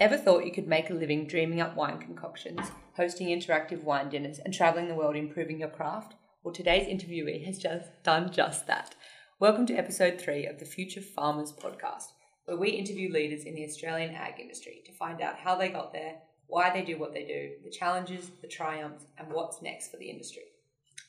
Ever 0.00 0.16
thought 0.16 0.46
you 0.46 0.50
could 0.50 0.66
make 0.66 0.88
a 0.88 0.94
living 0.94 1.26
dreaming 1.26 1.60
up 1.60 1.76
wine 1.76 1.98
concoctions, 1.98 2.72
hosting 2.96 3.26
interactive 3.26 3.84
wine 3.84 4.08
dinners, 4.08 4.38
and 4.38 4.54
traveling 4.54 4.88
the 4.88 4.94
world 4.94 5.14
improving 5.14 5.60
your 5.60 5.68
craft? 5.68 6.14
Well, 6.42 6.54
today's 6.54 6.88
interviewee 6.88 7.44
has 7.44 7.58
just 7.58 8.02
done 8.02 8.32
just 8.32 8.66
that. 8.66 8.94
Welcome 9.40 9.66
to 9.66 9.74
episode 9.74 10.18
three 10.18 10.46
of 10.46 10.58
the 10.58 10.64
Future 10.64 11.02
Farmers 11.02 11.52
podcast, 11.52 12.04
where 12.46 12.56
we 12.56 12.70
interview 12.70 13.12
leaders 13.12 13.44
in 13.44 13.54
the 13.54 13.66
Australian 13.66 14.14
ag 14.14 14.40
industry 14.40 14.80
to 14.86 14.92
find 14.94 15.20
out 15.20 15.36
how 15.36 15.54
they 15.54 15.68
got 15.68 15.92
there, 15.92 16.14
why 16.46 16.70
they 16.70 16.82
do 16.82 16.98
what 16.98 17.12
they 17.12 17.26
do, 17.26 17.50
the 17.62 17.70
challenges, 17.70 18.30
the 18.40 18.48
triumphs, 18.48 19.04
and 19.18 19.30
what's 19.30 19.60
next 19.60 19.90
for 19.90 19.98
the 19.98 20.08
industry. 20.08 20.44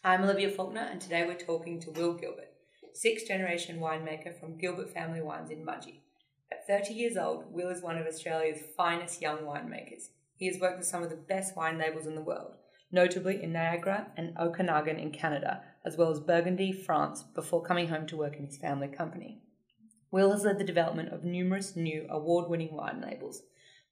I'm 0.04 0.24
Olivia 0.24 0.50
Faulkner, 0.50 0.90
and 0.92 1.00
today 1.00 1.26
we're 1.26 1.36
talking 1.36 1.80
to 1.80 1.92
Will 1.92 2.16
Gilbert, 2.16 2.52
sixth 2.94 3.26
generation 3.26 3.80
winemaker 3.80 4.38
from 4.38 4.58
Gilbert 4.58 4.90
Family 4.90 5.22
Wines 5.22 5.50
in 5.50 5.66
Mudgee. 5.66 6.02
At 6.52 6.68
30 6.68 6.94
years 6.94 7.16
old, 7.16 7.46
Will 7.54 7.70
is 7.70 7.82
one 7.82 7.98
of 7.98 8.06
Australia's 8.06 8.62
finest 8.76 9.22
young 9.22 9.40
winemakers. 9.40 10.10
He 10.36 10.48
has 10.48 10.60
worked 10.60 10.80
with 10.80 10.88
some 10.88 11.02
of 11.02 11.10
the 11.10 11.16
best 11.16 11.56
wine 11.56 11.78
labels 11.78 12.06
in 12.06 12.14
the 12.14 12.22
world, 12.22 12.56
notably 12.92 13.42
in 13.42 13.54
Niagara 13.54 14.12
and 14.18 14.38
Okanagan 14.38 15.00
in 15.00 15.12
Canada, 15.12 15.64
as 15.86 15.96
well 15.96 16.12
as 16.12 16.20
Burgundy, 16.20 16.74
France, 16.74 17.24
before 17.24 17.64
coming 17.64 17.88
home 17.88 18.06
to 18.08 18.18
work 18.18 18.36
in 18.36 18.46
his 18.46 18.58
family 18.58 18.90
company. 18.90 19.42
Will 20.12 20.34
has 20.34 20.44
led 20.44 20.60
the 20.60 20.66
development 20.66 21.14
of 21.14 21.24
numerous 21.24 21.78
new 21.78 22.06
award 22.10 22.50
winning 22.50 22.76
wine 22.76 23.02
labels, 23.02 23.44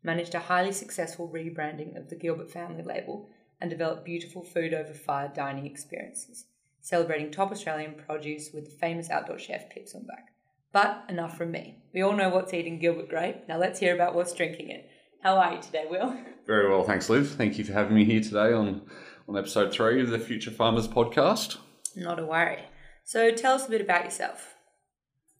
managed 0.03 0.35
a 0.35 0.39
highly 0.39 0.73
successful 0.73 1.29
rebranding 1.29 1.97
of 1.97 2.09
the 2.09 2.15
Gilbert 2.15 2.51
family 2.51 2.83
label, 2.83 3.29
and 3.61 3.69
developed 3.69 4.03
beautiful 4.03 4.43
food 4.43 4.73
over 4.73 4.93
fire 4.93 5.31
dining 5.33 5.65
experiences, 5.65 6.45
celebrating 6.81 7.31
top 7.31 7.51
Australian 7.51 7.93
produce 7.93 8.51
with 8.53 8.65
the 8.65 8.77
famous 8.77 9.09
outdoor 9.09 9.39
chef 9.39 9.69
Pip 9.69 9.87
Zumback. 9.87 10.33
But 10.71 11.05
enough 11.09 11.37
from 11.37 11.51
me. 11.51 11.77
We 11.93 12.01
all 12.01 12.15
know 12.15 12.29
what's 12.29 12.53
eating 12.53 12.79
Gilbert 12.79 13.09
grape. 13.09 13.47
Now 13.47 13.57
let's 13.57 13.79
hear 13.79 13.95
about 13.95 14.13
what's 14.13 14.33
drinking 14.33 14.69
it. 14.69 14.89
How 15.23 15.37
are 15.37 15.55
you 15.55 15.61
today, 15.61 15.85
Will? 15.89 16.15
Very 16.47 16.69
well, 16.69 16.83
thanks, 16.83 17.09
Liv. 17.09 17.31
Thank 17.31 17.57
you 17.57 17.63
for 17.63 17.73
having 17.73 17.95
me 17.95 18.05
here 18.05 18.21
today 18.21 18.53
on, 18.53 18.83
on 19.27 19.37
episode 19.37 19.73
three 19.73 20.01
of 20.01 20.09
the 20.09 20.19
Future 20.19 20.51
Farmers 20.51 20.87
podcast. 20.87 21.57
Not 21.95 22.19
a 22.19 22.25
worry. 22.25 22.63
So 23.03 23.31
tell 23.31 23.55
us 23.55 23.67
a 23.67 23.69
bit 23.71 23.81
about 23.81 24.05
yourself. 24.05 24.55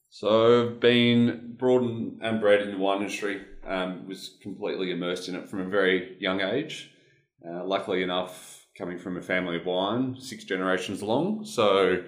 So 0.10 0.72
I've 0.72 0.80
been 0.80 1.56
brought 1.58 1.84
and 1.84 2.42
bred 2.42 2.62
in 2.64 2.72
the 2.72 2.78
wine 2.78 3.02
industry, 3.02 3.42
um, 3.68 4.08
was 4.08 4.38
completely 4.42 4.90
immersed 4.90 5.30
in 5.30 5.36
it 5.36 5.48
from 5.48 5.62
a 5.62 5.70
very 5.70 6.18
young 6.20 6.42
age. 6.42 6.92
Uh, 7.48 7.64
luckily 7.64 8.02
enough, 8.02 8.66
coming 8.76 8.98
from 8.98 9.18
a 9.18 9.22
family 9.22 9.58
of 9.58 9.68
wine, 9.68 10.18
six 10.20 10.44
generations 10.44 11.04
long, 11.04 11.46
so 11.46 12.04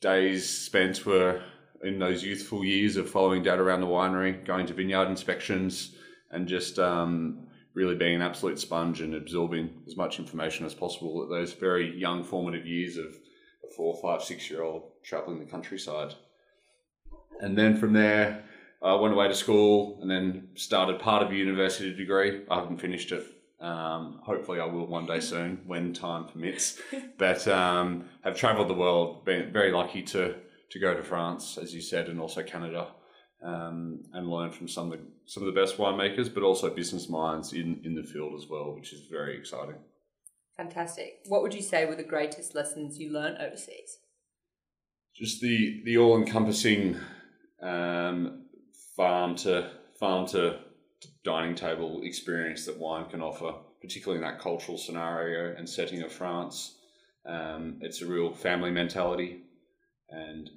days 0.00 0.48
spent 0.48 1.04
were 1.04 1.42
in 1.82 1.98
those 1.98 2.24
youthful 2.24 2.64
years 2.64 2.96
of 2.96 3.08
following 3.08 3.42
dad 3.42 3.58
around 3.58 3.80
the 3.80 3.86
winery, 3.86 4.44
going 4.44 4.66
to 4.66 4.74
vineyard 4.74 5.08
inspections, 5.08 5.94
and 6.30 6.48
just 6.48 6.78
um, 6.78 7.46
really 7.74 7.94
being 7.94 8.16
an 8.16 8.22
absolute 8.22 8.58
sponge 8.58 9.00
and 9.00 9.14
absorbing 9.14 9.70
as 9.86 9.96
much 9.96 10.18
information 10.18 10.66
as 10.66 10.74
possible 10.74 11.22
at 11.22 11.28
those 11.28 11.52
very 11.52 11.96
young 11.96 12.24
formative 12.24 12.66
years 12.66 12.96
of 12.96 13.06
a 13.06 13.72
four, 13.76 13.96
five, 14.02 14.22
six 14.22 14.50
year 14.50 14.62
old 14.62 14.82
traveling 15.04 15.38
the 15.38 15.44
countryside. 15.44 16.14
And 17.40 17.56
then 17.56 17.76
from 17.76 17.92
there, 17.92 18.44
I 18.82 18.94
went 18.94 19.14
away 19.14 19.28
to 19.28 19.34
school 19.34 19.98
and 20.00 20.10
then 20.10 20.48
started 20.54 21.00
part 21.00 21.22
of 21.22 21.30
a 21.30 21.36
university 21.36 21.94
degree. 21.94 22.42
I 22.50 22.60
haven't 22.60 22.80
finished 22.80 23.12
it. 23.12 23.24
Um, 23.60 24.20
hopefully, 24.22 24.60
I 24.60 24.66
will 24.66 24.86
one 24.86 25.06
day 25.06 25.18
soon 25.18 25.62
when 25.66 25.92
time 25.92 26.26
permits. 26.26 26.80
but 27.18 27.46
um, 27.48 28.04
have 28.22 28.36
travelled 28.36 28.68
the 28.68 28.74
world, 28.74 29.24
been 29.24 29.52
very 29.52 29.72
lucky 29.72 30.02
to 30.02 30.36
to 30.70 30.78
go 30.78 30.94
to 30.94 31.02
France, 31.02 31.58
as 31.58 31.74
you 31.74 31.80
said, 31.80 32.08
and 32.08 32.20
also 32.20 32.42
Canada, 32.42 32.88
um, 33.42 34.00
and 34.12 34.28
learn 34.28 34.50
from 34.50 34.68
some 34.68 34.92
of 34.92 34.98
the 34.98 35.04
some 35.26 35.42
of 35.42 35.52
the 35.52 35.60
best 35.60 35.78
winemakers, 35.78 36.32
but 36.32 36.42
also 36.42 36.70
business 36.70 37.08
minds 37.08 37.52
in 37.52 37.80
in 37.84 37.94
the 37.94 38.02
field 38.02 38.34
as 38.34 38.48
well, 38.48 38.74
which 38.74 38.92
is 38.92 39.06
very 39.10 39.36
exciting. 39.36 39.76
Fantastic. 40.56 41.20
What 41.28 41.42
would 41.42 41.54
you 41.54 41.62
say 41.62 41.86
were 41.86 41.94
the 41.94 42.02
greatest 42.02 42.54
lessons 42.54 42.98
you 42.98 43.12
learned 43.12 43.38
overseas? 43.38 43.98
Just 45.14 45.40
the 45.40 45.82
the 45.84 45.98
all 45.98 46.16
encompassing 46.16 46.96
um, 47.62 48.46
farm 48.96 49.36
to 49.36 49.70
farm 49.98 50.26
to 50.28 50.60
dining 51.24 51.54
table 51.54 52.00
experience 52.02 52.66
that 52.66 52.78
wine 52.78 53.08
can 53.08 53.22
offer, 53.22 53.52
particularly 53.80 54.22
in 54.22 54.28
that 54.28 54.40
cultural 54.40 54.78
scenario 54.78 55.54
and 55.56 55.68
setting 55.68 56.02
of 56.02 56.12
France. 56.12 56.76
Um, 57.26 57.78
it's 57.82 58.02
a 58.02 58.06
real 58.06 58.32
family 58.32 58.70
mentality, 58.70 59.42
and 60.10 60.50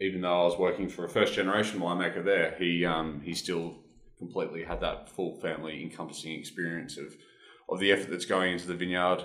even 0.00 0.20
though 0.20 0.42
I 0.42 0.44
was 0.44 0.58
working 0.58 0.88
for 0.88 1.04
a 1.04 1.08
first 1.08 1.34
generation 1.34 1.80
winemaker 1.80 2.24
there, 2.24 2.54
he 2.58 2.84
um, 2.84 3.20
he 3.24 3.34
still 3.34 3.76
completely 4.18 4.64
had 4.64 4.80
that 4.80 5.08
full 5.08 5.40
family 5.40 5.82
encompassing 5.82 6.32
experience 6.38 6.96
of 6.96 7.14
of 7.68 7.80
the 7.80 7.92
effort 7.92 8.10
that's 8.10 8.24
going 8.24 8.52
into 8.52 8.66
the 8.66 8.74
vineyard, 8.74 9.24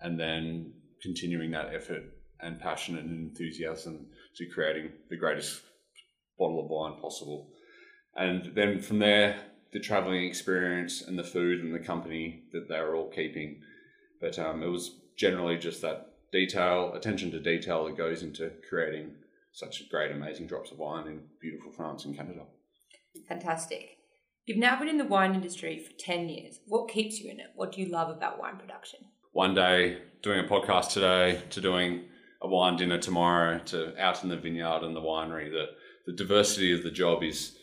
and 0.00 0.18
then 0.18 0.72
continuing 1.02 1.50
that 1.50 1.74
effort 1.74 2.02
and 2.40 2.60
passion 2.60 2.96
and 2.98 3.30
enthusiasm 3.30 4.06
to 4.36 4.46
creating 4.46 4.90
the 5.08 5.16
greatest 5.16 5.62
bottle 6.38 6.60
of 6.60 6.70
wine 6.70 7.00
possible. 7.00 7.50
And 8.14 8.54
then 8.54 8.80
from 8.80 8.98
there, 8.98 9.40
the 9.72 9.80
traveling 9.80 10.24
experience 10.24 11.02
and 11.02 11.18
the 11.18 11.24
food 11.24 11.60
and 11.60 11.74
the 11.74 11.84
company 11.84 12.44
that 12.52 12.66
they 12.68 12.80
were 12.80 12.94
all 12.94 13.10
keeping. 13.10 13.60
But 14.20 14.38
um, 14.38 14.62
it 14.62 14.68
was 14.68 14.90
generally 15.18 15.58
just 15.58 15.82
that 15.82 16.05
detail, 16.32 16.92
attention 16.94 17.30
to 17.30 17.40
detail 17.40 17.84
that 17.86 17.96
goes 17.96 18.22
into 18.22 18.52
creating 18.68 19.12
such 19.52 19.88
great, 19.90 20.12
amazing 20.12 20.46
drops 20.46 20.70
of 20.70 20.78
wine 20.78 21.06
in 21.06 21.22
beautiful 21.40 21.72
France 21.72 22.04
and 22.04 22.16
Canada. 22.16 22.42
Fantastic. 23.28 23.96
You've 24.44 24.58
now 24.58 24.78
been 24.78 24.88
in 24.88 24.98
the 24.98 25.04
wine 25.04 25.34
industry 25.34 25.78
for 25.78 25.92
10 25.98 26.28
years. 26.28 26.60
What 26.66 26.90
keeps 26.90 27.18
you 27.20 27.30
in 27.30 27.40
it? 27.40 27.48
What 27.54 27.72
do 27.72 27.80
you 27.80 27.88
love 27.88 28.10
about 28.10 28.38
wine 28.38 28.56
production? 28.58 29.00
One 29.32 29.54
day, 29.54 29.98
doing 30.22 30.40
a 30.40 30.48
podcast 30.48 30.92
today, 30.92 31.42
to 31.50 31.60
doing 31.60 32.04
a 32.42 32.48
wine 32.48 32.76
dinner 32.76 32.98
tomorrow, 32.98 33.58
to 33.66 33.98
out 34.00 34.22
in 34.22 34.28
the 34.28 34.36
vineyard 34.36 34.82
and 34.82 34.94
the 34.94 35.00
winery, 35.00 35.50
the, 35.50 35.66
the 36.06 36.12
diversity 36.12 36.72
of 36.72 36.82
the 36.82 36.90
job 36.90 37.22
is 37.22 37.56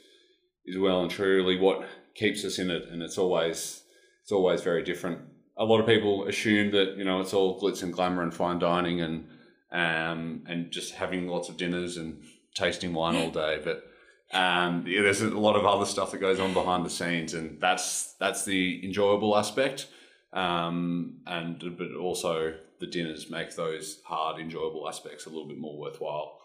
is 0.65 0.77
well 0.77 1.01
and 1.01 1.11
truly 1.11 1.59
what 1.59 1.85
keeps 2.15 2.45
us 2.45 2.57
in 2.57 2.69
it, 2.69 2.87
and 2.89 3.01
it's 3.01 3.17
always 3.17 3.83
it's 4.21 4.31
always 4.31 4.61
very 4.61 4.83
different 4.83 5.19
a 5.57 5.65
lot 5.65 5.79
of 5.79 5.85
people 5.85 6.27
assume 6.27 6.71
that 6.71 6.97
you 6.97 7.03
know 7.03 7.21
it's 7.21 7.33
all 7.33 7.59
glitz 7.59 7.83
and 7.83 7.93
glamour 7.93 8.23
and 8.23 8.33
fine 8.33 8.59
dining 8.59 9.01
and 9.01 9.27
um, 9.71 10.43
and 10.47 10.71
just 10.71 10.93
having 10.93 11.27
lots 11.27 11.49
of 11.49 11.57
dinners 11.57 11.97
and 11.97 12.21
tasting 12.55 12.93
wine 12.93 13.15
all 13.15 13.31
day. 13.31 13.59
But 13.63 13.83
um, 14.31 14.85
yeah, 14.87 15.01
there's 15.01 15.21
a 15.21 15.29
lot 15.29 15.55
of 15.55 15.65
other 15.65 15.85
stuff 15.85 16.11
that 16.11 16.19
goes 16.19 16.39
on 16.39 16.53
behind 16.53 16.85
the 16.85 16.89
scenes, 16.89 17.33
and 17.33 17.59
that's 17.59 18.13
that's 18.13 18.45
the 18.45 18.83
enjoyable 18.83 19.37
aspect. 19.37 19.87
Um, 20.31 21.17
and 21.27 21.77
but 21.77 21.93
also 21.99 22.55
the 22.79 22.87
dinners 22.87 23.29
make 23.29 23.55
those 23.55 24.01
hard, 24.05 24.39
enjoyable 24.39 24.87
aspects 24.87 25.25
a 25.25 25.29
little 25.29 25.47
bit 25.47 25.59
more 25.59 25.77
worthwhile. 25.77 26.39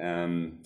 Um, 0.00 0.58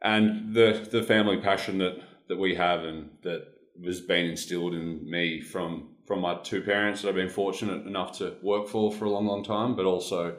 and 0.00 0.54
the 0.54 0.86
the 0.90 1.02
family 1.02 1.38
passion 1.38 1.78
that 1.78 1.98
that 2.28 2.38
we 2.38 2.54
have 2.54 2.84
and 2.84 3.10
that 3.22 3.46
has 3.84 4.00
been 4.00 4.26
instilled 4.26 4.74
in 4.74 5.08
me 5.08 5.40
from 5.40 5.88
from 6.08 6.22
my 6.22 6.38
two 6.42 6.62
parents 6.62 7.02
that 7.02 7.10
I've 7.10 7.14
been 7.14 7.28
fortunate 7.28 7.86
enough 7.86 8.16
to 8.18 8.36
work 8.42 8.66
for 8.66 8.90
for 8.90 9.04
a 9.04 9.10
long, 9.10 9.26
long 9.26 9.44
time, 9.44 9.76
but 9.76 9.84
also 9.84 10.36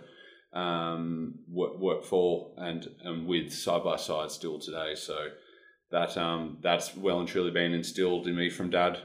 um, 0.51 1.35
work, 1.47 1.77
work 1.77 2.03
for 2.03 2.51
and, 2.57 2.87
and 3.03 3.27
with 3.27 3.53
side 3.53 3.83
by 3.83 3.95
side 3.95 4.31
still 4.31 4.59
today. 4.59 4.95
So 4.95 5.27
that 5.91 6.17
um, 6.17 6.57
that's 6.61 6.97
well 6.97 7.19
and 7.19 7.29
truly 7.29 7.51
been 7.51 7.73
instilled 7.73 8.27
in 8.27 8.35
me 8.35 8.49
from 8.49 8.71
dad, 8.71 8.97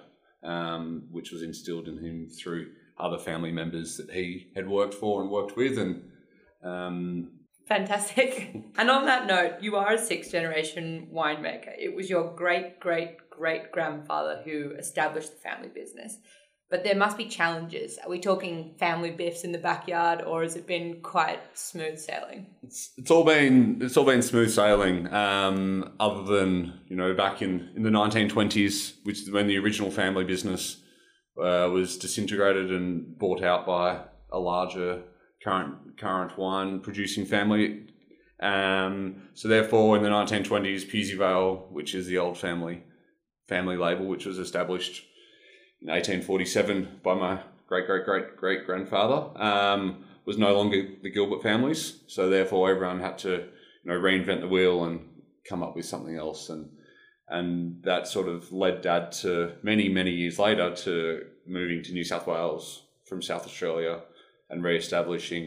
um, 0.43 1.05
which 1.13 1.31
was 1.31 1.43
instilled 1.43 1.87
in 1.87 1.99
him 1.99 2.29
through 2.31 2.73
other 2.99 3.19
family 3.19 3.53
members 3.53 3.99
that 3.99 4.11
he 4.11 4.47
had 4.57 4.67
worked 4.67 4.95
for 4.95 5.21
and 5.21 5.31
worked 5.31 5.57
with, 5.57 5.79
and 5.79 6.03
um, 6.65 7.31
Fantastic. 7.69 8.55
and 8.79 8.91
on 8.91 9.05
that 9.07 9.27
note, 9.27 9.55
you 9.61 9.77
are 9.77 9.93
a 9.93 9.99
sixth 9.99 10.33
generation 10.33 11.09
winemaker. 11.13 11.73
It 11.79 11.95
was 11.95 12.09
your 12.09 12.35
great 12.35 12.81
great 12.81 13.19
great 13.31 13.71
grandfather 13.73 14.43
who 14.45 14.73
established 14.79 15.33
the 15.33 15.41
family 15.41 15.69
business 15.69 16.19
but 16.75 16.83
there 16.83 16.97
must 16.97 17.17
be 17.17 17.27
challenges. 17.27 17.99
Are 17.99 18.11
we 18.11 18.19
talking 18.19 18.75
family 18.81 19.13
biffs 19.13 19.45
in 19.45 19.53
the 19.53 19.59
backyard, 19.59 20.23
or 20.23 20.43
has 20.43 20.57
it 20.57 20.67
been 20.67 21.01
quite 21.03 21.39
smooth 21.57 22.01
sailing? 22.01 22.49
It's, 22.65 22.91
it's 22.97 23.13
all 23.13 23.23
been 23.23 23.79
it's 23.81 23.97
all 23.97 24.05
been 24.05 24.23
smooth 24.23 24.51
sailing. 24.51 25.07
Um, 25.15 25.95
other 26.01 26.25
than 26.25 26.81
you 26.89 26.97
know 26.97 27.15
back 27.15 27.43
in, 27.43 27.71
in 27.77 27.85
the 27.85 27.93
nineteen 27.93 28.29
twenties, 28.29 28.95
which 29.05 29.21
when 29.31 29.47
the 29.47 29.57
original 29.57 29.93
family 29.93 30.25
business 30.25 30.83
uh, 31.39 31.71
was 31.73 31.97
disintegrated 31.97 32.73
and 32.73 33.17
bought 33.17 33.41
out 33.45 33.67
by 33.67 34.01
a 34.33 34.41
larger 34.41 35.05
current 35.45 35.97
current 35.97 36.37
wine 36.37 36.81
producing 36.81 37.25
family. 37.25 37.87
Um, 38.43 39.29
so 39.35 39.47
therefore, 39.47 39.97
in 39.97 40.03
the 40.03 40.11
nineteen 40.11 40.43
twenties, 40.43 40.85
Pewsey 40.85 41.17
Vale, 41.17 41.69
which 41.71 41.95
is 41.95 42.09
the 42.09 42.19
old 42.19 42.37
family 42.37 42.83
family 43.49 43.77
label, 43.77 44.07
which 44.07 44.27
was 44.27 44.41
established 44.41 45.05
in 45.85 45.91
1847 45.91 47.01
by 47.03 47.15
my 47.15 47.39
great 47.69 47.87
great 47.87 48.05
great 48.05 48.37
great 48.37 48.67
grandfather 48.67 49.31
um, 49.41 50.05
was 50.25 50.39
no 50.39 50.55
longer 50.57 50.89
the 51.03 51.11
Gilbert 51.11 51.43
families. 51.43 52.01
So 52.07 52.31
therefore, 52.31 52.71
everyone 52.71 53.01
had 53.01 53.19
to 53.19 53.31
you 53.31 53.47
know 53.85 53.99
reinvent 54.01 54.41
the 54.41 54.49
wheel 54.49 54.85
and 54.85 55.07
come 55.49 55.63
up 55.63 55.77
with 55.77 55.85
something 55.85 56.17
else. 56.17 56.49
And 56.49 56.71
and 57.29 57.83
that 57.85 58.09
sort 58.09 58.29
of 58.29 58.51
led 58.51 58.81
Dad 58.81 59.13
to 59.13 59.53
many 59.63 59.89
many 59.91 60.11
years 60.11 60.39
later 60.39 60.75
to 60.75 61.27
moving 61.47 61.83
to 61.83 61.93
New 61.93 62.05
South 62.05 62.27
Wales 62.27 62.87
from 63.07 63.21
South 63.21 63.45
Australia 63.45 64.01
and 64.49 64.65
re-establishing 64.65 65.45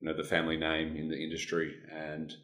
you 0.00 0.08
know 0.08 0.14
the 0.14 0.24
family 0.24 0.56
name 0.56 0.96
in 0.96 1.08
the 1.08 1.22
industry 1.22 1.74
and 1.92 2.34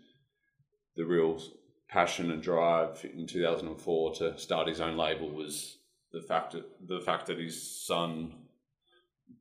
the 0.96 1.04
real 1.04 1.40
passion 1.88 2.30
and 2.30 2.42
drive 2.42 3.04
in 3.04 3.26
2004 3.26 4.14
to 4.14 4.38
start 4.38 4.68
his 4.68 4.80
own 4.80 4.96
label 4.96 5.30
was 5.30 5.78
the 6.12 6.22
fact 6.22 6.52
that 6.52 6.64
the 6.88 7.00
fact 7.00 7.26
that 7.26 7.38
his 7.38 7.86
son 7.86 8.32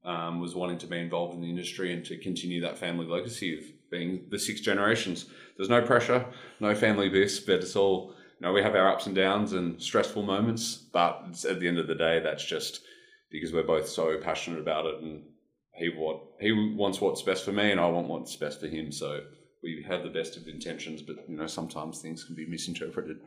um, 0.04 0.40
was 0.40 0.56
wanting 0.56 0.78
to 0.80 0.88
be 0.88 0.98
involved 0.98 1.34
in 1.34 1.42
the 1.42 1.50
industry 1.50 1.94
and 1.94 2.06
to 2.06 2.18
continue 2.18 2.62
that 2.62 2.78
family 2.78 3.06
legacy 3.06 3.58
of 3.58 3.64
being 3.92 4.26
the 4.30 4.40
six 4.40 4.62
generations. 4.62 5.26
There's 5.58 5.70
no 5.70 5.82
pressure, 5.82 6.26
no 6.60 6.76
family 6.76 7.10
bliss, 7.10 7.40
but 7.40 7.56
it's 7.56 7.76
all 7.76 8.14
you 8.40 8.48
know. 8.48 8.54
We 8.54 8.62
have 8.62 8.76
our 8.76 8.92
ups 8.92 9.08
and 9.08 9.16
downs 9.16 9.54
and 9.54 9.82
stressful 9.82 10.24
moments, 10.24 10.76
but 10.76 11.44
at 11.50 11.60
the 11.60 11.68
end 11.68 11.80
of 11.80 11.88
the 11.88 11.96
day, 11.96 12.20
that's 12.20 12.46
just 12.46 12.82
because 13.32 13.54
we're 13.54 13.64
both 13.64 13.88
so 13.88 14.18
passionate 14.22 14.60
about 14.60 14.86
it, 14.86 15.02
and 15.02 15.24
he 15.74 15.90
what 15.90 16.22
he 16.40 16.52
wants 16.52 17.02
what's 17.02 17.22
best 17.22 17.44
for 17.44 17.52
me, 17.52 17.72
and 17.72 17.80
I 17.80 17.88
want 17.88 18.08
what's 18.08 18.36
best 18.36 18.60
for 18.60 18.68
him. 18.68 18.92
So 18.92 19.22
we 19.64 19.84
have 19.88 20.04
the 20.04 20.10
best 20.10 20.38
of 20.38 20.48
intentions, 20.48 21.02
but 21.02 21.18
you 21.28 21.36
know 21.36 21.48
sometimes 21.48 22.00
things 22.00 22.24
can 22.24 22.36
be 22.36 22.46
misinterpreted. 22.46 23.18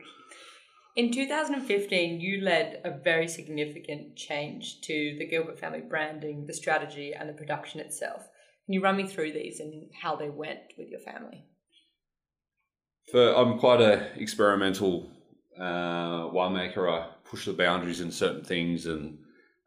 In 0.95 1.11
2015, 1.11 2.21
you 2.21 2.41
led 2.41 2.81
a 2.83 2.91
very 2.91 3.27
significant 3.27 4.15
change 4.15 4.81
to 4.81 5.15
the 5.17 5.25
Gilbert 5.25 5.57
family 5.57 5.81
branding, 5.81 6.45
the 6.45 6.53
strategy, 6.53 7.13
and 7.13 7.27
the 7.27 7.33
production 7.33 7.79
itself. 7.79 8.27
Can 8.65 8.73
you 8.73 8.81
run 8.81 8.97
me 8.97 9.07
through 9.07 9.33
these 9.33 9.59
and 9.59 9.89
how 9.99 10.15
they 10.15 10.29
went 10.29 10.73
with 10.77 10.89
your 10.89 10.99
family? 10.99 11.45
For 13.11 13.35
I'm 13.35 13.57
quite 13.57 13.81
an 13.81 14.05
experimental 14.17 15.09
uh, 15.59 16.29
winemaker. 16.29 16.89
I 16.89 17.09
push 17.25 17.45
the 17.45 17.53
boundaries 17.53 17.99
in 17.99 18.11
certain 18.11 18.43
things 18.43 18.85
and 18.85 19.17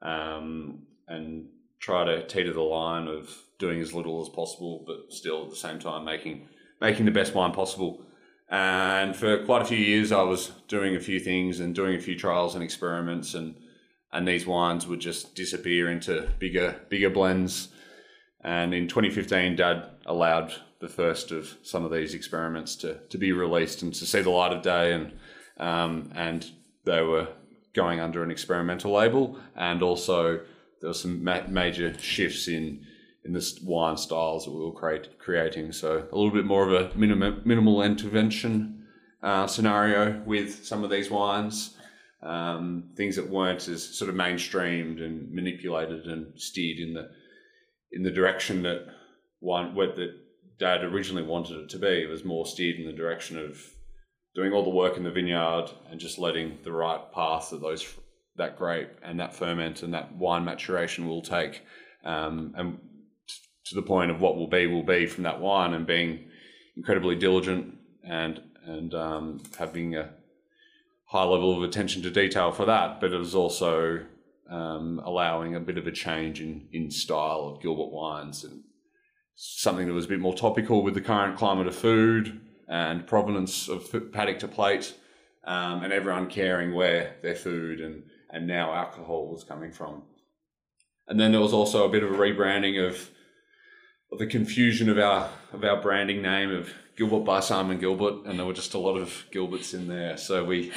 um, 0.03 0.87
and 1.09 1.49
try 1.81 2.05
to 2.05 2.27
teeter 2.27 2.53
the 2.53 2.63
line 2.63 3.09
of 3.09 3.29
doing 3.59 3.81
as 3.81 3.93
little 3.93 4.23
as 4.23 4.29
possible, 4.29 4.85
but 4.87 5.13
still 5.13 5.45
at 5.45 5.51
the 5.51 5.57
same 5.57 5.81
time 5.81 6.05
making 6.05 6.49
making 6.81 7.05
the 7.05 7.11
best 7.11 7.35
wine 7.35 7.53
possible. 7.53 8.07
And 8.49 9.17
for 9.17 9.45
quite 9.45 9.63
a 9.63 9.65
few 9.65 9.79
years, 9.79 10.13
I 10.13 10.23
was 10.23 10.53
doing 10.69 10.95
a 10.95 11.01
few 11.01 11.19
things 11.19 11.59
and 11.59 11.75
doing 11.75 11.97
a 11.97 12.01
few 12.01 12.17
trials 12.17 12.55
and 12.55 12.63
experiments, 12.63 13.35
and 13.35 13.57
and 14.13 14.27
these 14.27 14.47
wines 14.47 14.87
would 14.87 15.01
just 15.01 15.35
disappear 15.35 15.91
into 15.91 16.29
bigger 16.39 16.81
bigger 16.89 17.11
blends. 17.11 17.69
And 18.43 18.73
in 18.73 18.87
2015, 18.87 19.57
Dad 19.57 19.91
allowed 20.07 20.55
the 20.79 20.89
first 20.89 21.33
of 21.33 21.57
some 21.63 21.85
of 21.85 21.91
these 21.91 22.15
experiments 22.15 22.77
to 22.77 23.01
to 23.09 23.19
be 23.19 23.33
released 23.33 23.83
and 23.83 23.93
to 23.95 24.07
see 24.07 24.21
the 24.21 24.31
light 24.31 24.53
of 24.53 24.63
day, 24.63 24.93
and 24.93 25.13
um, 25.59 26.13
and 26.15 26.49
they 26.85 27.03
were 27.03 27.29
going 27.75 27.99
under 27.99 28.23
an 28.23 28.31
experimental 28.31 28.93
label, 28.93 29.39
and 29.57 29.83
also 29.83 30.41
there 30.81 30.91
were 30.91 30.95
some 30.95 31.25
ma- 31.25 31.47
major 31.49 31.99
shifts 31.99 32.47
in 32.47 32.87
in 33.27 33.33
the 33.33 33.59
wine 33.65 33.97
styles 33.97 34.45
that 34.45 34.53
we 34.53 34.65
were 34.65 34.73
create, 34.73 35.19
creating. 35.19 35.73
So 35.73 36.07
a 36.11 36.17
little 36.17 36.31
bit 36.31 36.45
more 36.45 36.67
of 36.69 36.73
a 36.73 36.97
minimal, 36.97 37.37
minimal 37.45 37.83
intervention 37.83 38.87
uh, 39.23 39.47
scenario 39.47 40.23
with 40.25 40.65
some 40.65 40.85
of 40.85 40.91
these 40.91 41.11
wines. 41.11 41.75
Um, 42.23 42.91
things 42.97 43.17
that 43.17 43.29
weren't 43.29 43.69
as 43.69 43.97
sort 43.97 44.09
of 44.09 44.17
mainstreamed 44.17 45.05
and 45.05 45.31
manipulated 45.31 46.07
and 46.07 46.33
steered 46.41 46.79
in 46.79 46.95
the 46.95 47.11
in 47.93 48.03
the 48.03 48.11
direction 48.11 48.63
that 48.63 48.87
one 49.41 49.75
what 49.75 49.97
that 49.97 50.13
Dad 50.59 50.83
originally 50.83 51.23
wanted 51.23 51.59
it 51.59 51.69
to 51.71 51.79
be. 51.79 52.03
It 52.03 52.09
was 52.09 52.25
more 52.25 52.47
steered 52.47 52.81
in 52.81 52.87
the 52.87 52.93
direction 52.93 53.39
of 53.39 53.61
doing 54.35 54.53
all 54.53 54.65
the 54.65 54.71
work 54.71 54.97
in 54.97 55.05
the 55.05 55.11
vineyard 55.11 55.67
and 55.91 56.01
just 56.01 56.19
letting 56.19 56.59
the 56.63 56.73
right 56.73 57.13
path 57.13 57.51
that 57.51 57.61
those 57.61 57.87
that 58.37 58.59
grape 58.59 58.91
and 59.03 59.21
that 59.21 59.35
ferment 59.35 59.83
and 59.83 59.95
that 59.95 60.15
wine 60.17 60.45
maturation 60.45 61.07
will 61.07 61.23
take. 61.23 61.63
Um, 62.05 62.55
and 62.57 62.79
to 63.67 63.75
the 63.75 63.83
point 63.83 64.11
of 64.11 64.21
what 64.21 64.37
will 64.37 64.47
be 64.47 64.67
will 64.67 64.83
be 64.83 65.07
from 65.07 65.25
that 65.25 65.41
wine 65.41 65.75
and 65.75 65.87
being 65.87 66.25
incredibly 66.77 67.17
diligent 67.17 67.77
and 68.05 68.41
and 68.65 68.95
um, 68.95 69.43
having 69.59 69.95
a 69.95 70.11
high 71.07 71.25
level 71.25 71.57
of 71.57 71.63
attention 71.63 72.03
to 72.03 72.11
detail 72.11 72.51
for 72.51 72.65
that, 72.65 73.01
but 73.01 73.13
it 73.13 73.19
was 73.19 73.35
also 73.35 74.05
um, 74.51 75.01
allowing 75.05 75.55
a 75.55 75.61
bit 75.61 75.79
of 75.79 75.87
a 75.87 75.93
change 75.93 76.41
in 76.41 76.69
in 76.73 76.91
style 76.91 77.53
of 77.53 77.63
Gilbert 77.63 77.93
wines 77.93 78.45
and 78.45 78.63
something 79.35 79.87
that 79.87 79.93
was 79.93 80.07
a 80.07 80.09
bit 80.09 80.21
more 80.21 80.35
topical 80.35 80.83
with 80.83 80.95
the 80.95 81.01
current 81.01 81.37
climate 81.37 81.67
of 81.67 81.75
food 81.75 82.41
and 82.69 83.07
provenance 83.07 83.69
of 83.69 84.13
paddock 84.13 84.39
to 84.41 84.49
plate, 84.49 84.95
um, 85.45 85.85
and 85.85 85.93
everyone 85.93 86.29
caring 86.29 86.75
where 86.75 87.17
their 87.23 87.35
food 87.35 87.81
and 87.81 88.05
and 88.31 88.47
now 88.47 88.73
alcohol 88.73 89.29
was 89.29 89.45
coming 89.45 89.73
from. 89.73 90.03
And 91.09 91.19
then 91.21 91.31
there 91.33 91.41
was 91.41 91.53
also 91.53 91.87
a 91.87 91.89
bit 91.89 92.03
of 92.03 92.11
a 92.13 92.17
rebranding 92.17 92.85
of 92.85 92.95
of 92.95 93.11
the 94.19 94.27
confusion 94.27 94.89
of 94.89 94.99
our 94.99 95.31
of 95.53 95.65
our 95.65 95.81
branding 95.81 96.23
name 96.23 96.51
of 96.51 96.71
Gilbert 96.97 97.25
by 97.25 97.41
Simon 97.41 97.79
Gilbert, 97.79 98.25
and 98.25 98.39
there 98.39 98.47
were 98.47 98.53
just 98.53 98.75
a 98.75 98.79
lot 98.79 98.97
of 98.97 99.25
Gilberts 99.33 99.75
in 99.75 99.89
there. 99.89 100.17
So 100.17 100.45
we 100.45 100.73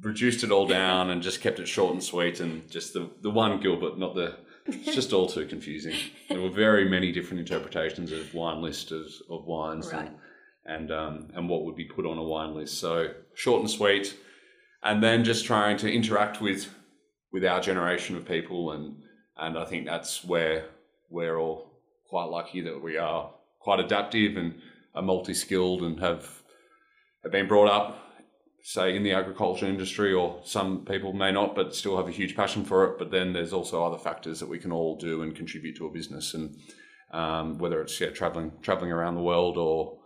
reduced 0.00 0.42
it 0.42 0.50
all 0.50 0.66
down 0.66 1.10
and 1.10 1.22
just 1.22 1.40
kept 1.40 1.58
it 1.58 1.68
short 1.68 1.92
and 1.92 2.02
sweet, 2.02 2.40
and 2.40 2.70
just 2.70 2.94
the 2.94 3.10
the 3.22 3.30
one 3.30 3.60
Gilbert, 3.60 3.98
not 3.98 4.14
the. 4.14 4.36
It's 4.66 4.94
just 4.94 5.12
all 5.12 5.26
too 5.26 5.46
confusing. 5.46 5.94
There 6.30 6.40
were 6.40 6.48
very 6.48 6.88
many 6.88 7.12
different 7.12 7.40
interpretations 7.40 8.12
of 8.12 8.32
wine 8.32 8.62
list 8.62 8.92
of, 8.92 9.04
of 9.28 9.44
wines 9.44 9.92
right. 9.92 10.06
and 10.06 10.16
and 10.64 10.90
um, 10.90 11.28
and 11.34 11.48
what 11.50 11.64
would 11.64 11.76
be 11.76 11.84
put 11.84 12.06
on 12.06 12.16
a 12.16 12.22
wine 12.22 12.54
list. 12.54 12.78
So 12.78 13.08
short 13.34 13.60
and 13.60 13.70
sweet, 13.70 14.16
and 14.82 15.02
then 15.02 15.22
just 15.22 15.44
trying 15.44 15.76
to 15.78 15.92
interact 15.92 16.40
with 16.40 16.72
with 17.30 17.44
our 17.44 17.60
generation 17.60 18.16
of 18.16 18.24
people, 18.24 18.72
and 18.72 19.02
and 19.36 19.58
I 19.58 19.66
think 19.66 19.84
that's 19.84 20.24
where 20.24 20.66
we're 21.10 21.36
all 21.36 21.73
quite 22.08 22.24
lucky 22.26 22.60
that 22.62 22.82
we 22.82 22.96
are 22.96 23.32
quite 23.60 23.80
adaptive 23.80 24.36
and 24.36 24.54
are 24.94 25.02
multi-skilled 25.02 25.82
and 25.82 26.00
have, 26.00 26.42
have 27.22 27.32
been 27.32 27.48
brought 27.48 27.68
up 27.68 28.04
say 28.66 28.96
in 28.96 29.02
the 29.02 29.12
agriculture 29.12 29.66
industry 29.66 30.14
or 30.14 30.40
some 30.42 30.86
people 30.86 31.12
may 31.12 31.30
not 31.30 31.54
but 31.54 31.74
still 31.74 31.98
have 31.98 32.08
a 32.08 32.10
huge 32.10 32.34
passion 32.34 32.64
for 32.64 32.84
it. 32.84 32.98
But 32.98 33.10
then 33.10 33.34
there's 33.34 33.52
also 33.52 33.84
other 33.84 33.98
factors 33.98 34.40
that 34.40 34.48
we 34.48 34.58
can 34.58 34.72
all 34.72 34.96
do 34.96 35.22
and 35.22 35.36
contribute 35.36 35.76
to 35.76 35.86
a 35.86 35.90
business. 35.90 36.32
And 36.32 36.56
um, 37.12 37.58
whether 37.58 37.82
it's 37.82 38.00
yeah, 38.00 38.08
traveling 38.08 38.52
traveling 38.62 38.90
around 38.90 39.16
the 39.16 39.22
world 39.22 39.58
or 39.58 39.98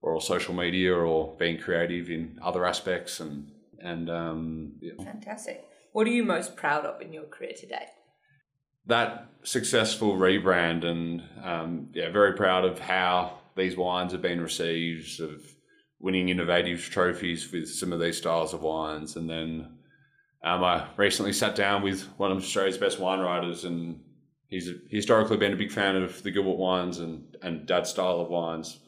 or 0.00 0.18
social 0.22 0.54
media 0.54 0.94
or 0.94 1.36
being 1.38 1.58
creative 1.58 2.08
in 2.10 2.38
other 2.42 2.64
aspects 2.64 3.20
and 3.20 3.52
and 3.78 4.08
um, 4.08 4.72
yeah. 4.80 5.04
fantastic. 5.04 5.64
What 5.92 6.06
are 6.06 6.10
you 6.10 6.24
most 6.24 6.56
proud 6.56 6.86
of 6.86 7.02
in 7.02 7.12
your 7.12 7.24
career 7.24 7.52
today 7.54 7.86
that 8.86 9.28
successful 9.42 10.16
rebrand 10.16 10.84
and 10.84 11.22
um, 11.42 11.88
yeah, 11.92 12.10
very 12.10 12.34
proud 12.34 12.64
of 12.64 12.78
how 12.78 13.38
these 13.56 13.76
wines 13.76 14.12
have 14.12 14.22
been 14.22 14.40
received, 14.40 15.20
of 15.20 15.42
winning 15.98 16.28
innovative 16.28 16.80
trophies 16.80 17.50
with 17.52 17.68
some 17.68 17.92
of 17.92 18.00
these 18.00 18.18
styles 18.18 18.54
of 18.54 18.62
wines. 18.62 19.16
And 19.16 19.28
then 19.28 19.68
um, 20.42 20.64
I 20.64 20.86
recently 20.96 21.32
sat 21.32 21.54
down 21.54 21.82
with 21.82 22.02
one 22.16 22.32
of 22.32 22.38
Australia's 22.38 22.78
best 22.78 22.98
wine 22.98 23.20
writers, 23.20 23.64
and 23.64 24.00
he's 24.48 24.70
historically 24.88 25.36
been 25.36 25.52
a 25.52 25.56
big 25.56 25.72
fan 25.72 25.96
of 25.96 26.22
the 26.22 26.30
Gilbert 26.30 26.56
wines 26.56 26.98
and, 26.98 27.36
and 27.42 27.66
style 27.86 28.20
of 28.20 28.28
wines. 28.28 28.78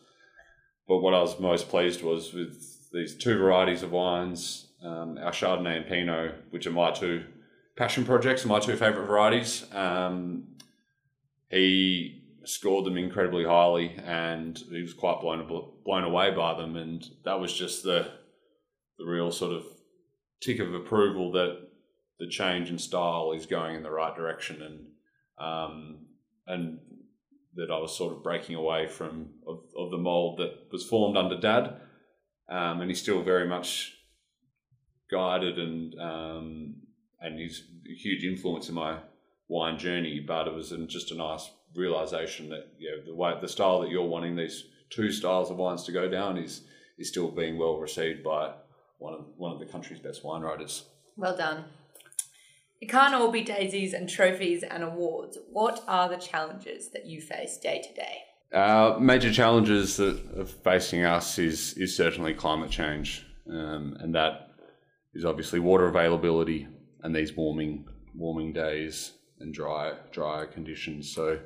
But 0.88 0.98
what 0.98 1.14
I 1.14 1.20
was 1.20 1.38
most 1.38 1.68
pleased 1.68 2.02
was 2.02 2.32
with 2.32 2.90
these 2.92 3.16
two 3.16 3.38
varieties 3.38 3.82
of 3.82 3.92
wines, 3.92 4.68
um, 4.82 5.18
our 5.18 5.32
Chardonnay 5.32 5.78
and 5.78 5.86
Pinot, 5.86 6.34
which 6.50 6.66
are 6.66 6.72
my 6.72 6.90
two 6.90 7.24
passion 7.76 8.04
projects, 8.04 8.44
my 8.44 8.60
two 8.60 8.76
favorite 8.76 9.06
varieties. 9.06 9.64
Um, 9.72 10.44
he 11.50 12.22
scored 12.44 12.84
them 12.84 12.96
incredibly 12.96 13.44
highly, 13.44 13.96
and 14.04 14.58
he 14.70 14.82
was 14.82 14.94
quite 14.94 15.20
blown 15.20 15.46
blown 15.84 16.04
away 16.04 16.30
by 16.30 16.54
them. 16.54 16.76
And 16.76 17.04
that 17.24 17.40
was 17.40 17.52
just 17.52 17.82
the 17.82 18.10
the 18.98 19.06
real 19.06 19.30
sort 19.30 19.52
of 19.52 19.64
tick 20.40 20.58
of 20.58 20.74
approval 20.74 21.32
that 21.32 21.68
the 22.18 22.28
change 22.28 22.70
in 22.70 22.78
style 22.78 23.32
is 23.32 23.46
going 23.46 23.76
in 23.76 23.82
the 23.82 23.90
right 23.90 24.14
direction, 24.14 24.62
and 24.62 24.86
um, 25.38 26.06
and 26.46 26.78
that 27.54 27.70
I 27.70 27.78
was 27.78 27.96
sort 27.96 28.14
of 28.14 28.22
breaking 28.22 28.56
away 28.56 28.86
from 28.86 29.30
of, 29.46 29.64
of 29.76 29.90
the 29.90 29.98
mold 29.98 30.38
that 30.38 30.68
was 30.70 30.86
formed 30.86 31.16
under 31.16 31.38
Dad, 31.38 31.76
um, 32.48 32.80
and 32.80 32.90
he's 32.90 33.02
still 33.02 33.22
very 33.22 33.46
much 33.46 33.94
guided 35.10 35.58
and 35.58 35.94
um, 36.00 36.74
and 37.22 37.38
he's 37.38 37.64
a 37.90 37.94
huge 37.94 38.24
influence 38.24 38.68
in 38.68 38.74
my 38.74 38.98
wine 39.48 39.78
journey. 39.78 40.20
But 40.20 40.48
it 40.48 40.54
was 40.54 40.72
just 40.88 41.12
a 41.12 41.16
nice 41.16 41.50
realization 41.74 42.48
that 42.50 42.68
you 42.78 42.90
know, 42.90 43.04
the 43.04 43.14
way 43.14 43.34
the 43.40 43.48
style 43.48 43.80
that 43.80 43.90
you're 43.90 44.06
wanting 44.06 44.36
these 44.36 44.64
two 44.90 45.10
styles 45.10 45.50
of 45.50 45.56
wines 45.56 45.84
to 45.84 45.92
go 45.92 46.08
down 46.08 46.36
is 46.38 46.62
is 46.98 47.08
still 47.08 47.30
being 47.30 47.58
well 47.58 47.78
received 47.78 48.22
by 48.22 48.52
one 48.98 49.14
of 49.14 49.24
one 49.36 49.52
of 49.52 49.58
the 49.58 49.66
country's 49.66 50.00
best 50.00 50.24
wine 50.24 50.42
writers. 50.42 50.84
Well 51.16 51.36
done. 51.36 51.64
It 52.80 52.88
can't 52.88 53.14
all 53.14 53.30
be 53.30 53.44
daisies 53.44 53.92
and 53.92 54.08
trophies 54.08 54.64
and 54.64 54.82
awards. 54.82 55.38
What 55.50 55.84
are 55.86 56.08
the 56.08 56.16
challenges 56.16 56.90
that 56.90 57.06
you 57.06 57.20
face 57.20 57.56
day 57.56 57.80
to 57.80 57.94
day? 57.94 58.22
Uh, 58.52 58.98
major 58.98 59.32
challenges 59.32 59.96
that 59.98 60.20
are 60.38 60.44
facing 60.44 61.04
us 61.04 61.38
is 61.38 61.74
is 61.74 61.96
certainly 61.96 62.34
climate 62.34 62.70
change, 62.70 63.24
um, 63.48 63.96
and 64.00 64.14
that 64.14 64.48
is 65.14 65.24
obviously 65.24 65.60
water 65.60 65.86
availability 65.86 66.66
and 67.02 67.14
these 67.14 67.34
warming 67.36 67.86
warming 68.14 68.52
days 68.52 69.12
and 69.40 69.52
dry 69.54 69.94
drier 70.12 70.46
conditions. 70.46 71.12
So 71.12 71.40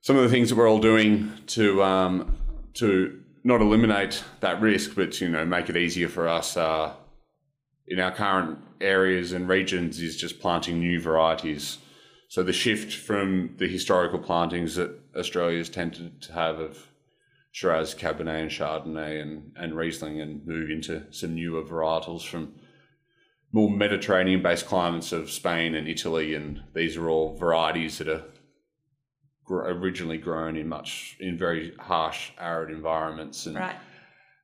some 0.00 0.16
of 0.16 0.22
the 0.22 0.28
things 0.28 0.48
that 0.50 0.56
we're 0.56 0.68
all 0.68 0.78
doing 0.78 1.32
to 1.48 1.82
um, 1.82 2.36
to 2.74 3.20
not 3.44 3.60
eliminate 3.60 4.22
that 4.40 4.60
risk, 4.60 4.94
but 4.94 5.20
you 5.20 5.28
know 5.28 5.44
make 5.44 5.68
it 5.68 5.76
easier 5.76 6.08
for 6.08 6.28
us 6.28 6.56
uh, 6.56 6.92
in 7.86 7.98
our 8.00 8.12
current 8.12 8.58
areas 8.80 9.32
and 9.32 9.48
regions 9.48 10.00
is 10.00 10.16
just 10.16 10.40
planting 10.40 10.78
new 10.78 11.00
varieties. 11.00 11.78
So 12.28 12.42
the 12.42 12.52
shift 12.52 12.92
from 12.92 13.54
the 13.56 13.66
historical 13.66 14.18
plantings 14.18 14.74
that 14.76 14.94
Australia's 15.16 15.70
tended 15.70 16.20
to 16.22 16.32
have 16.34 16.58
of 16.58 16.86
Shiraz, 17.52 17.94
Cabernet, 17.94 18.42
and 18.42 18.50
Chardonnay, 18.50 19.22
and, 19.22 19.52
and 19.56 19.74
Riesling, 19.74 20.20
and 20.20 20.46
move 20.46 20.70
into 20.70 21.10
some 21.10 21.34
newer 21.34 21.62
varietals 21.62 22.22
from 22.22 22.52
more 23.52 23.70
Mediterranean-based 23.70 24.66
climates 24.66 25.12
of 25.12 25.30
Spain 25.30 25.74
and 25.74 25.88
Italy, 25.88 26.34
and 26.34 26.62
these 26.74 26.96
are 26.96 27.08
all 27.08 27.36
varieties 27.36 27.98
that 27.98 28.08
are 28.08 28.24
originally 29.50 30.18
grown 30.18 30.56
in 30.56 30.68
much 30.68 31.16
in 31.20 31.38
very 31.38 31.74
harsh, 31.78 32.30
arid 32.38 32.70
environments, 32.70 33.46
and 33.46 33.56
Right. 33.56 33.76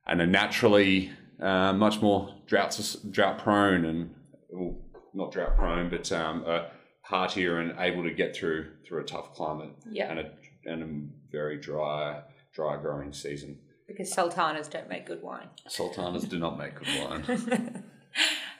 and 0.07 0.19
are 0.21 0.25
naturally 0.27 1.11
uh, 1.39 1.73
much 1.73 2.01
more 2.01 2.33
drought 2.47 2.95
drought 3.11 3.37
prone 3.39 3.85
and 3.85 4.15
well, 4.49 4.75
not 5.13 5.31
drought 5.31 5.55
prone, 5.57 5.89
but 5.89 6.11
um, 6.11 6.43
uh, 6.47 6.63
hardier 7.01 7.59
and 7.59 7.75
able 7.79 8.03
to 8.03 8.11
get 8.11 8.35
through 8.35 8.71
through 8.87 9.01
a 9.01 9.05
tough 9.05 9.33
climate 9.35 9.69
Yeah. 9.89 10.09
and 10.09 10.19
a 10.19 10.31
and 10.65 10.81
a 10.83 11.31
very 11.31 11.57
dry 11.59 12.23
dry 12.53 12.77
growing 12.81 13.13
season. 13.13 13.59
Because 13.87 14.11
sultanas 14.11 14.67
don't 14.67 14.89
make 14.89 15.05
good 15.05 15.21
wine. 15.21 15.49
Sultanas 15.67 16.23
do 16.23 16.39
not 16.39 16.57
make 16.57 16.73
good 16.73 16.87
wine. 17.07 17.83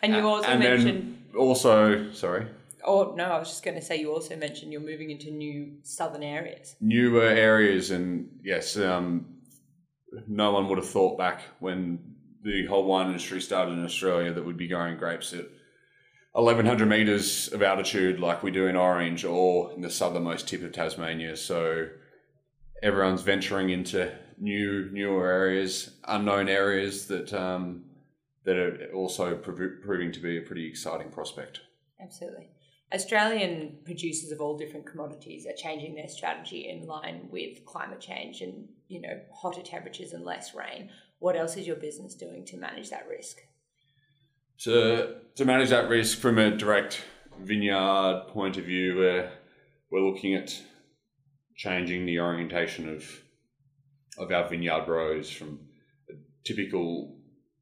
And 0.05 0.15
you 0.15 0.27
also 0.27 0.47
and 0.47 0.59
mentioned, 0.59 1.17
also, 1.37 2.11
sorry, 2.11 2.47
oh 2.83 3.13
no, 3.15 3.25
I 3.25 3.39
was 3.39 3.49
just 3.49 3.63
going 3.63 3.75
to 3.75 3.81
say 3.81 3.99
you 3.99 4.13
also 4.13 4.35
mentioned 4.35 4.71
you're 4.71 4.81
moving 4.81 5.11
into 5.11 5.31
new 5.31 5.77
southern 5.83 6.23
areas. 6.23 6.75
newer 6.79 7.23
areas, 7.23 7.91
and 7.91 8.29
yes, 8.43 8.77
um, 8.77 9.25
no 10.27 10.51
one 10.51 10.69
would 10.69 10.77
have 10.77 10.89
thought 10.89 11.17
back 11.17 11.41
when 11.59 11.99
the 12.43 12.65
whole 12.67 12.85
wine 12.85 13.07
industry 13.07 13.41
started 13.41 13.71
in 13.71 13.83
Australia 13.83 14.31
that 14.31 14.45
we'd 14.45 14.57
be 14.57 14.67
growing 14.67 14.97
grapes 14.97 15.33
at 15.33 15.45
1100 16.33 16.85
meters 16.85 17.47
of 17.53 17.63
altitude 17.63 18.19
like 18.19 18.43
we 18.43 18.51
do 18.51 18.67
in 18.67 18.75
Orange 18.75 19.25
or 19.25 19.71
in 19.73 19.81
the 19.81 19.89
southernmost 19.89 20.47
tip 20.47 20.63
of 20.63 20.71
Tasmania. 20.71 21.35
So 21.35 21.87
everyone's 22.83 23.21
venturing 23.21 23.69
into 23.69 24.13
new, 24.37 24.89
newer 24.91 25.27
areas, 25.27 25.91
unknown 26.03 26.49
areas 26.49 27.07
that 27.07 27.33
um, 27.33 27.85
that 28.45 28.55
are 28.57 28.91
also 28.93 29.35
proving 29.35 30.11
to 30.11 30.19
be 30.19 30.37
a 30.37 30.41
pretty 30.41 30.67
exciting 30.67 31.09
prospect. 31.09 31.61
Absolutely. 32.01 32.49
Australian 32.93 33.77
producers 33.83 34.31
of 34.31 34.39
all 34.39 34.55
different 34.57 34.85
commodities 34.85 35.47
are 35.47 35.55
changing 35.57 35.95
their 35.95 36.07
strategy 36.07 36.69
in 36.69 36.85
line 36.87 37.27
with 37.31 37.65
climate 37.65 37.99
change 37.99 38.41
and, 38.41 38.67
you 38.87 39.01
know, 39.01 39.19
hotter 39.33 39.63
temperatures 39.63 40.13
and 40.13 40.23
less 40.23 40.53
rain. 40.53 40.89
What 41.19 41.35
else 41.35 41.57
is 41.57 41.65
your 41.65 41.77
business 41.77 42.13
doing 42.13 42.45
to 42.45 42.57
manage 42.57 42.91
that 42.91 43.07
risk? 43.09 43.39
to 44.59 45.15
to 45.35 45.45
manage 45.45 45.69
that 45.69 45.89
risk 45.89 46.19
from 46.19 46.37
a 46.37 46.55
direct 46.55 47.03
vineyard 47.39 48.25
point 48.29 48.57
of 48.57 48.65
view, 48.65 48.95
we're 48.97 49.31
we're 49.91 50.07
looking 50.07 50.35
at 50.35 50.61
changing 51.55 52.05
the 52.05 52.19
orientation 52.19 52.89
of 52.89 53.21
of 54.17 54.31
our 54.31 54.47
vineyard 54.47 54.87
rows 54.87 55.29
from 55.29 55.59
a 56.09 56.13
typical 56.45 57.14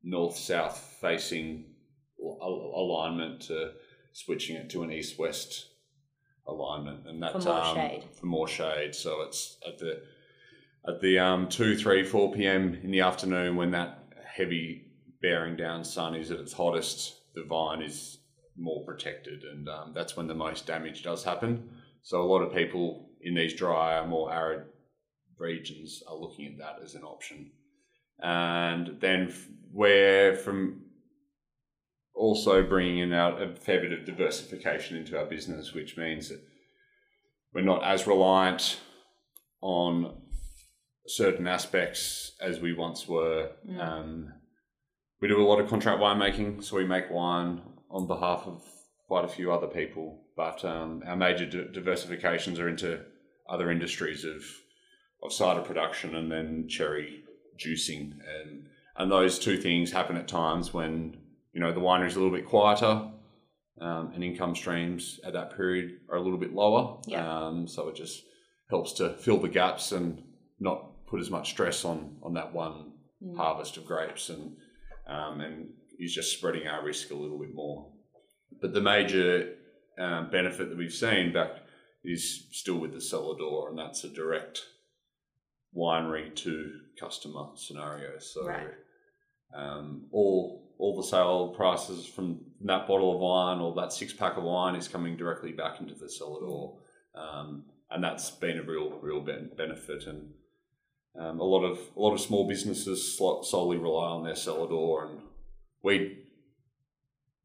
north 0.03 0.37
south 0.37 0.97
facing 1.01 1.65
alignment 2.19 3.41
to 3.41 3.71
switching 4.11 4.55
it 4.55 4.69
to 4.69 4.83
an 4.83 4.91
east 4.91 5.17
west 5.17 5.67
alignment, 6.47 7.07
and 7.07 7.23
that 7.23 7.33
For 7.33 7.39
more 7.39 7.61
um, 7.61 7.75
shade. 7.75 8.03
for 8.13 8.25
more 8.25 8.47
shade. 8.47 8.93
So 8.95 9.21
it's 9.21 9.57
at 9.67 9.77
the 9.79 10.01
at 10.85 10.99
the 11.01 11.17
um, 11.19 11.47
two, 11.47 11.77
three, 11.77 12.03
four 12.03 12.33
p.m. 12.33 12.77
in 12.83 12.91
the 12.91 12.99
afternoon 13.01 13.55
when 13.55 13.71
that 13.71 13.99
heavy 14.25 14.91
bearing 15.21 15.55
down 15.55 15.83
sun 15.85 16.15
is 16.15 16.31
at 16.31 16.39
its 16.39 16.51
hottest, 16.53 17.33
the 17.33 17.43
vine 17.43 17.81
is 17.81 18.17
more 18.57 18.83
protected, 18.85 19.43
and 19.43 19.67
um, 19.69 19.93
that's 19.95 20.17
when 20.17 20.27
the 20.27 20.35
most 20.35 20.67
damage 20.67 21.01
does 21.01 21.23
happen. 21.23 21.69
So 22.01 22.21
a 22.21 22.27
lot 22.27 22.41
of 22.41 22.53
people 22.53 23.09
in 23.21 23.33
these 23.33 23.53
drier, 23.53 24.05
more 24.05 24.31
arid 24.33 24.65
regions 25.37 26.03
are 26.07 26.15
looking 26.17 26.47
at 26.47 26.57
that 26.57 26.83
as 26.83 26.95
an 26.95 27.03
option, 27.03 27.51
and 28.23 28.99
then 29.01 29.33
we're 29.71 30.35
from 30.35 30.81
also 32.15 32.63
bringing 32.63 32.99
in 32.99 33.13
out 33.13 33.41
a 33.41 33.53
fair 33.55 33.81
bit 33.81 33.91
of 33.91 34.05
diversification 34.05 34.95
into 34.97 35.17
our 35.17 35.25
business, 35.25 35.73
which 35.73 35.97
means 35.97 36.29
that 36.29 36.41
we're 37.53 37.61
not 37.61 37.83
as 37.83 38.07
reliant 38.07 38.79
on 39.61 40.15
certain 41.05 41.47
aspects 41.47 42.31
as 42.41 42.59
we 42.59 42.73
once 42.73 43.07
were. 43.07 43.51
Mm. 43.69 43.79
Um, 43.79 44.33
we 45.21 45.27
do 45.27 45.41
a 45.41 45.45
lot 45.45 45.59
of 45.59 45.69
contract 45.69 45.99
winemaking, 45.99 46.63
so 46.63 46.77
we 46.77 46.85
make 46.85 47.11
wine 47.11 47.61
on 47.89 48.07
behalf 48.07 48.43
of 48.45 48.63
quite 49.07 49.25
a 49.25 49.29
few 49.29 49.51
other 49.51 49.67
people. 49.67 50.21
But 50.35 50.63
um, 50.63 51.03
our 51.05 51.15
major 51.15 51.45
di- 51.45 51.79
diversifications 51.79 52.59
are 52.59 52.69
into 52.69 53.01
other 53.49 53.69
industries 53.69 54.23
of 54.23 54.43
of 55.23 55.31
cider 55.31 55.61
production 55.61 56.15
and 56.15 56.29
then 56.29 56.67
cherry 56.67 57.22
juicing, 57.57 58.13
and 58.41 58.67
and 58.97 59.11
those 59.11 59.39
two 59.39 59.57
things 59.57 59.91
happen 59.91 60.15
at 60.17 60.27
times 60.27 60.73
when 60.73 61.17
you 61.53 61.59
know 61.61 61.71
the 61.73 61.79
winery 61.81 62.07
is 62.07 62.15
a 62.15 62.19
little 62.19 62.35
bit 62.35 62.45
quieter. 62.47 63.09
Um, 63.81 64.11
and 64.13 64.23
income 64.23 64.55
streams 64.55 65.19
at 65.25 65.33
that 65.33 65.57
period 65.57 65.97
are 66.07 66.17
a 66.17 66.21
little 66.21 66.37
bit 66.37 66.53
lower. 66.53 66.99
Yeah. 67.07 67.27
Um, 67.47 67.67
so 67.67 67.89
it 67.89 67.95
just 67.95 68.21
helps 68.69 68.93
to 68.93 69.09
fill 69.15 69.39
the 69.39 69.49
gaps 69.49 69.91
and 69.91 70.21
not 70.59 71.05
put 71.07 71.19
as 71.19 71.31
much 71.31 71.49
stress 71.49 71.83
on 71.83 72.17
on 72.21 72.33
that 72.35 72.53
one 72.53 72.91
Mm. 73.23 73.37
harvest 73.37 73.77
of 73.77 73.85
grapes 73.85 74.29
and 74.29 74.57
um, 75.07 75.39
and 75.41 75.69
is 75.97 76.13
just 76.13 76.33
spreading 76.37 76.67
our 76.67 76.83
risk 76.85 77.09
a 77.09 77.15
little 77.15 77.39
bit 77.39 77.53
more. 77.55 77.89
But 78.61 78.73
the 78.73 78.81
major 78.81 79.55
um, 79.97 80.29
benefit 80.29 80.69
that 80.69 80.77
we've 80.77 80.93
seen 80.93 81.31
back 81.33 81.51
is 82.03 82.47
still 82.51 82.77
with 82.77 82.93
the 82.93 82.99
cellar 83.01 83.37
door, 83.37 83.69
and 83.69 83.77
that's 83.79 84.03
a 84.03 84.09
direct 84.09 84.61
winery 85.75 86.35
to 86.35 86.79
customer 86.99 87.47
scenario. 87.55 88.19
So 88.19 88.45
Right. 88.47 88.67
um, 89.53 90.07
all 90.11 90.61
all 90.79 90.97
the 90.97 91.07
sale 91.07 91.53
prices 91.55 92.05
from 92.05 92.41
that 92.61 92.87
bottle 92.87 93.13
of 93.13 93.19
wine 93.19 93.59
or 93.59 93.73
that 93.75 93.93
six 93.93 94.11
pack 94.11 94.37
of 94.37 94.43
wine 94.43 94.75
is 94.75 94.87
coming 94.87 95.15
directly 95.15 95.51
back 95.51 95.79
into 95.79 95.93
the 95.93 96.09
cellar 96.09 96.41
door, 96.41 96.79
um, 97.15 97.63
and 97.91 98.03
that's 98.03 98.31
been 98.31 98.57
a 98.57 98.63
real 98.63 98.89
real 98.99 99.21
ben- 99.21 99.51
benefit. 99.55 100.05
And 100.07 100.33
um, 101.17 101.39
a 101.39 101.43
lot 101.43 101.63
of 101.63 101.77
a 101.95 101.99
lot 101.99 102.13
of 102.13 102.19
small 102.19 102.47
businesses 102.47 103.15
solely 103.17 103.77
rely 103.77 104.09
on 104.09 104.23
their 104.23 104.35
cellar 104.35 104.67
door, 104.67 105.05
and 105.05 105.19
we 105.83 106.25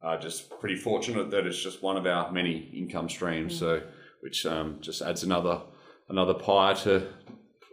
are 0.00 0.18
just 0.18 0.48
pretty 0.58 0.76
fortunate 0.76 1.30
that 1.30 1.46
it's 1.46 1.62
just 1.62 1.82
one 1.82 1.96
of 1.96 2.06
our 2.06 2.30
many 2.32 2.70
income 2.74 3.08
streams. 3.08 3.54
Mm. 3.56 3.58
So, 3.58 3.82
which 4.20 4.46
um, 4.46 4.78
just 4.80 5.02
adds 5.02 5.22
another 5.22 5.60
another 6.08 6.34
pie 6.34 6.74
to 6.74 7.08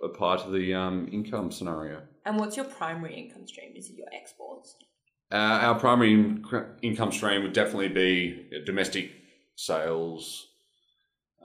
a 0.05 0.09
pie 0.09 0.37
to 0.37 0.49
the 0.49 0.73
um, 0.73 1.09
income 1.11 1.51
scenario. 1.51 2.01
And 2.25 2.37
what's 2.39 2.55
your 2.55 2.65
primary 2.65 3.15
income 3.15 3.47
stream? 3.47 3.73
Is 3.75 3.89
it 3.89 3.97
your 3.97 4.07
exports? 4.13 4.75
Uh, 5.31 5.35
our 5.35 5.79
primary 5.79 6.13
in- 6.13 6.45
income 6.81 7.11
stream 7.11 7.43
would 7.43 7.53
definitely 7.53 7.89
be 7.89 8.47
domestic 8.65 9.11
sales 9.55 10.47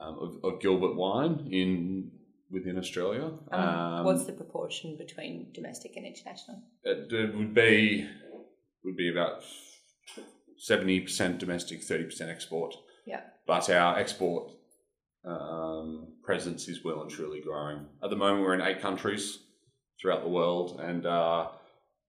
um, 0.01 0.19
of, 0.19 0.45
of 0.55 0.61
Gilbert 0.61 0.95
wine 0.97 1.49
in 1.51 2.11
within 2.51 2.79
Australia. 2.79 3.31
Um, 3.53 3.61
Um, 3.61 4.05
what's 4.05 4.25
the 4.25 4.33
proportion 4.33 4.97
between 4.97 5.53
domestic 5.53 5.97
and 5.97 6.05
international? 6.07 6.63
it, 6.85 7.13
it 7.13 7.35
would 7.37 7.55
be 7.55 8.09
would 8.85 8.97
be 8.97 9.11
about 9.11 9.45
seventy 10.59 11.01
percent 11.01 11.39
domestic, 11.39 11.83
thirty 11.83 12.05
percent 12.05 12.31
export. 12.31 12.75
Yeah. 13.07 13.21
But 13.47 13.71
our 13.71 13.99
export 13.99 14.53
um, 15.25 16.09
presence 16.23 16.69
is 16.69 16.85
well 16.85 17.03
and 17.03 17.11
truly 17.11 17.41
growing. 17.41 17.87
At 18.03 18.11
the 18.11 18.17
moment, 18.17 18.45
we're 18.45 18.55
in 18.55 18.63
eight 18.63 18.81
countries 18.81 19.39
throughout 20.01 20.23
the 20.23 20.29
world, 20.29 20.81
and 20.81 21.07
uh, 21.07 21.49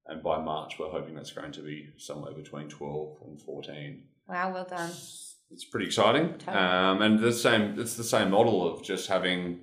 and 0.08 0.24
by 0.24 0.42
March, 0.42 0.80
we're 0.80 0.90
hoping 0.90 1.16
that's 1.16 1.32
going 1.34 1.52
to 1.54 1.62
be 1.62 1.90
somewhere 1.98 2.34
between 2.34 2.70
twelve 2.70 3.18
and 3.26 3.42
fourteen. 3.42 4.04
Wow, 4.28 4.54
well 4.54 4.66
done. 4.70 4.92
It's 5.54 5.66
pretty 5.66 5.88
exciting, 5.88 6.36
Totally. 6.38 6.58
um, 6.58 7.02
and 7.02 7.20
the 7.20 7.34
same. 7.34 7.78
It's 7.80 7.96
the 7.96 8.04
same 8.04 8.32
model 8.32 8.66
of 8.72 8.84
just 8.84 9.08
having 9.10 9.60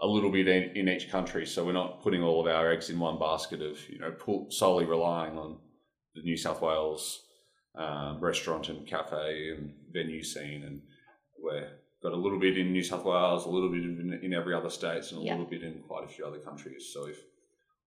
a 0.00 0.06
little 0.06 0.30
bit 0.30 0.48
in, 0.48 0.76
in 0.76 0.88
each 0.88 1.10
country, 1.10 1.46
so 1.46 1.64
we're 1.64 1.72
not 1.72 2.02
putting 2.02 2.22
all 2.22 2.40
of 2.40 2.46
our 2.52 2.70
eggs 2.72 2.90
in 2.90 2.98
one 2.98 3.18
basket 3.18 3.62
of 3.62 3.78
you 3.88 3.98
know 3.98 4.10
pull, 4.10 4.50
solely 4.50 4.84
relying 4.84 5.38
on 5.38 5.58
the 6.14 6.22
New 6.22 6.36
South 6.36 6.60
Wales 6.60 7.22
um, 7.76 8.18
restaurant 8.20 8.68
and 8.68 8.86
cafe 8.86 9.50
and 9.56 9.72
venue 9.92 10.22
scene, 10.24 10.64
and 10.64 10.82
we're 11.40 11.68
got 12.02 12.12
a 12.12 12.16
little 12.16 12.38
bit 12.38 12.56
in 12.58 12.72
New 12.72 12.82
South 12.82 13.04
Wales, 13.04 13.44
a 13.46 13.48
little 13.50 13.70
bit 13.70 13.82
in, 13.82 14.20
in 14.22 14.32
every 14.34 14.54
other 14.54 14.70
states, 14.70 15.12
and 15.12 15.20
a 15.20 15.24
Yeah. 15.24 15.32
little 15.32 15.50
bit 15.50 15.62
in 15.62 15.82
quite 15.82 16.04
a 16.04 16.08
few 16.08 16.24
other 16.24 16.38
countries. 16.38 16.90
So 16.92 17.06
if 17.08 17.18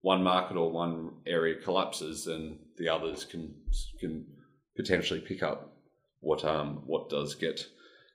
one 0.02 0.24
market 0.24 0.58
or 0.58 0.72
one 0.72 1.12
area 1.26 1.56
collapses, 1.62 2.26
then 2.26 2.60
the 2.78 2.90
others 2.90 3.24
can 3.26 3.54
can 4.00 4.26
potentially 4.76 5.20
pick 5.20 5.44
up 5.44 5.74
what 6.20 6.44
um 6.46 6.84
what 6.86 7.10
does 7.10 7.36
get 7.36 7.68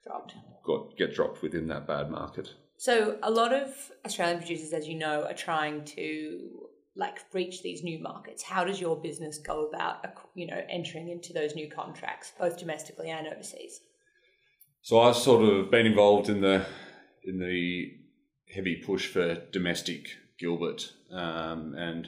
Dropped. 0.04 0.34
got 0.64 0.96
get 0.96 1.14
dropped 1.14 1.42
within 1.42 1.66
that 1.68 1.86
bad 1.86 2.10
market. 2.10 2.50
So 2.78 3.18
a 3.22 3.30
lot 3.30 3.52
of 3.54 3.74
Australian 4.04 4.38
producers, 4.38 4.72
as 4.72 4.86
you 4.86 4.96
know, 4.98 5.24
are 5.24 5.32
trying 5.34 5.84
to 5.96 6.68
like 6.94 7.18
reach 7.32 7.62
these 7.62 7.82
new 7.82 7.98
markets. 7.98 8.42
How 8.42 8.64
does 8.64 8.80
your 8.80 8.96
business 8.96 9.38
go 9.38 9.66
about, 9.66 10.04
you 10.34 10.46
know, 10.46 10.62
entering 10.68 11.08
into 11.10 11.32
those 11.32 11.54
new 11.54 11.68
contracts, 11.70 12.32
both 12.38 12.58
domestically 12.58 13.10
and 13.10 13.26
overseas? 13.26 13.80
So 14.86 15.00
I've 15.00 15.16
sort 15.16 15.42
of 15.42 15.68
been 15.68 15.84
involved 15.84 16.28
in 16.28 16.42
the 16.42 16.64
in 17.24 17.40
the 17.40 17.90
heavy 18.54 18.76
push 18.76 19.08
for 19.08 19.34
domestic 19.50 20.10
Gilbert 20.38 20.92
um, 21.10 21.74
and 21.76 22.06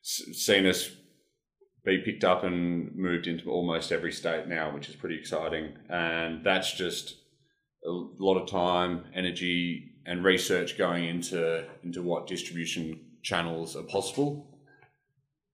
seen 0.00 0.64
us 0.64 0.92
be 1.84 1.98
picked 2.04 2.22
up 2.22 2.44
and 2.44 2.94
moved 2.94 3.26
into 3.26 3.50
almost 3.50 3.90
every 3.90 4.12
state 4.12 4.46
now, 4.46 4.72
which 4.72 4.88
is 4.88 4.94
pretty 4.94 5.18
exciting. 5.18 5.72
And 5.88 6.44
that's 6.44 6.72
just 6.74 7.16
a 7.84 7.90
lot 7.90 8.40
of 8.40 8.48
time, 8.48 9.06
energy, 9.12 9.96
and 10.06 10.22
research 10.22 10.78
going 10.78 11.06
into 11.06 11.66
into 11.82 12.00
what 12.00 12.28
distribution 12.28 13.00
channels 13.24 13.74
are 13.74 13.82
possible, 13.82 14.60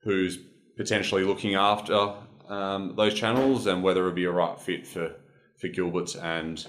who's 0.03 0.39
potentially 0.77 1.25
looking 1.25 1.55
after 1.55 2.17
um, 2.51 2.97
those 2.97 3.15
channels, 3.15 3.67
and 3.67 3.83
whether 3.83 4.03
it 4.03 4.05
would 4.05 4.15
be 4.15 4.25
a 4.25 4.31
right 4.31 4.61
fit 4.61 4.87
for 4.87 5.17
for 5.61 5.69
Gilbert's 5.69 6.17
and 6.17 6.67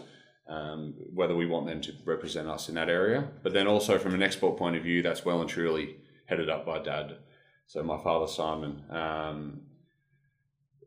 um, 0.48 0.94
whether 1.14 1.36
we 1.36 1.46
want 1.46 1.68
them 1.68 1.82
to 1.82 1.94
represent 2.06 2.48
us 2.48 2.68
in 2.68 2.76
that 2.76 2.90
area. 2.90 3.28
But 3.42 3.54
then 3.54 3.68
also 3.68 3.98
from 3.98 4.14
an 4.14 4.22
export 4.22 4.58
point 4.58 4.76
of 4.76 4.84
view, 4.84 5.02
that's 5.02 5.26
well 5.26 5.42
and 5.42 5.50
truly 5.50 5.98
headed 6.26 6.50
up 6.50 6.66
by 6.66 6.80
Dad. 6.80 7.18
So 7.68 7.82
my 7.84 7.98
father 8.04 8.28
Simon, 8.28 8.84
um, 8.90 9.62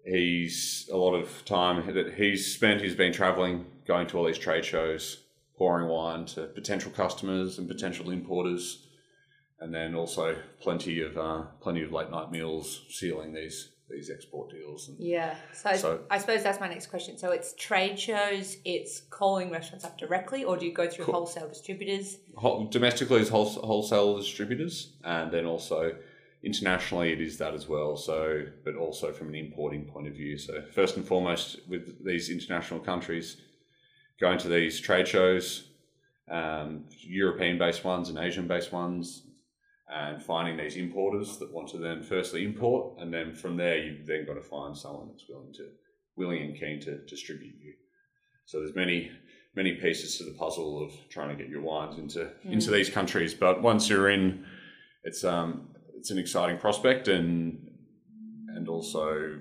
he's 0.05 0.89
a 0.93 0.97
lot 0.97 1.15
of 1.15 1.45
time 1.47 1.95
that 1.95 2.15
he's 2.15 2.55
spent. 2.55 2.83
He's 2.83 2.95
been 2.95 3.13
traveling, 3.13 3.65
going 3.87 4.07
to 4.09 4.19
all 4.19 4.27
these 4.27 4.39
trade 4.39 4.65
shows, 4.65 5.23
pouring 5.57 5.89
wine 5.89 6.27
to 6.27 6.47
potential 6.47 6.91
customers 6.91 7.59
and 7.59 7.69
potential 7.69 8.11
importers, 8.11 8.87
and 9.61 9.75
then 9.75 9.95
also 9.95 10.37
plenty 10.61 11.01
of 11.01 11.17
uh, 11.17 11.45
plenty 11.63 11.83
of 11.83 11.93
late 11.93 12.11
night 12.11 12.31
meals 12.31 12.85
sealing 12.91 13.33
these 13.33 13.71
these 13.91 14.11
export 14.11 14.50
deals. 14.50 14.88
And 14.88 14.99
yeah, 14.99 15.37
so, 15.53 15.75
so, 15.76 16.00
I 16.11 16.19
suppose 16.19 16.43
that's 16.43 16.61
my 16.61 16.69
next 16.69 16.87
question. 16.87 17.19
So 17.19 17.31
it's 17.31 17.55
trade 17.55 17.99
shows, 17.99 18.57
it's 18.64 19.03
calling 19.11 19.50
restaurants 19.50 19.85
up 19.85 19.99
directly, 19.99 20.45
or 20.45 20.57
do 20.57 20.67
you 20.67 20.73
go 20.73 20.88
through 20.88 21.07
cool. 21.07 21.14
wholesale 21.14 21.49
distributors? 21.49 22.19
Domestically, 22.71 23.21
is 23.21 23.29
wholesale 23.29 24.17
distributors, 24.17 24.95
and 25.05 25.31
then 25.31 25.45
also 25.47 25.95
internationally 26.45 27.12
it 27.12 27.21
is 27.21 27.38
that 27.38 27.55
as 27.55 27.69
well 27.69 27.97
so 27.97 28.45
but 28.64 28.75
also 28.75 29.12
from 29.12 29.29
an 29.29 29.35
importing 29.35 29.85
point 29.85 30.07
of 30.07 30.12
view 30.12 30.37
so 30.37 30.62
first 30.73 30.97
and 30.97 31.07
foremost 31.07 31.59
with 31.69 32.05
these 32.05 32.29
international 32.29 32.79
countries 32.79 33.38
going 34.21 34.38
to 34.38 34.49
these 34.49 34.79
trade 34.79 35.09
shows 35.09 35.69
um, 36.31 36.85
european 37.00 37.57
based 37.57 37.83
ones 37.83 38.11
and 38.11 38.19
asian 38.19 38.47
based 38.47 38.73
ones 38.73 39.23
and 39.88 40.23
finding 40.23 40.57
these 40.57 40.76
importers 40.76 41.38
that 41.38 41.53
want 41.53 41.69
to 41.69 41.79
then 41.79 42.03
firstly 42.03 42.45
import 42.45 42.99
and 42.99 43.12
then 43.12 43.35
from 43.35 43.57
there 43.57 43.79
you've 43.79 44.07
then 44.07 44.25
got 44.26 44.35
to 44.35 44.43
find 44.43 44.76
someone 44.76 45.09
that's 45.09 45.29
willing 45.29 45.53
to 45.53 45.69
willing 46.17 46.43
and 46.43 46.59
keen 46.59 46.81
to 46.81 46.99
distribute 47.07 47.55
you 47.61 47.75
so 48.47 48.61
there's 48.61 48.75
many 48.75 49.11
many 49.55 49.75
pieces 49.75 50.17
to 50.19 50.25
the 50.25 50.37
puzzle 50.38 50.83
of 50.83 50.93
trying 51.11 51.29
to 51.29 51.41
get 51.41 51.50
your 51.50 51.61
wines 51.61 51.99
into 51.99 52.21
mm. 52.21 52.53
into 52.53 52.71
these 52.71 52.88
countries 52.88 53.35
but 53.35 53.62
once 53.62 53.88
you're 53.88 54.09
in 54.09 54.45
it's 55.05 55.23
um 55.23 55.69
it's 56.05 56.11
an 56.11 56.19
exciting 56.19 56.59
prospect, 56.59 57.09
and 57.09 57.66
and 58.49 58.68
also 58.68 59.38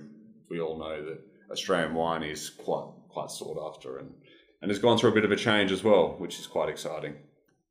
we 0.50 0.62
all 0.62 0.78
know 0.78 1.04
that 1.04 1.20
Australian 1.52 1.94
wine 1.94 2.24
is 2.24 2.50
quite 2.50 2.88
quite 3.10 3.30
sought 3.30 3.58
after, 3.70 3.98
and 3.98 4.14
and 4.62 4.72
has 4.72 4.80
gone 4.80 4.98
through 4.98 5.12
a 5.12 5.14
bit 5.14 5.26
of 5.26 5.32
a 5.34 5.36
change 5.36 5.74
as 5.74 5.84
well, 5.84 6.16
which 6.20 6.40
is 6.40 6.48
quite 6.48 6.70
exciting. 6.70 7.16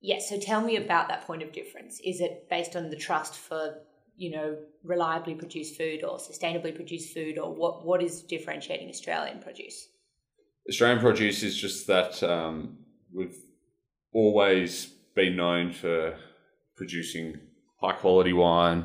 Yes. 0.03 0.29
So 0.29 0.39
tell 0.39 0.61
me 0.61 0.77
about 0.77 1.09
that 1.09 1.27
point 1.27 1.43
of 1.43 1.53
difference. 1.53 2.01
Is 2.05 2.21
it 2.21 2.49
based 2.51 2.75
on 2.75 2.91
the 2.91 2.97
trust 2.97 3.35
for 3.37 3.79
you 4.17 4.33
know 4.33 4.57
reliably 4.85 5.35
produced 5.35 5.77
food 5.77 6.05
or 6.05 6.19
sustainably 6.19 6.75
produced 6.75 7.15
food, 7.15 7.39
or 7.39 7.55
what 7.55 7.87
what 7.87 8.03
is 8.03 8.23
differentiating 8.23 8.89
Australian 8.89 9.41
produce? 9.41 9.89
Australian 10.69 11.01
produce 11.01 11.43
is 11.43 11.57
just 11.57 11.87
that 11.87 12.23
um, 12.23 12.79
we've 13.15 13.37
always 14.13 14.87
been 15.15 15.37
known 15.37 15.73
for 15.73 16.17
producing 16.77 17.39
high 17.81 17.93
quality 17.93 18.33
wine, 18.33 18.85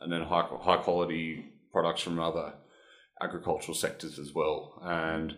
and 0.00 0.12
then 0.12 0.22
high, 0.22 0.46
high 0.60 0.76
quality 0.76 1.46
products 1.72 2.02
from 2.02 2.18
other 2.18 2.52
agricultural 3.22 3.74
sectors 3.74 4.18
as 4.18 4.32
well. 4.34 4.80
And 4.82 5.34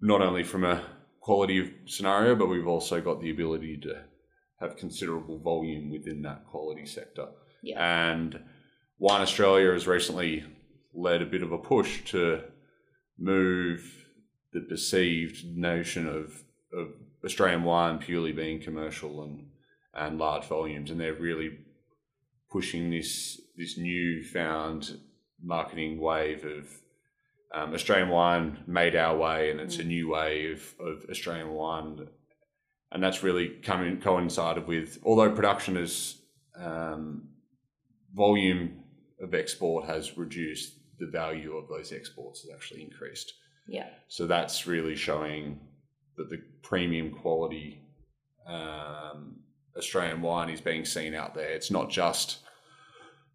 not 0.00 0.20
only 0.20 0.42
from 0.42 0.64
a 0.64 0.84
quality 1.20 1.74
scenario, 1.86 2.34
but 2.34 2.46
we've 2.46 2.66
also 2.66 3.00
got 3.00 3.20
the 3.20 3.30
ability 3.30 3.78
to 3.82 4.02
have 4.60 4.76
considerable 4.76 5.38
volume 5.38 5.90
within 5.90 6.22
that 6.22 6.46
quality 6.46 6.86
sector. 6.86 7.28
Yeah. 7.62 8.10
And 8.10 8.40
Wine 8.98 9.20
Australia 9.20 9.72
has 9.72 9.86
recently 9.86 10.44
led 10.94 11.22
a 11.22 11.26
bit 11.26 11.42
of 11.42 11.52
a 11.52 11.58
push 11.58 12.04
to 12.10 12.42
move 13.18 14.04
the 14.52 14.60
perceived 14.60 15.44
notion 15.56 16.08
of, 16.08 16.42
of 16.72 16.88
Australian 17.24 17.64
wine 17.64 17.98
purely 17.98 18.32
being 18.32 18.60
commercial 18.60 19.22
and, 19.22 19.46
and 19.94 20.18
large 20.18 20.44
volumes. 20.44 20.90
And 20.90 21.00
they're 21.00 21.14
really 21.14 21.58
pushing 22.50 22.90
this 22.90 23.40
this 23.56 23.76
newfound 23.76 24.98
marketing 25.42 26.00
wave 26.00 26.44
of 26.44 26.68
um, 27.52 27.74
Australian 27.74 28.08
wine 28.08 28.58
made 28.66 28.94
our 28.94 29.16
way, 29.16 29.50
and 29.50 29.60
it's 29.60 29.78
mm. 29.78 29.80
a 29.80 29.84
new 29.84 30.08
way 30.08 30.52
of, 30.52 30.74
of 30.80 31.04
Australian 31.10 31.50
wine, 31.50 32.08
and 32.92 33.02
that's 33.02 33.22
really 33.22 33.48
coming 33.62 34.00
coincided 34.00 34.66
with 34.66 34.98
although 35.04 35.30
production 35.30 35.76
is 35.76 36.20
um, 36.56 37.28
volume 38.14 38.82
of 39.20 39.34
export 39.34 39.86
has 39.86 40.16
reduced, 40.16 40.74
the 40.98 41.06
value 41.06 41.56
of 41.56 41.68
those 41.68 41.92
exports 41.92 42.42
has 42.42 42.50
actually 42.54 42.82
increased. 42.82 43.32
Yeah. 43.66 43.88
So 44.08 44.26
that's 44.26 44.66
really 44.66 44.96
showing 44.96 45.60
that 46.16 46.30
the 46.30 46.42
premium 46.62 47.10
quality 47.10 47.82
um, 48.46 49.36
Australian 49.76 50.22
wine 50.22 50.48
is 50.48 50.60
being 50.60 50.84
seen 50.84 51.14
out 51.14 51.34
there. 51.34 51.50
It's 51.50 51.70
not 51.70 51.90
just 51.90 52.38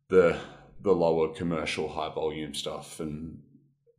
the 0.09 0.37
the 0.81 0.91
lower 0.91 1.29
commercial 1.29 1.87
high 1.87 2.13
volume 2.13 2.53
stuff 2.53 2.99
and 2.99 3.39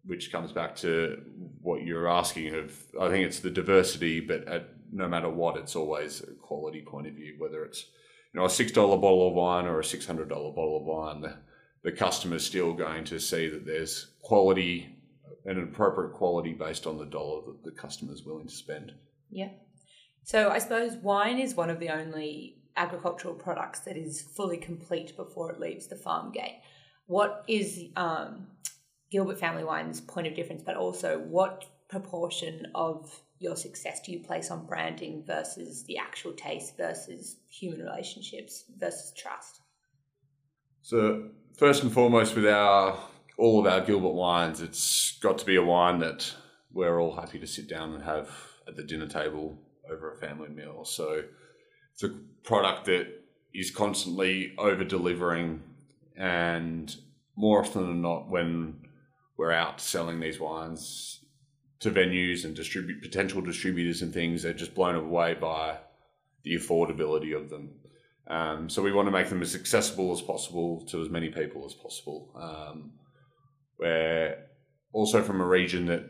which 0.05 0.31
comes 0.31 0.53
back 0.53 0.77
to 0.77 1.23
what 1.63 1.83
you're 1.83 2.07
asking 2.07 2.55
of 2.55 2.79
I 3.01 3.09
think 3.09 3.25
it's 3.25 3.41
the 3.41 3.51
diversity 3.51 4.21
but 4.21 4.47
at 4.47 4.69
no 4.95 5.09
matter 5.09 5.29
what 5.29 5.57
it's 5.57 5.77
always 5.77 6.23
a 6.23 6.33
quality 6.35 6.83
point 6.83 7.07
of 7.07 7.15
view 7.15 7.35
whether 7.39 7.65
it's 7.65 7.87
you 8.33 8.41
know 8.41 8.47
a 8.47 8.49
$6 8.49 8.75
bottle 8.75 9.29
of 9.29 9.35
wine 9.35 9.67
or 9.67 9.81
a 9.81 9.83
$600 9.83 10.29
bottle 10.29 10.77
of 10.77 10.85
wine 10.85 11.21
the, 11.21 11.37
the 11.83 11.93
customer's 11.93 12.47
still 12.47 12.73
going 12.73 13.05
to 13.05 13.21
see 13.21 13.49
that 13.49 13.67
there's 13.67 14.09
quality 14.23 14.91
an 15.47 15.63
appropriate 15.63 16.15
quality 16.15 16.55
based 16.55 16.87
on 16.87 16.97
the 16.97 17.05
dollar 17.05 17.43
that 17.47 17.63
the 17.65 17.71
customer 17.71 18.13
is 18.13 18.25
willing 18.25 18.47
to 18.47 18.55
spend 18.55 18.93
yeah 19.31 19.49
so 20.25 20.49
I 20.49 20.59
suppose 20.59 20.97
wine 20.97 21.39
is 21.39 21.55
one 21.55 21.69
of 21.69 21.79
the 21.79 21.91
only 21.91 22.57
agricultural 22.77 23.35
products 23.35 23.81
that 23.81 23.97
is 23.97 24.23
fully 24.23 24.57
complete 24.57 25.17
before 25.17 25.53
it 25.53 25.61
leaves 25.61 25.87
the 25.87 25.97
farm 25.97 26.33
gate. 26.33 26.61
What 27.07 27.45
is 27.47 27.85
um, 27.97 28.49
Gilbert 29.11 29.39
Family 29.39 29.65
Wine's 29.65 30.01
point 30.01 30.27
of 30.27 30.35
difference, 30.35 30.63
but 30.65 30.77
also 30.77 31.19
what 31.19 31.67
proportion 31.95 32.67
of 32.75 33.21
your 33.39 33.55
success 33.55 34.01
do 34.01 34.11
you 34.11 34.19
place 34.19 34.51
on 34.51 34.67
branding 34.67 35.23
versus 35.25 35.85
the 35.85 35.97
actual 35.97 36.33
taste 36.33 36.77
versus 36.77 37.37
human 37.49 37.81
relationships 37.81 38.65
versus 38.77 39.13
trust? 39.17 39.61
So 40.83 41.29
first 41.57 41.85
and 41.85 41.93
foremost, 41.93 42.35
with 42.35 42.47
our 42.47 42.99
all 43.39 43.61
of 43.61 43.73
our 43.73 43.81
Gilbert 43.81 44.15
wines, 44.15 44.61
it's 44.61 45.19
got 45.21 45.39
to 45.39 45.47
be 45.47 45.57
a 45.57 45.63
wine 45.63 46.01
that 46.01 46.35
we're 46.73 47.01
all 47.01 47.15
happy 47.15 47.39
to 47.39 47.47
sit 47.47 47.69
down 47.69 47.95
and 47.95 48.03
have 48.03 48.29
at 48.67 48.77
the 48.77 48.83
dinner 48.83 49.07
table 49.07 49.57
over 49.91 50.13
a 50.13 50.17
family 50.17 50.49
meal. 50.49 50.85
So 50.85 51.23
it's 51.93 52.03
a 52.03 52.11
product 52.43 52.87
that 52.87 53.07
is 53.53 53.71
constantly 53.71 54.55
over 54.59 54.83
delivering 54.83 55.63
and 56.17 56.95
more 57.37 57.61
often 57.61 57.87
than 57.87 58.03
not 58.03 58.29
when 58.29 58.87
we're 59.37 59.53
out 59.53 59.81
selling 59.81 60.21
these 60.21 60.41
wines 60.41 61.24
to 61.81 61.91
venues 61.91 62.45
and 62.45 62.55
distribute 62.55 63.03
potential 63.03 63.41
distributors 63.41 64.03
and 64.03 64.13
things 64.13 64.43
they're 64.43 64.55
just 64.55 64.75
blown 64.75 64.95
away 64.95 65.35
by 65.35 65.77
the 66.45 66.55
affordability 66.55 67.37
of 67.37 67.51
them. 67.51 67.71
Um, 68.27 68.71
so 68.71 68.83
we 68.83 68.93
want 68.93 69.07
to 69.07 69.13
make 69.13 69.29
them 69.29 69.43
as 69.43 69.55
accessible 69.55 70.13
as 70.13 70.23
possible 70.23 70.81
to 70.87 71.03
as 71.03 71.11
many 71.11 71.29
people 71.29 71.65
as 71.67 71.75
possible. 71.75 72.31
Um, 72.35 72.93
we're 73.79 74.39
also 74.93 75.23
from 75.23 75.41
a 75.41 75.47
region 75.47 75.87
that 75.87 76.05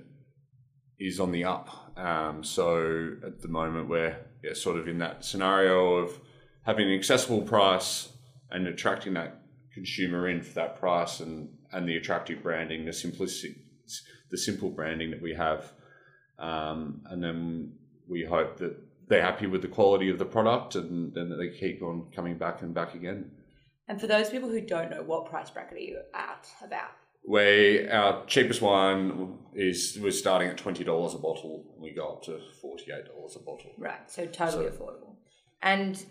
is 0.99 1.19
on 1.19 1.33
the 1.33 1.45
up. 1.45 1.99
Um, 1.99 2.45
so 2.45 3.13
at 3.27 3.41
the 3.41 3.49
moment 3.49 3.89
we're 3.89 4.17
yeah, 4.43 4.55
sort 4.55 4.77
of 4.77 4.87
in 4.87 4.99
that 4.99 5.25
scenario 5.25 5.97
of 5.97 6.21
having 6.65 6.89
an 6.89 6.99
accessible 6.99 7.43
price 7.43 8.11
and 8.51 8.67
attracting 8.67 9.15
that 9.15 9.43
consumer 9.73 10.29
in 10.29 10.43
for 10.43 10.55
that 10.55 10.79
price 10.79 11.21
and, 11.21 11.49
and 11.73 11.89
the 11.89 11.97
attractive 11.97 12.43
branding, 12.43 12.85
the 12.85 12.93
simplicity, 12.93 13.57
the 14.35 14.39
simple 14.39 14.69
branding 14.69 15.13
that 15.13 15.23
we 15.23 15.33
have, 15.33 15.73
um, 16.41 17.03
and 17.11 17.23
then 17.23 17.73
we 18.09 18.25
hope 18.25 18.57
that 18.59 18.77
they're 19.09 19.23
happy 19.23 19.47
with 19.47 19.63
the 19.63 19.69
quality 19.69 20.11
of 20.11 20.19
the 20.19 20.25
product 20.25 20.75
and 20.75 21.15
then 21.15 21.29
that 21.29 21.37
they 21.37 21.51
keep 21.51 21.83
on 21.83 22.11
coming 22.17 22.37
back 22.37 22.63
and 22.63 22.75
back 22.75 22.95
again. 22.97 23.31
And 23.87 24.01
for 24.01 24.09
those 24.09 24.31
people 24.31 24.49
who 24.49 24.61
don't 24.61 24.91
know, 24.91 25.03
what 25.03 25.31
price 25.31 25.51
bracket 25.51 25.77
are 25.79 25.81
you 25.81 26.01
at 26.15 26.49
about? 26.65 26.91
We 27.27 27.87
our 27.89 28.27
cheapest 28.27 28.61
wine 28.61 29.39
is 29.55 29.99
was 30.03 30.19
starting 30.19 30.49
at 30.49 30.57
twenty 30.59 30.83
dollars 30.85 31.15
a 31.15 31.19
bottle, 31.19 31.65
and 31.75 31.83
we 31.83 31.93
go 31.93 32.09
up 32.15 32.23
to 32.25 32.41
forty 32.61 32.87
eight 32.93 33.07
dollars 33.07 33.37
a 33.37 33.39
bottle. 33.39 33.71
Right, 33.79 34.11
so 34.11 34.27
totally 34.27 34.67
So- 34.67 34.73
affordable. 34.73 35.15
And 35.63 36.05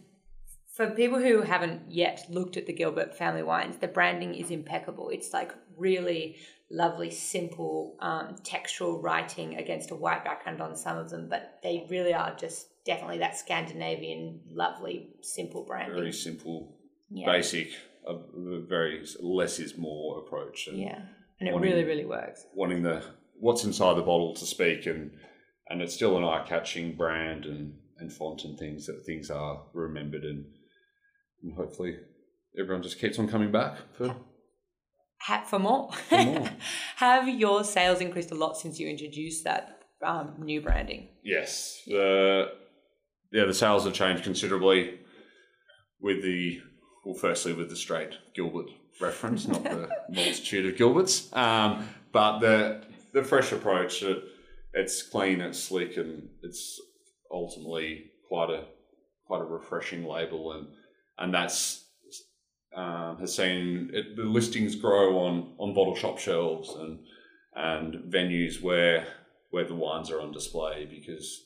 for 0.77 0.89
people 0.91 1.19
who 1.19 1.41
haven't 1.41 1.81
yet 1.91 2.25
looked 2.29 2.57
at 2.57 2.65
the 2.67 2.73
Gilbert 2.73 3.15
family 3.15 3.43
wines, 3.43 3.77
the 3.77 3.87
branding 3.87 4.33
is 4.33 4.49
impeccable. 4.49 5.09
It's 5.09 5.31
like 5.33 5.51
really 5.77 6.37
lovely, 6.73 7.11
simple 7.11 7.95
um, 7.99 8.35
textual 8.43 8.99
writing 8.99 9.55
against 9.57 9.91
a 9.91 9.95
white 9.95 10.25
background 10.25 10.59
on 10.59 10.75
some 10.75 10.97
of 10.97 11.09
them, 11.09 11.29
but 11.29 11.59
they 11.61 11.85
really 11.89 12.13
are 12.13 12.35
just 12.35 12.67
definitely 12.83 13.19
that 13.19 13.37
Scandinavian, 13.37 14.41
lovely, 14.49 15.09
simple 15.21 15.63
branding. 15.65 15.95
Very 15.95 16.11
simple, 16.11 16.75
yeah. 17.09 17.31
basic, 17.31 17.69
a 18.07 18.15
very 18.67 19.05
less 19.21 19.59
is 19.59 19.77
more 19.77 20.19
approach, 20.19 20.67
and 20.67 20.77
yeah, 20.79 20.99
and 21.39 21.47
it 21.47 21.53
Wanting- 21.53 21.71
really, 21.71 21.83
really 21.83 22.05
works. 22.05 22.45
wanting 22.53 22.81
the 22.81 23.03
what's 23.39 23.63
inside 23.63 23.93
the 23.95 24.01
bottle 24.01 24.33
to 24.35 24.45
speak, 24.45 24.87
and 24.87 25.11
and 25.69 25.81
it's 25.81 25.93
still 25.93 26.17
an 26.17 26.23
eye 26.23 26.43
catching 26.47 26.95
brand 26.95 27.45
and 27.45 27.75
and 27.99 28.11
font 28.11 28.43
and 28.43 28.57
things 28.57 28.87
that 28.87 29.05
things 29.05 29.29
are 29.29 29.63
remembered 29.73 30.23
and, 30.23 30.43
and 31.43 31.53
hopefully 31.55 31.95
everyone 32.59 32.81
just 32.81 32.99
keeps 32.99 33.19
on 33.19 33.27
coming 33.27 33.51
back 33.51 33.77
for 33.95 34.15
Ha- 35.23 35.45
for 35.45 35.59
more. 35.59 35.91
For 36.09 36.23
more. 36.23 36.49
Have 36.97 37.29
your 37.29 37.63
sales 37.63 38.01
increased 38.01 38.31
a 38.31 38.35
lot 38.35 38.57
since 38.57 38.79
you 38.79 38.89
introduced 38.89 39.45
that 39.45 39.79
um, 40.05 40.35
new 40.39 40.61
branding? 40.61 41.07
Yes, 41.23 41.81
the 41.87 42.51
yeah 43.31 43.45
the 43.45 43.53
sales 43.53 43.85
have 43.85 43.93
changed 43.93 44.23
considerably 44.23 44.99
with 46.01 46.21
the 46.23 46.59
well, 47.05 47.15
firstly 47.15 47.53
with 47.53 47.69
the 47.69 47.75
straight 47.75 48.13
Gilbert 48.35 48.67
reference, 48.99 49.47
not 49.47 49.63
the 49.63 49.89
multitude 50.09 50.65
of 50.65 50.75
Gilberts, 50.75 51.35
um, 51.35 51.87
but 52.11 52.39
the 52.39 52.83
the 53.13 53.23
fresh 53.23 53.51
approach. 53.51 54.03
It, 54.03 54.23
it's 54.73 55.03
clean, 55.03 55.39
it's 55.39 55.59
slick, 55.59 55.97
and 55.97 56.29
it's 56.41 56.81
ultimately 57.31 58.11
quite 58.27 58.49
a 58.49 58.65
quite 59.25 59.41
a 59.41 59.45
refreshing 59.45 60.03
label, 60.03 60.51
and 60.51 60.67
and 61.17 61.33
that's. 61.33 61.82
Um, 62.75 63.17
has 63.19 63.35
seen 63.35 63.91
it, 63.93 64.15
the 64.15 64.23
listings 64.23 64.75
grow 64.75 65.19
on, 65.19 65.53
on 65.59 65.75
bottle 65.75 65.95
shop 65.95 66.17
shelves 66.17 66.69
and 66.69 66.99
and 67.55 68.11
venues 68.11 68.63
where 68.63 69.05
where 69.51 69.65
the 69.65 69.75
wines 69.75 70.09
are 70.09 70.19
on 70.19 70.31
display 70.31 70.87
because 70.89 71.45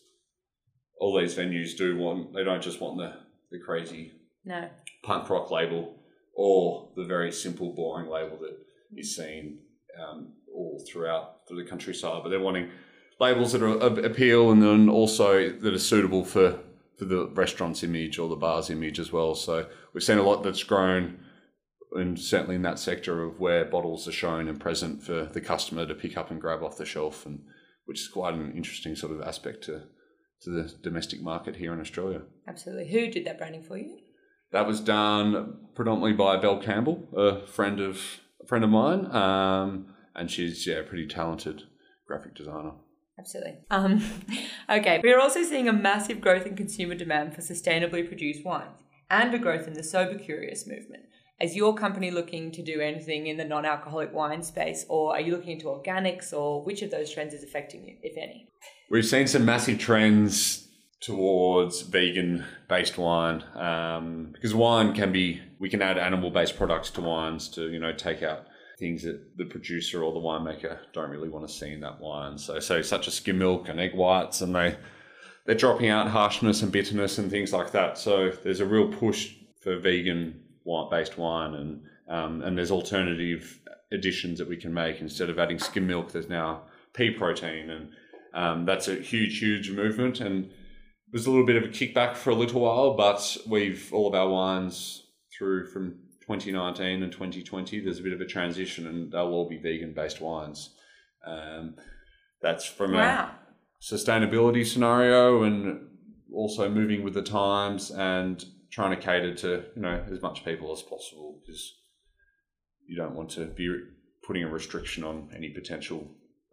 all 1.02 1.20
these 1.20 1.36
venues 1.36 1.76
do 1.78 1.98
want 1.98 2.34
they 2.34 2.46
don't 2.46 2.64
just 2.64 2.80
want 2.80 2.98
the, 2.98 3.12
the 3.52 3.60
crazy 3.60 4.14
No. 4.46 4.70
punk 5.04 5.30
rock 5.30 5.52
label 5.52 6.00
or 6.34 6.92
the 6.96 7.04
very 7.04 7.34
simple 7.34 7.74
boring 7.74 8.10
label 8.10 8.38
that 8.38 8.58
is 8.96 9.14
seen 9.18 9.60
um, 10.02 10.32
all 10.56 10.82
throughout 10.90 11.46
through 11.46 11.62
the 11.62 11.70
countryside 11.70 12.24
but 12.24 12.30
they're 12.30 12.40
wanting 12.40 12.70
labels 13.20 13.52
that 13.52 13.62
are, 13.62 14.06
appeal 14.06 14.52
and 14.52 14.62
then 14.64 14.88
also 14.88 15.50
that 15.50 15.74
are 15.74 15.80
suitable 15.80 16.24
for 16.24 16.58
for 16.98 17.06
the 17.06 17.28
restaurant's 17.30 17.84
image 17.84 18.18
or 18.18 18.28
the 18.28 18.36
bar's 18.36 18.70
image 18.70 19.00
as 19.00 19.12
well 19.12 19.36
so 19.36 19.68
we've 19.94 20.04
seen 20.04 20.18
a 20.18 20.24
lot 20.24 20.44
that's 20.44 20.64
grown 20.64 21.20
and 21.94 22.20
certainly 22.20 22.56
in 22.56 22.64
that 22.64 22.80
sector 22.80 23.24
of 23.24 23.40
where 23.40 23.66
bottles 23.66 24.08
are 24.08 24.12
shown 24.12 24.48
and 24.48 24.60
present 24.60 25.02
for 25.02 25.26
the 25.26 25.42
customer 25.42 25.86
to 25.86 25.96
pick 25.96 26.18
up 26.18 26.30
and 26.30 26.42
grab 26.42 26.62
off 26.64 26.78
the 26.78 26.86
shelf 26.86 27.26
and 27.26 27.42
which 27.86 28.02
is 28.02 28.08
quite 28.10 28.34
an 28.34 28.52
interesting 28.56 28.96
sort 28.96 29.14
of 29.14 29.22
aspect 29.22 29.64
to 29.64 29.84
to 30.42 30.50
the 30.52 30.74
domestic 30.84 31.22
market 31.22 31.56
here 31.56 31.74
in 31.74 31.80
Australia. 31.80 32.22
Absolutely. 32.48 32.90
Who 32.92 33.10
did 33.10 33.26
that 33.26 33.38
branding 33.38 33.64
for 33.64 33.78
you? 33.78 33.98
That 34.52 34.68
was 34.68 34.80
done 34.80 35.58
predominantly 35.76 36.14
by 36.14 36.38
Belle 36.38 36.62
Campbell, 36.62 37.08
a 37.16 37.46
friend 37.48 37.80
of 37.80 38.00
a 38.42 38.46
friend 38.46 38.64
of 38.64 38.70
mine, 38.70 39.06
um, 39.08 39.88
and 40.16 40.32
she's 40.32 40.66
yeah, 40.66 40.78
a 40.78 40.84
pretty 40.84 41.08
talented 41.08 41.64
graphic 42.08 42.36
designer. 42.36 42.74
Absolutely. 43.20 43.58
Um, 43.72 44.04
okay, 44.70 45.02
we're 45.04 45.20
also 45.20 45.44
seeing 45.44 45.68
a 45.68 45.74
massive 45.74 46.22
growth 46.22 46.46
in 46.46 46.56
consumer 46.56 46.96
demand 46.96 47.34
for 47.34 47.42
sustainably 47.42 48.08
produced 48.08 48.46
wines 48.46 48.84
and 49.10 49.34
a 49.34 49.40
growth 49.40 49.68
in 49.68 49.74
the 49.74 49.84
sober 49.84 50.18
curious 50.18 50.68
movement. 50.68 51.04
Is 51.40 51.56
your 51.56 51.76
company 51.76 52.10
looking 52.10 52.52
to 52.52 52.64
do 52.64 52.80
anything 52.80 53.28
in 53.28 53.38
the 53.38 53.46
non 53.46 53.64
alcoholic 53.64 54.12
wine 54.12 54.42
space, 54.42 54.86
or 54.90 55.14
are 55.14 55.22
you 55.22 55.32
looking 55.32 55.52
into 55.52 55.66
organics, 55.66 56.34
or 56.34 56.64
which 56.64 56.82
of 56.82 56.90
those 56.90 57.12
trends 57.12 57.34
is 57.34 57.44
affecting 57.44 57.86
you, 57.86 57.96
if 58.02 58.18
any? 58.18 58.48
We've 58.90 59.06
seen 59.06 59.28
some 59.28 59.46
massive 59.46 59.78
trends 59.78 60.68
towards 61.00 61.82
vegan 61.82 62.44
based 62.68 62.98
wine 62.98 63.44
um, 63.54 64.32
because 64.34 64.56
wine 64.56 64.96
can 64.96 65.12
be 65.12 65.40
we 65.60 65.70
can 65.70 65.82
add 65.82 65.98
animal 65.98 66.32
based 66.32 66.58
products 66.58 66.90
to 66.90 67.02
wines 67.02 67.48
to 67.50 67.70
you 67.70 67.80
know 67.80 67.94
take 67.94 68.24
out 68.24 68.48
things 68.78 69.04
that 69.04 69.38
the 69.38 69.46
producer 69.46 70.04
or 70.04 70.14
the 70.14 70.20
winemaker 70.20 70.78
don't 70.94 71.10
really 71.10 71.30
want 71.30 71.48
to 71.48 71.54
see 71.54 71.72
in 71.72 71.82
that 71.82 72.00
wine. 72.00 72.38
So 72.38 72.60
so 72.60 72.82
such 72.82 73.08
as 73.08 73.16
skim 73.16 73.40
milk 73.40 73.70
and 73.70 73.80
egg 73.80 73.96
whites 73.96 74.42
and 74.42 74.56
they 74.56 74.78
they're 75.46 75.56
dropping 75.56 75.90
out 75.90 76.10
harshness 76.10 76.62
and 76.62 76.72
bitterness 76.72 77.18
and 77.18 77.32
things 77.32 77.54
like 77.54 77.72
that. 77.72 77.98
So 77.98 78.32
there's 78.44 78.60
a 78.60 78.66
real 78.66 78.92
push 78.92 79.34
for 79.62 79.80
vegan 79.80 80.42
wine 80.64 80.90
based 80.90 81.18
wine 81.18 81.54
and 81.56 81.82
um, 82.10 82.42
and 82.42 82.58
there's 82.58 82.72
alternative 82.72 83.60
additions 83.92 84.38
that 84.40 84.48
we 84.48 84.58
can 84.58 84.74
make. 84.74 85.02
Instead 85.02 85.30
of 85.30 85.40
adding 85.40 85.60
skim 85.60 85.88
milk 85.88 86.12
there's 86.12 86.30
now 86.30 86.64
pea 86.94 87.12
protein 87.12 87.70
and 87.70 87.90
um, 88.38 88.66
that's 88.66 88.88
a 88.88 88.96
huge, 88.96 89.40
huge 89.40 89.72
movement, 89.72 90.20
and 90.20 90.52
there's 91.12 91.26
a 91.26 91.32
little 91.32 91.46
bit 91.46 91.56
of 91.56 91.64
a 91.64 91.70
kickback 91.70 92.16
for 92.16 92.30
a 92.30 92.36
little 92.36 92.62
while, 92.62 92.96
but 92.96 93.38
we've 93.48 93.92
all 93.92 94.08
of 94.08 94.14
our 94.14 94.30
wines 94.30 95.04
through 95.36 95.68
from 95.68 95.96
2019 96.28 97.04
and 97.04 97.12
2020. 97.12 97.80
There's 97.80 98.00
a 98.00 98.04
bit 98.04 98.14
of 98.14 98.20
a 98.22 98.26
transition, 98.26 98.86
and 98.86 99.12
they'll 99.12 99.28
all 99.28 99.48
be 99.48 99.58
vegan-based 99.58 100.20
wines. 100.20 100.76
Um, 101.26 101.76
that's 102.42 102.66
from 102.66 102.94
Wow. 102.94 103.32
a 103.32 103.84
sustainability 103.84 104.66
scenario, 104.66 105.44
and 105.44 105.88
also 106.34 106.70
moving 106.70 107.04
with 107.04 107.14
the 107.14 107.22
times 107.22 107.92
and 107.92 108.44
trying 108.72 108.92
to 108.96 109.02
cater 109.02 109.34
to 109.34 109.64
you 109.76 109.82
know 109.82 110.06
as 110.12 110.22
much 110.22 110.44
people 110.44 110.72
as 110.74 110.82
possible 110.82 111.40
because 111.42 111.74
you 112.86 112.98
don't 112.98 113.16
want 113.16 113.30
to 113.32 113.46
be 113.46 113.68
putting 114.26 114.44
a 114.44 114.50
restriction 114.50 115.06
on 115.06 115.30
any 115.34 115.50
potential 115.50 116.06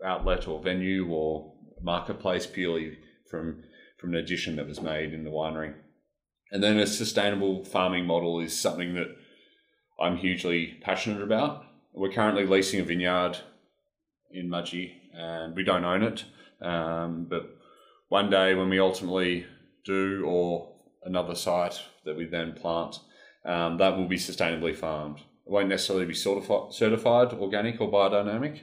outlet 0.04 0.46
or 0.46 0.62
venue 0.62 1.08
or 1.08 1.52
marketplace 1.82 2.46
purely 2.46 2.96
from 3.28 3.62
from 3.98 4.10
an 4.14 4.20
addition 4.20 4.54
that 4.56 4.68
was 4.68 4.80
made 4.80 5.12
in 5.12 5.24
the 5.24 5.30
winery. 5.30 5.74
And 6.52 6.62
then 6.62 6.78
a 6.78 6.86
sustainable 6.86 7.64
farming 7.64 8.06
model 8.06 8.38
is 8.38 8.58
something 8.58 8.94
that 8.94 9.08
I'm 10.00 10.16
hugely 10.16 10.78
passionate 10.82 11.22
about. 11.22 11.64
We're 11.92 12.12
currently 12.12 12.46
leasing 12.46 12.80
a 12.80 12.84
vineyard 12.84 13.38
in 14.32 14.48
Mudgee 14.48 14.92
and 15.12 15.54
we 15.54 15.62
don't 15.62 15.84
own 15.84 16.02
it. 16.02 16.24
Um, 16.60 17.26
but 17.28 17.56
one 18.08 18.30
day 18.30 18.54
when 18.54 18.68
we 18.68 18.80
ultimately 18.80 19.46
do, 19.84 20.24
or 20.26 20.72
another 21.04 21.34
site 21.34 21.80
that 22.04 22.16
we 22.16 22.24
then 22.24 22.54
plant, 22.54 22.98
um, 23.44 23.76
that 23.78 23.96
will 23.96 24.08
be 24.08 24.16
sustainably 24.16 24.74
farmed. 24.74 25.18
It 25.18 25.52
won't 25.52 25.68
necessarily 25.68 26.06
be 26.06 26.14
certifi- 26.14 26.72
certified 26.72 27.32
organic 27.34 27.80
or 27.80 27.90
biodynamic, 27.90 28.60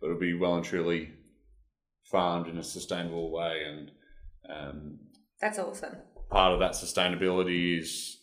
but 0.00 0.08
it'll 0.08 0.20
be 0.20 0.34
well 0.34 0.56
and 0.56 0.64
truly 0.64 1.10
farmed 2.04 2.46
in 2.46 2.58
a 2.58 2.62
sustainable 2.62 3.30
way. 3.32 3.62
And 3.66 3.90
um, 4.48 4.98
That's 5.40 5.58
awesome. 5.58 5.96
part 6.30 6.52
of 6.52 6.60
that 6.60 6.72
sustainability 6.72 7.80
is 7.80 8.17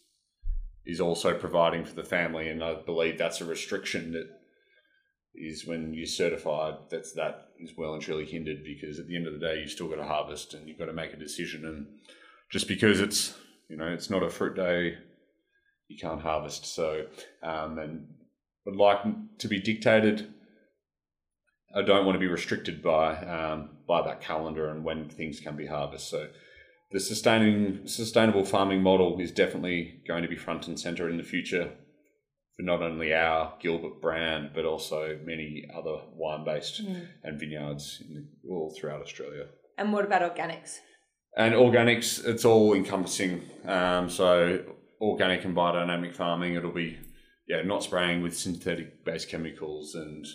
is 0.86 1.02
also 1.02 1.38
providing 1.38 1.84
for 1.84 1.96
the 1.96 2.04
family, 2.04 2.50
and 2.50 2.64
I 2.64 2.76
believe 2.76 3.18
that's 3.18 3.42
a 3.42 3.46
restriction 3.46 4.12
that 4.14 4.28
is 5.34 5.66
when 5.66 5.94
you're 5.94 6.06
certified. 6.06 6.76
That's 6.90 7.14
that 7.14 7.50
is 7.60 7.72
well 7.78 7.94
and 7.94 8.02
truly 8.02 8.26
hindered 8.26 8.64
because 8.64 9.00
at 9.00 9.08
the 9.08 9.16
end 9.16 9.28
of 9.28 9.34
the 9.34 9.40
day, 9.40 9.60
you've 9.60 9.72
still 9.72 9.90
got 9.90 9.96
to 9.96 10.06
harvest 10.06 10.54
and 10.54 10.68
you've 10.68 10.80
got 10.80 10.86
to 10.86 10.94
make 10.94 11.14
a 11.14 11.18
decision. 11.18 11.66
And 11.66 11.88
just 12.52 12.68
because 12.68 13.02
it's 13.02 13.36
you 13.70 13.78
know 13.78 13.88
it's 13.88 14.10
not 14.10 14.24
a 14.24 14.30
fruit 14.30 14.56
day, 14.56 14.98
you 15.88 15.98
can't 16.00 16.22
harvest. 16.22 16.66
So 16.66 17.06
um, 17.44 17.80
and 17.80 18.08
would 18.66 18.76
like 18.76 19.00
to 19.40 19.48
be 19.48 19.60
dictated. 19.60 20.34
I 21.76 21.82
don't 21.82 22.06
want 22.06 22.16
to 22.16 22.20
be 22.20 22.28
restricted 22.28 22.82
by 22.82 23.16
um, 23.18 23.70
by 23.88 24.02
that 24.04 24.22
calendar 24.22 24.70
and 24.70 24.84
when 24.84 25.10
things 25.10 25.40
can 25.40 25.56
be 25.56 25.66
harvested. 25.66 26.10
So 26.10 26.28
the 26.92 27.00
sustaining 27.00 27.88
sustainable 27.88 28.46
farming 28.46 28.82
model 28.82 29.20
is 29.20 29.32
definitely 29.32 30.02
going 30.08 30.24
to 30.24 30.30
be 30.30 30.36
front 30.36 30.68
and 30.68 30.80
center 30.80 31.10
in 31.10 31.18
the 31.18 31.24
future 31.24 31.72
for 32.56 32.64
not 32.64 32.82
only 32.82 33.14
our 33.14 33.54
Gilbert 33.60 34.02
brand 34.02 34.52
but 34.54 34.66
also 34.66 35.20
many 35.26 35.68
other 35.76 35.98
wine 36.14 36.46
based 36.46 36.82
and 37.24 37.40
vineyards 37.40 38.02
in, 38.08 38.30
all 38.50 38.74
throughout 38.78 39.02
Australia. 39.02 39.48
And 39.78 39.92
what 39.92 40.06
about 40.06 40.22
organics? 40.22 40.78
And 41.38 41.54
organics, 41.54 42.26
it's 42.26 42.46
all 42.46 42.74
encompassing. 42.74 43.42
Um, 43.66 44.10
so 44.10 44.64
organic 45.02 45.44
and 45.44 45.56
biodynamic 45.56 46.16
farming, 46.16 46.56
it'll 46.56 46.72
be 46.72 46.98
yeah 47.48 47.62
not 47.62 47.84
spraying 47.84 48.22
with 48.22 48.38
synthetic 48.38 49.04
based 49.04 49.30
chemicals 49.30 49.96
and 49.96 50.26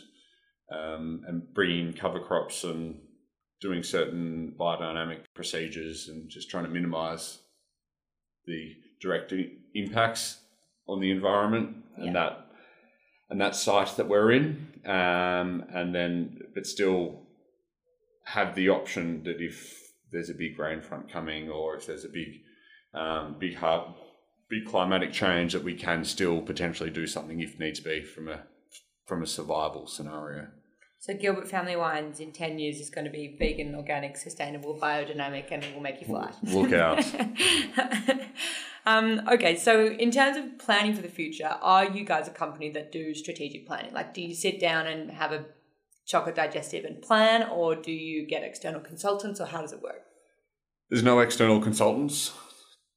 um, 0.71 1.23
and 1.27 1.55
bringing 1.55 1.93
cover 1.93 2.21
crops 2.21 2.65
and 2.65 3.01
doing 3.61 3.83
certain 3.83 4.55
biodynamic 4.59 5.21
procedures 5.35 6.09
and 6.09 6.29
just 6.29 6.51
trying 6.51 6.65
to 6.65 6.71
minimize 6.71 7.39
the 8.47 8.73
direct 9.01 9.33
impacts 9.75 10.39
on 10.89 11.01
the 11.01 11.11
environment 11.11 11.77
and 11.97 12.15
that 12.15 12.47
and 13.29 13.41
that 13.41 13.55
site 13.55 13.97
that 13.97 14.09
we're 14.09 14.33
in 14.33 14.67
um, 14.87 15.65
and 15.73 15.95
then 15.95 16.41
but 16.55 16.67
still 16.67 17.27
have 18.25 18.55
the 18.55 18.69
option 18.69 19.23
that 19.25 19.41
if 19.41 19.93
there's 20.11 20.31
a 20.31 20.35
big 20.35 20.59
rain 20.59 20.81
front 20.81 21.11
coming 21.11 21.49
or 21.49 21.77
if 21.77 21.87
there's 21.87 22.05
a 22.05 22.09
big 22.09 22.41
um, 22.95 23.37
big 23.39 23.57
hard, 23.57 23.95
big 24.49 24.67
climatic 24.67 25.13
change 25.13 25.53
that 25.53 25.63
we 25.63 25.75
can 25.75 26.05
still 26.05 26.41
potentially 26.41 26.91
do 26.91 27.07
something 27.07 27.41
if 27.41 27.59
needs 27.59 27.81
be 27.81 28.03
from 28.03 28.29
a 28.29 28.43
from 29.07 29.23
a 29.23 29.27
survival 29.27 29.87
scenario. 29.87 30.49
So 31.03 31.15
Gilbert 31.15 31.49
Family 31.49 31.77
Wines 31.77 32.21
in 32.21 32.31
10 32.31 32.59
years 32.59 32.79
is 32.79 32.91
going 32.91 33.07
to 33.07 33.11
be 33.11 33.35
vegan, 33.39 33.75
organic, 33.75 34.19
sustainable, 34.19 34.79
biodynamic, 34.79 35.47
and 35.51 35.65
it 35.65 35.75
will 35.75 35.81
make 35.81 35.99
you 35.99 36.07
fly. 36.07 36.31
Look 36.43 36.75
out. 36.75 37.03
um, 38.87 39.23
okay, 39.27 39.57
so 39.57 39.87
in 39.87 40.11
terms 40.11 40.37
of 40.37 40.59
planning 40.59 40.95
for 40.95 41.01
the 41.01 41.09
future, 41.09 41.57
are 41.63 41.87
you 41.87 42.05
guys 42.05 42.29
a 42.29 42.33
company 42.33 42.69
that 42.73 42.93
do 42.93 43.15
strategic 43.15 43.67
planning? 43.67 43.95
Like, 43.95 44.13
do 44.13 44.21
you 44.21 44.35
sit 44.35 44.61
down 44.61 44.87
and 44.87 45.11
have 45.11 45.33
a 45.33 45.47
chocolate 46.07 46.35
digestive 46.35 46.85
and 46.85 47.01
plan, 47.01 47.49
or 47.49 47.75
do 47.75 47.93
you 47.93 48.27
get 48.27 48.43
external 48.43 48.83
consultants, 48.83 49.41
or 49.41 49.47
how 49.47 49.63
does 49.63 49.73
it 49.73 49.81
work? 49.81 50.03
There's 50.91 51.03
no 51.03 51.21
external 51.21 51.63
consultants. 51.63 52.35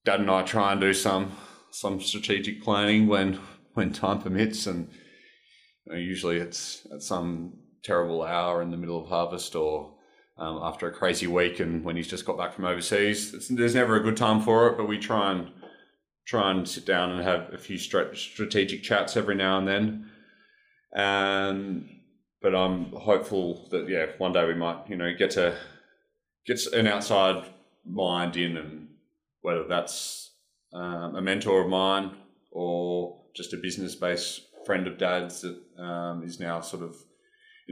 Dad 0.04 0.20
and 0.20 0.30
I 0.30 0.42
try 0.42 0.74
and 0.74 0.82
do 0.82 0.94
some 0.94 1.32
some 1.72 2.02
strategic 2.02 2.62
planning 2.62 3.08
when 3.08 3.40
when 3.76 3.94
time 3.94 4.22
permits, 4.22 4.68
and 4.68 4.90
you 5.86 5.94
know, 5.94 5.98
usually 5.98 6.36
it's 6.36 6.86
at 6.92 7.02
some 7.02 7.63
terrible 7.84 8.24
hour 8.24 8.62
in 8.62 8.72
the 8.72 8.78
middle 8.78 9.02
of 9.02 9.08
harvest 9.08 9.56
or 9.56 9.94
um, 10.38 10.60
after 10.64 10.88
a 10.88 10.92
crazy 10.92 11.28
week, 11.28 11.60
and 11.60 11.84
when 11.84 11.96
he's 11.96 12.08
just 12.08 12.26
got 12.26 12.38
back 12.38 12.54
from 12.54 12.66
overseas. 12.66 13.34
It's, 13.34 13.48
there's 13.50 13.76
never 13.76 13.96
a 13.96 14.04
good 14.04 14.18
time 14.18 14.42
for 14.42 14.68
it, 14.68 14.78
but 14.78 14.88
we 14.88 14.98
try 14.98 15.32
and 15.32 15.52
try 16.26 16.52
and 16.52 16.68
sit 16.68 16.86
down 16.86 17.12
and 17.12 17.22
have 17.22 17.54
a 17.54 17.58
few 17.58 17.78
stra- 17.78 18.16
strategic 18.16 18.82
chats 18.82 19.18
every 19.18 19.36
now 19.36 19.58
and 19.58 19.68
then. 19.68 20.10
Um, 20.96 21.90
but 22.42 22.56
I'm 22.56 22.92
hopeful 22.92 23.68
that 23.72 23.88
yeah, 23.88 24.08
one 24.18 24.34
day 24.34 24.46
we 24.46 24.54
might 24.54 24.90
you 24.90 24.96
know 24.96 25.14
get 25.14 25.32
to 25.32 25.56
get 26.46 26.66
an 26.74 26.88
outside 26.88 27.46
mind 27.86 28.36
in, 28.38 28.58
and 28.58 28.88
whether 29.42 29.66
that's 29.68 30.32
um, 30.74 31.16
a 31.16 31.22
mentor 31.22 31.62
of 31.62 31.70
mine 31.70 32.12
or 32.52 33.20
just 33.36 33.54
a 33.54 33.58
business 33.58 33.96
based 33.96 34.42
friend 34.66 34.88
of 34.88 34.98
dad's 34.98 35.42
that 35.42 35.60
um, 35.82 36.24
is 36.24 36.40
now 36.40 36.62
sort 36.62 36.84
of 36.84 36.96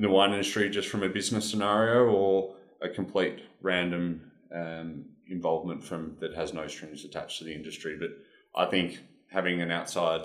in 0.02 0.10
the 0.10 0.14
wine 0.14 0.32
industry 0.32 0.68
just 0.68 0.90
from 0.90 1.04
a 1.04 1.10
business 1.10 1.48
scenario 1.48 2.06
or 2.06 2.56
a 2.82 2.90
complete 2.90 3.40
random 3.62 4.32
um, 4.52 5.06
involvement 5.28 5.84
from 5.84 6.16
that 6.20 6.34
has 6.34 6.56
no 6.56 6.66
strings 6.66 7.06
attached 7.06 7.38
to 7.38 7.44
the 7.44 7.54
industry. 7.54 7.96
But 8.00 8.10
I 8.60 8.66
think 8.66 8.98
having 9.28 9.62
an 9.62 9.70
outside 9.70 10.22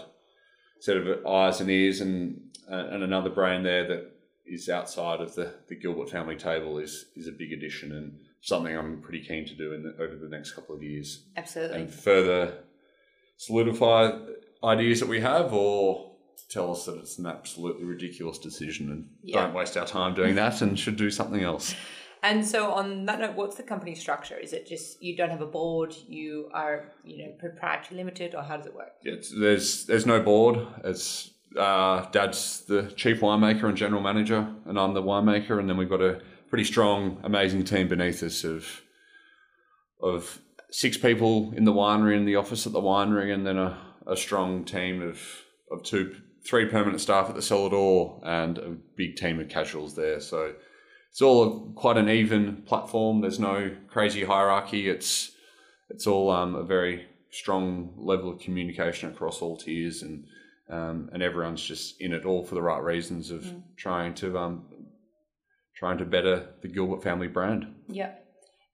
set 0.80 0.96
of 0.96 1.26
eyes 1.26 1.60
and 1.60 1.70
ears 1.70 2.00
and 2.00 2.40
uh, 2.72 2.86
and 2.90 3.02
another 3.02 3.28
brain 3.28 3.62
there 3.64 3.86
that 3.86 4.12
is 4.46 4.70
outside 4.70 5.20
of 5.20 5.34
the, 5.34 5.52
the 5.68 5.76
Gilbert 5.76 6.08
family 6.08 6.36
table 6.36 6.78
is 6.78 7.06
is 7.14 7.28
a 7.28 7.32
big 7.32 7.52
addition 7.52 7.92
and 7.92 8.18
something 8.40 8.74
I'm 8.74 9.02
pretty 9.02 9.20
keen 9.26 9.44
to 9.44 9.54
do 9.54 9.74
in 9.74 9.82
the, 9.82 9.94
over 10.02 10.16
the 10.16 10.28
next 10.28 10.52
couple 10.52 10.74
of 10.74 10.82
years 10.82 11.24
Absolutely. 11.36 11.82
and 11.82 11.90
further 11.92 12.54
solidify 13.36 14.20
ideas 14.64 15.00
that 15.00 15.08
we 15.10 15.20
have 15.20 15.52
or 15.52 16.15
tell 16.50 16.70
us 16.72 16.84
that 16.86 16.96
it's 16.96 17.18
an 17.18 17.26
absolutely 17.26 17.84
ridiculous 17.84 18.38
decision 18.38 18.90
and 18.90 19.08
Yeah. 19.22 19.42
don't 19.42 19.54
waste 19.54 19.76
our 19.76 19.86
time 19.86 20.14
doing 20.14 20.34
that 20.36 20.62
and 20.62 20.78
should 20.78 20.96
do 20.96 21.10
something 21.10 21.42
else. 21.42 21.74
And 22.22 22.44
so, 22.44 22.72
on 22.72 23.04
that 23.06 23.20
note, 23.20 23.34
what's 23.36 23.56
the 23.56 23.62
company 23.62 23.94
structure? 23.94 24.36
Is 24.36 24.52
it 24.52 24.66
just 24.66 25.02
you 25.02 25.16
don't 25.16 25.30
have 25.30 25.42
a 25.42 25.46
board, 25.46 25.94
you 26.08 26.50
are, 26.52 26.92
you 27.04 27.18
know, 27.18 27.32
proprietary 27.38 27.96
limited, 27.98 28.34
or 28.34 28.42
how 28.42 28.56
does 28.56 28.66
it 28.66 28.74
work? 28.74 28.92
It's, 29.02 29.32
there's 29.38 29.84
there's 29.86 30.06
no 30.06 30.20
board. 30.20 30.66
It's 30.82 31.30
uh, 31.56 32.06
Dad's 32.10 32.62
the 32.62 32.90
chief 32.96 33.20
winemaker 33.20 33.64
and 33.64 33.76
general 33.76 34.02
manager, 34.02 34.48
and 34.64 34.78
I'm 34.78 34.94
the 34.94 35.02
winemaker, 35.02 35.58
and 35.60 35.68
then 35.68 35.76
we've 35.76 35.88
got 35.90 36.00
a 36.02 36.20
pretty 36.48 36.64
strong, 36.64 37.20
amazing 37.22 37.64
team 37.64 37.86
beneath 37.88 38.22
us 38.22 38.44
of 38.44 38.82
of 40.00 40.40
six 40.70 40.96
people 40.96 41.52
in 41.56 41.64
the 41.64 41.72
winery 41.72 42.16
and 42.16 42.26
the 42.26 42.36
office 42.36 42.66
at 42.66 42.72
the 42.72 42.80
winery, 42.80 43.32
and 43.32 43.46
then 43.46 43.56
a, 43.58 43.78
a 44.06 44.16
strong 44.16 44.64
team 44.64 45.02
of 45.02 45.20
of 45.70 45.82
two, 45.82 46.14
three 46.46 46.66
permanent 46.66 47.00
staff 47.00 47.28
at 47.28 47.34
the 47.34 47.42
cellar 47.42 47.70
door, 47.70 48.20
and 48.24 48.58
a 48.58 48.70
big 48.96 49.16
team 49.16 49.40
of 49.40 49.48
casuals 49.48 49.94
there. 49.94 50.20
So 50.20 50.54
it's 51.10 51.22
all 51.22 51.42
a, 51.44 51.72
quite 51.72 51.96
an 51.96 52.08
even 52.08 52.62
platform. 52.62 53.20
There's 53.20 53.40
no 53.40 53.74
crazy 53.88 54.24
hierarchy. 54.24 54.88
It's 54.88 55.32
it's 55.90 56.06
all 56.06 56.30
um, 56.30 56.54
a 56.54 56.62
very 56.62 57.06
strong 57.30 57.92
level 57.96 58.30
of 58.30 58.40
communication 58.40 59.10
across 59.10 59.42
all 59.42 59.56
tiers, 59.56 60.02
and 60.02 60.24
um, 60.68 61.10
and 61.12 61.22
everyone's 61.22 61.62
just 61.62 62.00
in 62.00 62.12
it 62.12 62.24
all 62.24 62.44
for 62.44 62.54
the 62.54 62.62
right 62.62 62.82
reasons 62.82 63.30
of 63.30 63.46
trying 63.76 64.14
to 64.14 64.38
um, 64.38 64.66
trying 65.74 65.98
to 65.98 66.04
better 66.04 66.48
the 66.62 66.68
Gilbert 66.68 67.02
family 67.02 67.28
brand. 67.28 67.66
Yeah. 67.88 68.12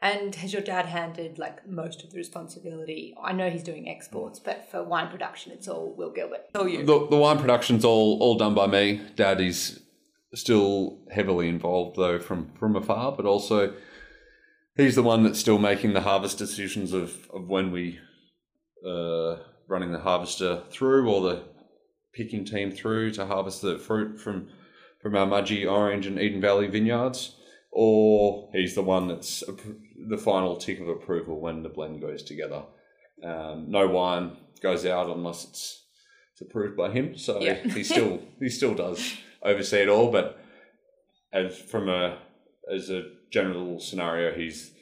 And 0.03 0.35
has 0.35 0.53
your 0.53 0.63
dad 0.63 0.87
handed 0.87 1.39
like 1.39 1.67
most 1.67 2.03
of 2.03 2.11
the 2.11 2.19
responsibility? 2.19 3.15
I 3.23 3.33
know 3.33 3.49
he's 3.49 3.63
doing 3.63 3.89
exports, 3.89 4.41
but 4.41 4.69
for 4.69 4.83
wine 4.83 5.09
production, 5.09 5.53
it's 5.53 5.69
all 5.69 5.95
Will 5.97 6.11
Gilbert. 6.11 6.47
It's 6.49 6.57
all 6.57 6.69
you. 6.69 6.85
The, 6.85 7.07
the 7.09 7.17
wine 7.17 7.39
production's 7.39 7.85
all 7.85 8.19
all 8.21 8.37
done 8.37 8.55
by 8.55 8.67
me. 8.67 9.01
Dad 9.15 9.41
is 9.41 9.81
still 10.35 10.99
heavily 11.13 11.49
involved 11.49 11.97
though 11.97 12.19
from 12.19 12.51
from 12.59 12.75
afar, 12.75 13.13
but 13.13 13.27
also 13.27 13.75
he's 14.77 14.97
the 14.97 15.03
one 15.05 15.23
that's 15.23 15.39
still 15.39 15.59
making 15.59 15.93
the 15.93 16.01
harvest 16.01 16.37
decisions 16.37 16.93
of 16.93 17.31
of 17.33 17.49
when 17.49 17.71
we 17.71 18.01
uh, 18.85 19.37
running 19.69 19.93
the 19.93 20.01
harvester 20.01 20.65
through 20.71 21.09
or 21.09 21.21
the 21.21 21.43
picking 22.13 22.45
team 22.45 22.73
through 22.73 23.13
to 23.13 23.27
harvest 23.27 23.63
the 23.63 23.79
fruit 23.79 24.19
from 24.21 24.49
from 25.01 25.17
our 25.17 25.27
Mudgee, 25.27 25.71
Orange, 25.71 26.07
and 26.07 26.19
Eden 26.19 26.41
Valley 26.41 26.69
vineyards, 26.69 27.37
or 27.73 28.51
he's 28.53 28.75
the 28.75 28.83
one 28.83 29.09
that's 29.09 29.43
appro- 29.45 29.77
the 30.09 30.19
final 30.19 30.57
tick 30.57 30.81
of 30.81 30.89
approval 30.89 31.41
when 31.41 31.63
the 31.63 31.69
blend 31.69 32.01
goes 32.01 32.23
together. 32.23 32.63
Um, 33.23 33.71
no 33.71 33.87
wine 33.89 34.37
goes 34.63 34.85
out 34.87 35.09
unless 35.15 35.45
it's 35.45 35.85
it's 36.33 36.41
approved 36.43 36.77
by 36.77 36.91
him. 36.91 37.17
So 37.17 37.41
Yeah. 37.41 37.55
he 37.69 37.85
still 37.85 38.21
he 38.41 38.49
still 38.49 38.75
does 38.75 39.17
oversee 39.43 39.79
it 39.83 39.89
all, 39.89 40.11
but 40.11 40.39
as 41.33 41.57
from 41.59 41.89
a 41.89 42.19
as 42.73 42.91
a 42.91 43.05
general 43.31 43.81
scenario, 43.81 44.33
he's 44.35 44.73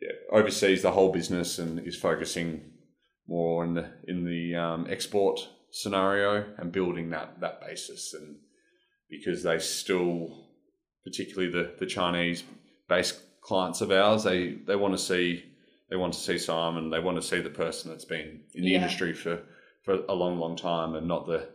yeah, 0.00 0.10
oversees 0.32 0.82
the 0.82 0.92
whole 0.92 1.12
business 1.12 1.58
and 1.58 1.78
is 1.86 1.96
focusing 1.96 2.72
more 3.28 3.64
in 3.64 3.74
the 3.74 3.90
in 4.08 4.24
the 4.24 4.54
um, 4.54 4.86
export 4.90 5.48
scenario 5.70 6.44
and 6.58 6.70
building 6.72 7.10
that 7.10 7.40
that 7.40 7.60
basis 7.60 8.12
and 8.14 8.36
because 9.08 9.42
they 9.42 9.58
still 9.58 10.48
particularly 11.04 11.50
the 11.50 11.72
the 11.78 11.86
Chinese 11.86 12.44
based 12.88 13.20
clients 13.42 13.80
of 13.80 13.90
ours 13.90 14.22
they 14.24 14.52
they 14.66 14.76
want 14.76 14.94
to 14.94 14.98
see 14.98 15.44
they 15.90 15.96
want 15.96 16.12
to 16.14 16.18
see 16.20 16.38
Simon 16.38 16.88
they 16.90 17.00
want 17.00 17.16
to 17.20 17.22
see 17.22 17.40
the 17.40 17.50
person 17.50 17.90
that's 17.90 18.04
been 18.04 18.40
in 18.54 18.62
the 18.64 18.70
Yeah. 18.70 18.78
industry 18.78 19.12
for 19.12 19.42
for 19.82 19.94
a 20.08 20.14
long 20.14 20.38
long 20.38 20.56
time 20.56 20.94
and 20.94 21.06
not 21.06 21.26
the 21.26 21.48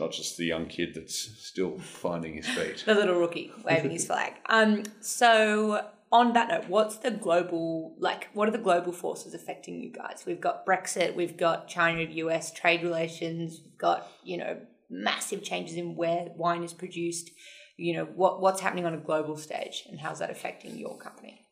not 0.00 0.12
just 0.12 0.36
the 0.36 0.44
young 0.44 0.66
kid 0.66 0.94
that's 0.94 1.14
still 1.46 1.78
finding 1.78 2.34
his 2.34 2.46
feet 2.48 2.82
The 2.86 2.94
little 2.94 3.18
rookie 3.18 3.50
waving 3.64 3.90
his 3.92 4.04
flag. 4.06 4.34
Um, 4.46 4.82
so 5.00 5.86
on 6.12 6.32
that 6.34 6.48
note, 6.48 6.68
what's 6.68 6.96
the 6.98 7.10
global 7.10 7.94
like? 7.98 8.28
What 8.34 8.46
are 8.48 8.52
the 8.52 8.58
global 8.58 8.92
forces 8.92 9.34
affecting 9.34 9.80
you 9.82 9.90
guys? 9.90 10.24
We've 10.26 10.40
got 10.40 10.64
Brexit, 10.64 11.14
we've 11.16 11.36
got 11.36 11.66
China-U.S. 11.68 12.52
trade 12.52 12.82
relations, 12.82 13.60
we've 13.64 13.78
got 13.78 14.06
you 14.22 14.36
know 14.36 14.58
massive 14.88 15.42
changes 15.42 15.76
in 15.76 15.96
where 15.96 16.28
wine 16.36 16.62
is 16.62 16.72
produced. 16.72 17.30
You 17.76 17.94
know 17.94 18.04
what 18.06 18.40
what's 18.40 18.60
happening 18.60 18.86
on 18.86 18.94
a 18.94 18.98
global 18.98 19.36
stage, 19.36 19.84
and 19.88 20.00
how's 20.00 20.18
that 20.20 20.30
affecting 20.30 20.76
your 20.76 20.96
company? 20.96 21.46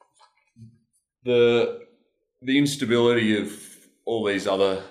the 1.25 1.81
the 2.43 2.59
instability 2.59 3.41
of 3.41 3.51
all 4.05 4.25
these 4.25 4.47
other 4.47 4.83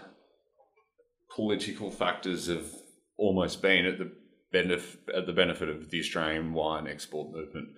political 1.34 1.92
factors 1.92 2.48
have 2.48 2.66
almost 3.18 3.62
been 3.62 3.86
at 3.86 4.00
the 4.00 4.12
benefit 4.52 5.00
at 5.16 5.26
the 5.26 5.34
benefit 5.34 5.70
of 5.70 5.90
the 5.90 6.00
Australian 6.00 6.54
wine 6.54 6.88
export 6.88 7.32
movement. 7.32 7.70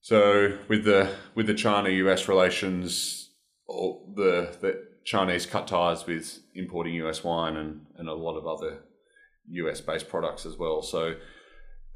So 0.00 0.58
with 0.68 0.84
the 0.84 1.14
with 1.34 1.46
the 1.46 1.54
China 1.54 1.90
US 1.90 2.28
relations, 2.28 3.30
the 3.68 4.56
the 4.60 4.86
Chinese 5.04 5.46
cut 5.46 5.66
ties 5.68 6.06
with 6.06 6.38
importing 6.54 6.94
US 6.94 7.22
wine 7.22 7.56
and, 7.56 7.86
and 7.96 8.08
a 8.08 8.14
lot 8.14 8.36
of 8.36 8.46
other 8.46 8.82
US 9.48 9.80
based 9.80 10.08
products 10.08 10.46
as 10.46 10.56
well. 10.56 10.82
So 10.82 11.16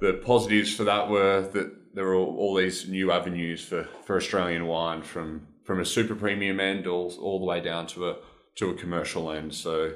the 0.01 0.15
positives 0.15 0.75
for 0.75 0.85
that 0.85 1.09
were 1.09 1.43
that 1.53 1.95
there 1.95 2.05
were 2.05 2.15
all, 2.15 2.55
these 2.55 2.87
new 2.87 3.11
avenues 3.11 3.65
for, 3.65 3.89
for 4.05 4.17
Australian 4.17 4.67
wine 4.67 5.03
from 5.03 5.49
from 5.65 5.81
a 5.81 5.85
super 5.85 6.15
premium 6.15 6.61
end 6.61 6.87
all, 6.87 7.13
all 7.21 7.41
the 7.41 7.47
way 7.47 7.61
down 7.61 7.87
to 7.89 8.09
a 8.09 8.17
to 8.57 8.71
a 8.71 8.75
commercial 8.75 9.31
end. 9.31 9.55
So 9.55 9.95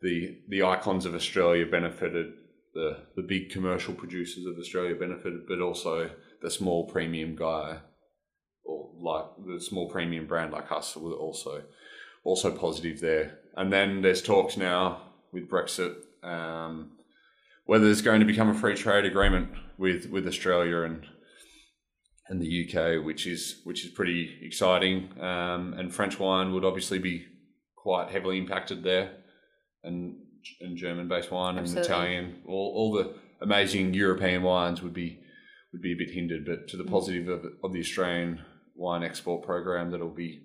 the 0.00 0.38
the 0.48 0.62
icons 0.62 1.04
of 1.04 1.14
Australia 1.14 1.66
benefited 1.66 2.32
the 2.74 3.04
the 3.16 3.22
big 3.22 3.50
commercial 3.50 3.94
producers 3.94 4.46
of 4.46 4.58
Australia 4.58 4.94
benefited, 4.94 5.46
but 5.46 5.60
also 5.60 6.10
the 6.42 6.50
small 6.50 6.86
premium 6.86 7.36
guy 7.36 7.78
or 8.64 8.90
like 8.98 9.26
the 9.46 9.60
small 9.60 9.90
premium 9.90 10.26
brand 10.26 10.52
like 10.52 10.72
us 10.72 10.96
were 10.96 11.12
also 11.12 11.64
also 12.24 12.50
positive 12.50 13.00
there. 13.00 13.38
And 13.56 13.72
then 13.72 14.02
there's 14.02 14.22
talks 14.22 14.56
now 14.56 15.02
with 15.32 15.50
Brexit 15.50 15.94
um, 16.22 16.92
whether 17.68 17.84
there's 17.84 18.00
going 18.00 18.20
to 18.20 18.24
become 18.24 18.48
a 18.48 18.54
free 18.54 18.74
trade 18.74 19.04
agreement 19.04 19.50
with 19.76 20.06
with 20.06 20.26
Australia 20.26 20.82
and 20.82 21.06
and 22.26 22.40
the 22.40 22.64
UK, 22.64 23.04
which 23.04 23.26
is 23.26 23.60
which 23.64 23.84
is 23.84 23.90
pretty 23.90 24.38
exciting. 24.42 25.10
Um, 25.20 25.74
and 25.74 25.94
French 25.94 26.18
wine 26.18 26.54
would 26.54 26.64
obviously 26.64 26.98
be 26.98 27.26
quite 27.76 28.08
heavily 28.08 28.38
impacted 28.38 28.82
there, 28.82 29.16
and 29.84 30.16
and 30.62 30.78
German 30.78 31.08
based 31.08 31.30
wine 31.30 31.58
Absolutely. 31.58 31.76
and 31.76 31.86
Italian, 31.86 32.42
all, 32.46 32.72
all 32.74 32.92
the 32.92 33.14
amazing 33.42 33.92
European 33.92 34.42
wines 34.42 34.80
would 34.80 34.94
be 34.94 35.20
would 35.74 35.82
be 35.82 35.92
a 35.92 35.96
bit 35.96 36.10
hindered. 36.10 36.46
But 36.46 36.68
to 36.68 36.78
the 36.78 36.84
mm. 36.84 36.90
positive 36.90 37.28
of, 37.28 37.44
of 37.62 37.74
the 37.74 37.80
Australian 37.80 38.40
wine 38.76 39.02
export 39.02 39.44
program, 39.44 39.90
that'll 39.90 40.08
be 40.08 40.40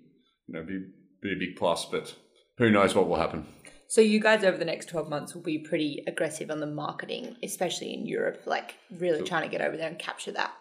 you 0.47 0.55
know 0.55 0.63
be, 0.63 0.88
be 1.21 1.31
a 1.31 1.39
big 1.39 1.55
plus. 1.55 1.86
But 1.86 2.15
who 2.57 2.69
knows 2.69 2.93
what 2.93 3.07
will 3.07 3.15
happen. 3.15 3.47
So 3.93 4.01
you 4.01 4.19
guys 4.19 4.43
over 4.43 4.58
the 4.58 4.65
next 4.65 4.88
12 4.88 5.08
months 5.08 5.36
will 5.36 5.43
be 5.43 5.60
pretty 5.60 6.03
aggressive 6.08 6.49
on 6.49 6.60
the 6.60 6.65
marketing, 6.65 7.36
especially 7.43 7.93
in 7.93 8.08
Europe, 8.08 8.41
like 8.47 8.73
really 8.97 9.19
so, 9.19 9.25
trying 9.25 9.43
to 9.43 9.49
get 9.49 9.62
over 9.62 9.77
there 9.77 9.88
and 9.88 9.99
capture 9.99 10.32
that 10.32 10.51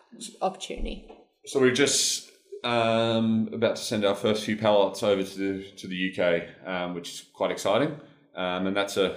opportunity. 0.43 1.11
So 1.47 1.59
we're 1.59 1.73
just 1.73 2.31
um, 2.63 3.49
about 3.51 3.77
to 3.77 3.83
send 3.83 4.05
our 4.05 4.15
first 4.15 4.45
few 4.45 4.59
pallets 4.59 5.03
over 5.03 5.23
to 5.23 5.39
the, 5.39 5.65
to 5.79 5.89
the 5.89 6.13
UK, 6.13 6.69
um, 6.69 6.95
which 6.95 7.09
is 7.09 7.25
quite 7.33 7.51
exciting. 7.51 7.99
Um, 8.37 8.67
and 8.67 8.77
that's 8.77 8.99
a 8.99 9.17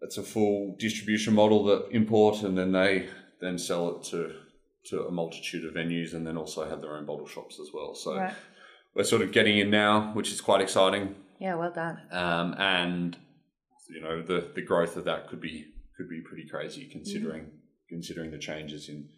that's 0.00 0.16
a 0.16 0.22
full 0.22 0.74
distribution 0.78 1.34
model 1.34 1.64
that 1.64 1.88
import 1.90 2.42
and 2.42 2.56
then 2.56 2.72
they 2.72 3.10
then 3.42 3.58
sell 3.58 3.90
it 3.90 4.04
to 4.04 4.36
to 4.86 5.02
a 5.02 5.10
multitude 5.10 5.66
of 5.66 5.74
venues 5.74 6.14
and 6.14 6.26
then 6.26 6.38
also 6.38 6.66
have 6.66 6.80
their 6.80 6.96
own 6.96 7.04
bottle 7.04 7.26
shops 7.26 7.60
as 7.60 7.68
well. 7.74 7.94
So 7.94 8.16
right. 8.16 8.32
we're 8.94 9.04
sort 9.04 9.20
of 9.20 9.32
getting 9.32 9.58
in 9.58 9.68
now, 9.68 10.14
which 10.14 10.32
is 10.32 10.40
quite 10.40 10.62
exciting. 10.62 11.14
Yeah, 11.42 11.56
well 11.56 11.72
done. 11.72 11.98
Um, 12.12 12.54
and 12.56 13.16
you 13.90 14.00
know 14.00 14.22
the 14.22 14.52
the 14.54 14.62
growth 14.62 14.96
of 14.96 15.04
that 15.06 15.26
could 15.26 15.40
be 15.40 15.66
could 15.96 16.08
be 16.08 16.20
pretty 16.20 16.48
crazy 16.48 16.88
considering 16.88 17.42
mm. 17.42 17.50
considering 17.88 18.30
the 18.30 18.38
changes 18.38 18.88
in 18.88 19.08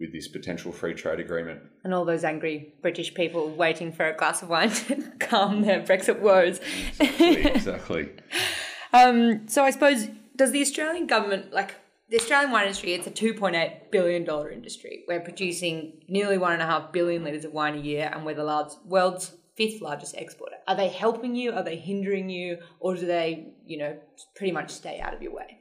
with 0.00 0.12
this 0.12 0.26
potential 0.26 0.72
free 0.72 0.92
trade 0.92 1.20
agreement. 1.20 1.60
And 1.84 1.94
all 1.94 2.04
those 2.04 2.24
angry 2.24 2.74
British 2.82 3.14
people 3.14 3.48
waiting 3.48 3.92
for 3.92 4.08
a 4.08 4.16
glass 4.16 4.42
of 4.42 4.48
wine 4.48 4.70
to 4.70 4.96
calm 5.20 5.62
their 5.62 5.80
Brexit 5.80 6.18
woes. 6.18 6.58
Exactly. 6.98 7.46
exactly. 7.46 8.08
um, 8.92 9.46
so 9.46 9.62
I 9.62 9.70
suppose 9.70 10.08
does 10.34 10.50
the 10.50 10.62
Australian 10.62 11.06
government 11.06 11.52
like 11.52 11.76
the 12.10 12.16
Australian 12.16 12.50
wine 12.50 12.64
industry? 12.64 12.94
It's 12.94 13.06
a 13.06 13.12
two 13.12 13.34
point 13.34 13.54
eight 13.54 13.92
billion 13.92 14.24
dollar 14.24 14.50
industry. 14.50 15.04
We're 15.06 15.20
producing 15.20 16.00
nearly 16.08 16.38
one 16.38 16.54
and 16.54 16.60
a 16.60 16.66
half 16.66 16.90
billion 16.90 17.22
liters 17.22 17.44
of 17.44 17.52
wine 17.52 17.76
a 17.76 17.80
year, 17.80 18.10
and 18.12 18.26
we're 18.26 18.34
the 18.34 18.76
world's 18.84 19.36
fifth 19.56 19.80
largest 19.80 20.14
exporter. 20.16 20.56
Are 20.66 20.76
they 20.76 20.88
helping 20.88 21.34
you? 21.34 21.52
Are 21.52 21.62
they 21.62 21.76
hindering 21.76 22.30
you? 22.30 22.58
Or 22.80 22.94
do 22.94 23.06
they, 23.06 23.52
you 23.64 23.78
know, 23.78 23.98
pretty 24.36 24.52
much 24.52 24.70
stay 24.70 25.00
out 25.00 25.14
of 25.14 25.22
your 25.22 25.34
way? 25.34 25.58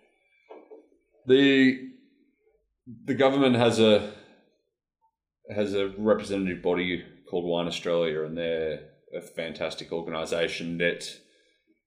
The 1.27 1.89
the 3.05 3.13
government 3.13 3.55
has 3.55 3.79
a 3.79 4.13
has 5.53 5.73
a 5.73 5.93
representative 5.97 6.63
body 6.63 7.03
called 7.29 7.45
Wine 7.45 7.67
Australia, 7.67 8.23
and 8.23 8.37
they're 8.37 8.79
a 9.15 9.21
fantastic 9.21 9.91
organisation 9.91 10.77
that 10.77 11.05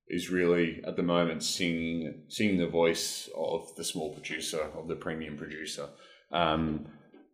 is 0.06 0.30
really 0.30 0.82
at 0.86 0.96
the 0.96 1.02
moment 1.02 1.42
singing 1.42 2.24
singing 2.28 2.58
the 2.58 2.66
voice 2.66 3.28
of 3.36 3.74
the 3.76 3.84
small 3.84 4.12
producer, 4.12 4.68
of 4.76 4.88
the 4.88 4.96
premium 4.96 5.36
producer. 5.36 5.88
Um, 6.30 6.86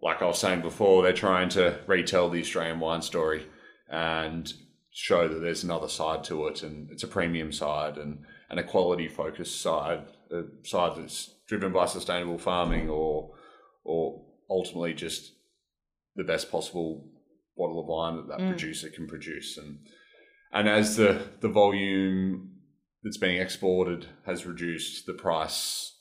like 0.02 0.22
I 0.22 0.26
was 0.26 0.38
saying 0.38 0.62
before, 0.62 1.02
they're 1.02 1.12
trying 1.12 1.50
to 1.50 1.78
retell 1.86 2.30
the 2.30 2.40
Australian 2.40 2.80
wine 2.80 3.02
story 3.02 3.44
and 3.90 4.52
show 4.92 5.28
that 5.28 5.40
there's 5.40 5.64
another 5.64 5.88
side 5.88 6.24
to 6.24 6.46
it 6.48 6.62
and 6.62 6.90
it's 6.90 7.02
a 7.02 7.08
premium 7.08 7.52
side 7.52 7.96
and, 7.96 8.24
and 8.48 8.58
a 8.58 8.64
quality 8.64 9.08
focused 9.08 9.60
side, 9.60 10.04
a 10.30 10.42
side 10.64 10.96
that's 10.96 11.34
driven 11.46 11.72
by 11.72 11.86
sustainable 11.86 12.38
farming 12.38 12.88
or 12.88 13.32
or 13.84 14.22
ultimately 14.48 14.92
just 14.92 15.32
the 16.16 16.24
best 16.24 16.50
possible 16.50 17.08
bottle 17.56 17.80
of 17.80 17.86
wine 17.86 18.16
that 18.16 18.28
that 18.28 18.40
mm. 18.40 18.48
producer 18.48 18.88
can 18.88 19.06
produce. 19.06 19.56
And 19.56 19.78
and 20.52 20.68
as 20.68 20.96
the 20.96 21.20
the 21.40 21.48
volume 21.48 22.50
that's 23.02 23.16
being 23.16 23.40
exported 23.40 24.06
has 24.26 24.46
reduced 24.46 25.06
the 25.06 25.14
price 25.14 25.96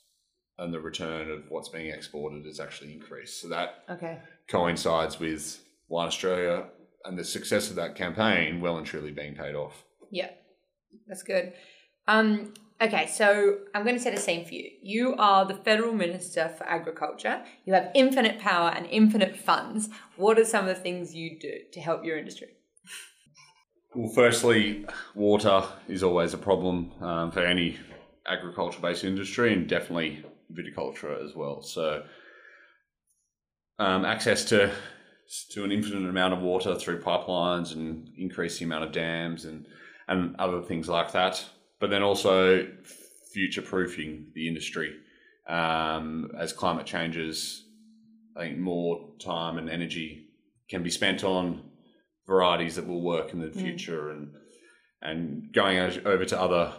and 0.58 0.74
the 0.74 0.80
return 0.80 1.30
of 1.30 1.44
what's 1.48 1.70
being 1.70 1.88
exported 1.88 2.44
has 2.44 2.60
actually 2.60 2.92
increased. 2.92 3.40
So 3.40 3.48
that 3.48 3.84
okay. 3.88 4.18
coincides 4.48 5.18
with 5.18 5.64
wine 5.88 6.06
australia 6.06 6.66
and 7.04 7.18
the 7.18 7.24
success 7.24 7.70
of 7.70 7.76
that 7.76 7.94
campaign 7.94 8.60
well 8.60 8.76
and 8.76 8.86
truly 8.86 9.12
being 9.12 9.34
paid 9.34 9.54
off. 9.54 9.84
Yeah, 10.10 10.30
that's 11.06 11.22
good. 11.22 11.52
Um, 12.08 12.54
okay, 12.80 13.06
so 13.06 13.58
I'm 13.74 13.84
going 13.84 13.96
to 13.96 14.02
set 14.02 14.14
a 14.14 14.18
scene 14.18 14.44
for 14.44 14.54
you. 14.54 14.70
You 14.82 15.14
are 15.16 15.44
the 15.44 15.54
federal 15.54 15.92
minister 15.92 16.48
for 16.56 16.64
agriculture. 16.64 17.42
You 17.64 17.74
have 17.74 17.90
infinite 17.94 18.38
power 18.40 18.70
and 18.70 18.86
infinite 18.86 19.36
funds. 19.36 19.88
What 20.16 20.38
are 20.38 20.44
some 20.44 20.66
of 20.66 20.76
the 20.76 20.82
things 20.82 21.14
you 21.14 21.38
do 21.38 21.52
to 21.72 21.80
help 21.80 22.04
your 22.04 22.18
industry? 22.18 22.48
Well, 23.94 24.12
firstly, 24.14 24.86
water 25.14 25.64
is 25.88 26.02
always 26.02 26.32
a 26.32 26.38
problem 26.38 26.92
um, 27.00 27.32
for 27.32 27.44
any 27.44 27.76
agriculture-based 28.26 29.02
industry, 29.04 29.52
and 29.52 29.68
definitely 29.68 30.24
viticulture 30.52 31.24
as 31.24 31.34
well. 31.34 31.62
So, 31.62 32.04
um, 33.78 34.04
access 34.04 34.44
to 34.46 34.70
to 35.50 35.64
an 35.64 35.72
infinite 35.72 36.08
amount 36.08 36.34
of 36.34 36.40
water 36.40 36.74
through 36.74 37.00
pipelines 37.00 37.74
and 37.74 38.10
increase 38.16 38.58
the 38.58 38.64
amount 38.64 38.84
of 38.84 38.92
dams 38.92 39.44
and 39.44 39.66
and 40.08 40.34
other 40.38 40.60
things 40.60 40.88
like 40.88 41.12
that. 41.12 41.44
But 41.78 41.90
then 41.90 42.02
also 42.02 42.66
future 43.32 43.62
proofing 43.62 44.26
the 44.34 44.48
industry 44.48 44.96
um, 45.48 46.32
as 46.38 46.52
climate 46.52 46.86
changes. 46.86 47.64
I 48.36 48.40
think 48.40 48.58
more 48.58 49.10
time 49.20 49.58
and 49.58 49.68
energy 49.68 50.28
can 50.68 50.82
be 50.82 50.90
spent 50.90 51.24
on 51.24 51.62
varieties 52.26 52.76
that 52.76 52.86
will 52.86 53.02
work 53.02 53.32
in 53.32 53.40
the 53.40 53.48
mm. 53.48 53.60
future 53.60 54.04
mm. 54.04 54.12
and 54.12 54.34
and 55.02 55.52
going 55.52 55.78
over 56.04 56.24
to 56.24 56.40
other 56.40 56.74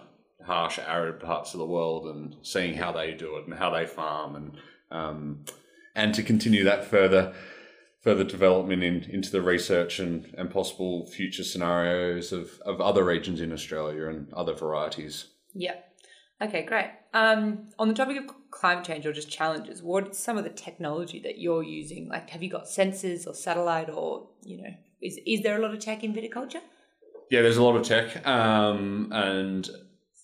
harsh 0.45 0.79
arid 0.79 1.19
parts 1.19 1.53
of 1.53 1.59
the 1.59 1.65
world 1.65 2.05
and 2.07 2.35
seeing 2.41 2.73
how 2.73 2.91
they 2.91 3.13
do 3.13 3.37
it 3.37 3.45
and 3.45 3.53
how 3.53 3.69
they 3.69 3.85
farm 3.85 4.35
and 4.35 4.57
um, 4.91 5.45
and 5.95 6.13
to 6.13 6.23
continue 6.23 6.63
that 6.63 6.85
further 6.85 7.33
further 8.01 8.23
development 8.23 8.83
in, 8.83 9.03
into 9.03 9.31
the 9.31 9.41
research 9.41 9.99
and, 9.99 10.33
and 10.37 10.49
possible 10.49 11.05
future 11.05 11.43
scenarios 11.43 12.31
of, 12.31 12.59
of 12.65 12.81
other 12.81 13.05
regions 13.05 13.39
in 13.39 13.53
Australia 13.53 14.07
and 14.07 14.31
other 14.33 14.53
varieties. 14.53 15.27
Yeah. 15.53 15.75
Okay, 16.41 16.63
great. 16.63 16.89
Um, 17.13 17.69
on 17.77 17.87
the 17.87 17.93
topic 17.93 18.17
of 18.17 18.35
climate 18.49 18.83
change 18.83 19.05
or 19.05 19.13
just 19.13 19.29
challenges, 19.29 19.83
what's 19.83 20.17
some 20.17 20.37
of 20.37 20.43
the 20.43 20.49
technology 20.49 21.19
that 21.19 21.37
you're 21.37 21.61
using? 21.61 22.09
Like, 22.09 22.31
have 22.31 22.41
you 22.41 22.49
got 22.49 22.65
sensors 22.65 23.27
or 23.27 23.35
satellite, 23.35 23.89
or 23.89 24.27
you 24.43 24.57
know, 24.57 24.73
is 25.01 25.19
is 25.27 25.41
there 25.43 25.57
a 25.57 25.61
lot 25.61 25.71
of 25.71 25.79
tech 25.79 26.03
in 26.03 26.13
viticulture? 26.13 26.61
Yeah, 27.29 27.43
there's 27.43 27.57
a 27.57 27.63
lot 27.63 27.75
of 27.75 27.83
tech, 27.83 28.25
um, 28.25 29.09
and 29.11 29.69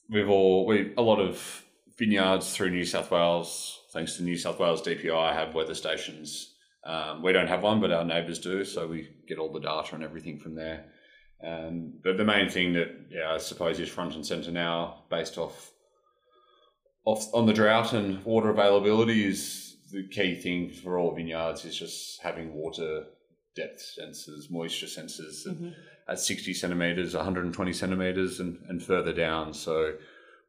we've 0.10 0.30
all 0.30 0.66
we 0.66 0.94
a 0.98 1.02
lot 1.04 1.20
of 1.20 1.64
vineyards 2.00 2.56
through 2.56 2.72
New 2.72 2.86
South 2.86 3.12
Wales, 3.12 3.82
thanks 3.92 4.18
to 4.18 4.24
New 4.24 4.38
South 4.38 4.60
Wales 4.60 4.82
DPI, 4.82 5.34
have 5.34 5.54
weather 5.54 5.76
stations 5.76 6.56
um, 6.88 7.22
we 7.22 7.34
don't 7.34 7.48
have 7.48 7.64
one, 7.64 7.82
but 7.82 7.92
our 7.92 8.06
neighbours 8.06 8.40
do, 8.40 8.64
so 8.64 8.88
we 8.88 9.10
get 9.28 9.38
all 9.38 9.52
the 9.52 9.60
data 9.60 9.94
and 9.94 10.04
everything 10.04 10.40
from 10.40 10.56
there. 10.56 10.86
Um, 11.46 11.94
but 12.02 12.16
the 12.16 12.24
main 12.24 12.50
thing 12.50 12.74
that, 12.74 12.88
yeah, 13.12 13.34
I 13.34 13.38
suppose 13.38 13.80
is 13.80 13.90
front 13.90 14.16
and 14.16 14.26
centre 14.26 14.52
now, 14.52 15.04
based 15.10 15.38
off, 15.38 15.74
off 17.06 17.28
on 17.34 17.46
the 17.46 17.54
drought 17.54 17.92
and 17.92 18.24
water 18.24 18.50
availability, 18.50 19.26
is 19.26 19.76
the 19.92 20.08
key 20.08 20.36
thing 20.36 20.72
for 20.72 20.98
all 20.98 21.14
vineyards 21.14 21.66
is 21.66 21.78
just 21.78 22.22
having 22.22 22.54
water 22.54 23.06
depth 23.56 23.98
sensors, 24.00 24.50
moisture 24.50 24.86
sensors 24.86 25.46
mm-hmm. 25.46 25.70
at 26.08 26.20
60 26.20 26.54
centimetres, 26.54 27.16
120 27.16 27.74
centimetres, 27.74 28.40
and, 28.40 28.60
and 28.70 28.82
further 28.82 29.14
down. 29.14 29.54
So 29.54 29.94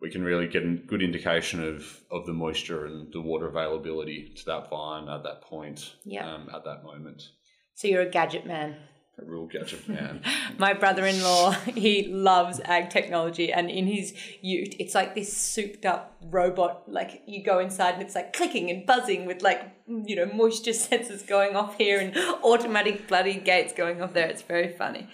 we 0.00 0.10
can 0.10 0.22
really 0.22 0.46
get 0.46 0.62
a 0.62 0.74
good 0.74 1.02
indication 1.02 1.62
of, 1.62 2.00
of 2.10 2.26
the 2.26 2.32
moisture 2.32 2.86
and 2.86 3.12
the 3.12 3.20
water 3.20 3.48
availability 3.48 4.32
to 4.36 4.44
that 4.46 4.70
vine 4.70 5.08
at 5.08 5.24
that 5.24 5.42
point, 5.42 5.94
yeah. 6.04 6.34
um, 6.34 6.48
at 6.54 6.64
that 6.64 6.84
moment. 6.84 7.30
So 7.74 7.88
you're 7.88 8.02
a 8.02 8.10
gadget 8.10 8.46
man. 8.46 8.76
A 9.20 9.24
real 9.24 9.46
gadget 9.46 9.88
man. 9.88 10.22
My 10.58 10.74
brother-in-law, 10.74 11.50
he 11.74 12.06
loves 12.06 12.60
ag 12.60 12.90
technology, 12.90 13.52
and 13.52 13.68
in 13.68 13.88
his 13.88 14.14
ute, 14.40 14.76
it's 14.78 14.94
like 14.94 15.16
this 15.16 15.36
souped-up 15.36 16.16
robot. 16.22 16.84
Like 16.86 17.22
you 17.26 17.42
go 17.42 17.58
inside, 17.58 17.94
and 17.94 18.02
it's 18.02 18.14
like 18.14 18.32
clicking 18.32 18.70
and 18.70 18.86
buzzing 18.86 19.26
with 19.26 19.42
like 19.42 19.62
you 19.88 20.14
know 20.14 20.26
moisture 20.26 20.70
sensors 20.72 21.26
going 21.26 21.56
off 21.56 21.76
here 21.76 21.98
and 21.98 22.16
automatic 22.44 23.08
bloody 23.08 23.34
gates 23.34 23.72
going 23.72 24.00
off 24.00 24.12
there. 24.12 24.28
It's 24.28 24.42
very 24.42 24.68
funny. 24.68 25.08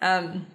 Um, 0.00 0.46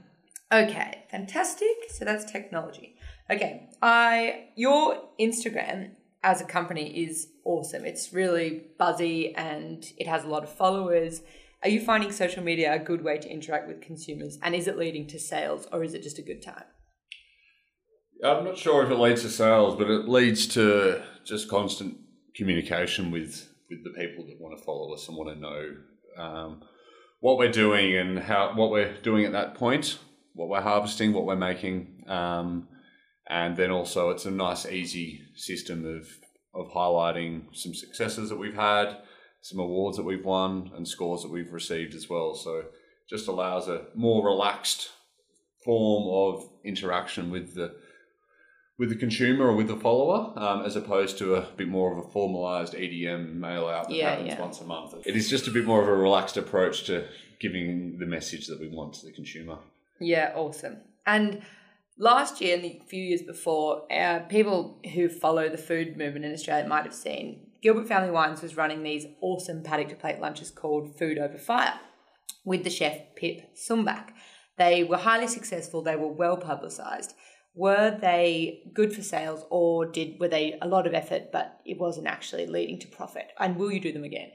okay, 0.52 1.06
fantastic. 1.10 1.92
So 1.92 2.04
that's 2.04 2.30
technology. 2.30 2.96
Okay, 3.30 3.70
I 3.82 4.50
your 4.56 5.10
Instagram 5.20 5.92
as 6.24 6.42
a 6.42 6.46
company 6.46 7.04
is 7.06 7.28
awesome. 7.46 7.86
It's 7.86 8.14
really 8.14 8.64
buzzy 8.78 9.34
and 9.36 9.84
it 9.98 10.08
has 10.08 10.24
a 10.24 10.28
lot 10.28 10.44
of 10.44 10.52
followers. 10.52 11.22
Are 11.64 11.70
you 11.70 11.80
finding 11.80 12.12
social 12.12 12.44
media 12.44 12.74
a 12.74 12.80
good 12.80 13.04
way 13.04 13.18
to 13.18 13.30
interact 13.30 13.68
with 13.68 13.82
consumers? 13.82 14.38
And 14.42 14.56
is 14.56 14.68
it 14.68 14.78
leading 14.78 15.08
to 15.08 15.20
sales 15.20 15.68
or 15.72 15.84
is 15.84 15.94
it 15.94 16.04
just 16.04 16.20
a 16.20 16.24
good 16.24 16.42
time? 16.42 16.64
I'm 18.24 18.44
not 18.44 18.58
sure 18.58 18.84
if 18.84 18.92
it 18.92 18.98
leads 18.98 19.24
to 19.24 19.30
sales, 19.30 19.76
but 19.76 19.90
it 19.90 20.08
leads 20.08 20.48
to 20.50 21.02
just 21.26 21.50
constant 21.50 21.98
communication 22.36 23.12
with 23.12 23.48
with 23.70 23.84
the 23.84 23.90
people 23.92 24.26
that 24.26 24.40
want 24.40 24.58
to 24.58 24.64
follow 24.64 24.94
us 24.94 25.08
and 25.08 25.18
want 25.18 25.34
to 25.34 25.40
know 25.40 26.24
um, 26.24 26.62
what 27.20 27.38
we're 27.38 27.52
doing 27.52 27.96
and 27.96 28.20
how 28.20 28.54
what 28.56 28.70
we're 28.70 28.94
doing 29.02 29.26
at 29.26 29.32
that 29.32 29.56
point, 29.56 29.98
what 30.34 30.50
we're 30.50 30.62
harvesting, 30.62 31.14
what 31.14 31.26
we're 31.26 31.36
making, 31.36 32.04
um, 32.08 32.68
and 33.32 33.56
then 33.56 33.72
also 33.72 34.10
it's 34.12 34.26
a 34.26 34.32
nice, 34.32 34.66
easy 34.68 35.22
system 35.36 35.86
of 35.86 36.08
of 36.54 36.70
highlighting 36.74 37.44
some 37.54 37.74
successes 37.74 38.28
that 38.30 38.36
we've 38.36 38.56
had, 38.56 38.98
some 39.42 39.60
awards 39.60 39.96
that 39.96 40.04
we've 40.04 40.26
won, 40.26 40.70
and 40.76 40.86
scores 40.86 41.22
that 41.24 41.32
we've 41.32 41.54
received 41.54 41.96
as 41.96 42.10
well. 42.10 42.36
So 42.36 42.66
just 43.10 43.30
allows 43.30 43.70
a 43.70 43.86
more 43.96 44.26
relaxed 44.26 44.90
form 45.64 46.34
of 46.36 46.50
interaction 46.66 47.32
with 47.32 47.56
the 47.56 47.74
with 48.78 48.90
the 48.90 48.96
consumer 48.96 49.46
or 49.48 49.56
with 49.56 49.68
the 49.68 49.78
follower, 49.78 50.34
um, 50.38 50.66
as 50.66 50.76
opposed 50.76 51.18
to 51.20 51.36
a 51.36 51.42
bit 51.56 51.68
more 51.68 51.92
of 51.94 52.00
a 52.06 52.10
formalized 52.10 52.74
EDM 52.74 53.36
mail 53.36 53.68
out 53.68 53.88
that 53.88 53.96
Yeah, 53.96 54.10
happens 54.10 54.28
yeah. 54.30 54.42
once 54.42 54.60
a 54.60 54.66
month. 54.66 54.96
It 55.06 55.16
is 55.16 55.30
just 55.30 55.48
a 55.48 55.52
bit 55.52 55.66
more 55.66 55.82
of 55.82 55.88
a 55.88 55.96
relaxed 55.96 56.36
approach 56.36 56.84
to 56.86 57.06
giving 57.40 57.98
the 58.00 58.08
message 58.08 58.48
that 58.48 58.60
we 58.60 58.68
want 58.70 58.96
to 58.96 59.06
the 59.06 59.12
consumer. 59.12 59.60
Yeah, 60.00 60.34
awesome. 60.36 60.78
And 61.06 61.44
last 62.02 62.42
year 62.42 62.56
and 62.56 62.64
the 62.66 62.82
few 62.88 63.02
years 63.02 63.22
before, 63.22 63.84
uh, 63.94 64.20
people 64.22 64.82
who 64.94 65.08
follow 65.08 65.48
the 65.48 65.58
food 65.58 65.96
movement 65.96 66.26
in 66.26 66.34
Australia 66.34 66.68
might 66.68 66.84
have 66.84 66.94
seen 66.94 67.48
Gilbert 67.62 67.88
Family 67.88 68.10
Wines 68.10 68.42
was 68.42 68.58
running 68.58 68.82
these 68.82 69.06
awesome 69.22 69.62
paddock 69.62 69.90
to 69.90 69.96
plate 69.96 70.20
lunches 70.20 70.50
called 70.50 70.98
Food 70.98 71.20
Over 71.20 71.38
Fire 71.38 71.80
with 72.44 72.64
the 72.64 72.72
chef 72.72 72.98
Pip 73.16 73.56
Sumbach. 73.56 74.10
They 74.58 74.84
were 74.84 74.98
highly 74.98 75.28
successful. 75.28 75.84
They 75.84 75.96
were 75.96 76.12
well 76.12 76.38
publicised. 76.38 77.14
Were 77.54 77.96
they 78.02 78.64
good 78.74 78.96
for 78.96 79.04
sales, 79.04 79.46
or 79.52 79.86
did 79.86 80.20
were 80.20 80.28
they 80.28 80.58
a 80.62 80.68
lot 80.68 80.88
of 80.88 80.94
effort, 80.94 81.32
but 81.32 81.60
it 81.66 81.78
wasn't 81.78 82.08
actually 82.08 82.48
leading 82.48 82.80
to 82.80 82.88
profit? 82.88 83.28
And 83.40 83.58
will 83.58 83.72
you 83.72 83.80
do 83.80 83.92
them 83.92 84.06
again? 84.06 84.32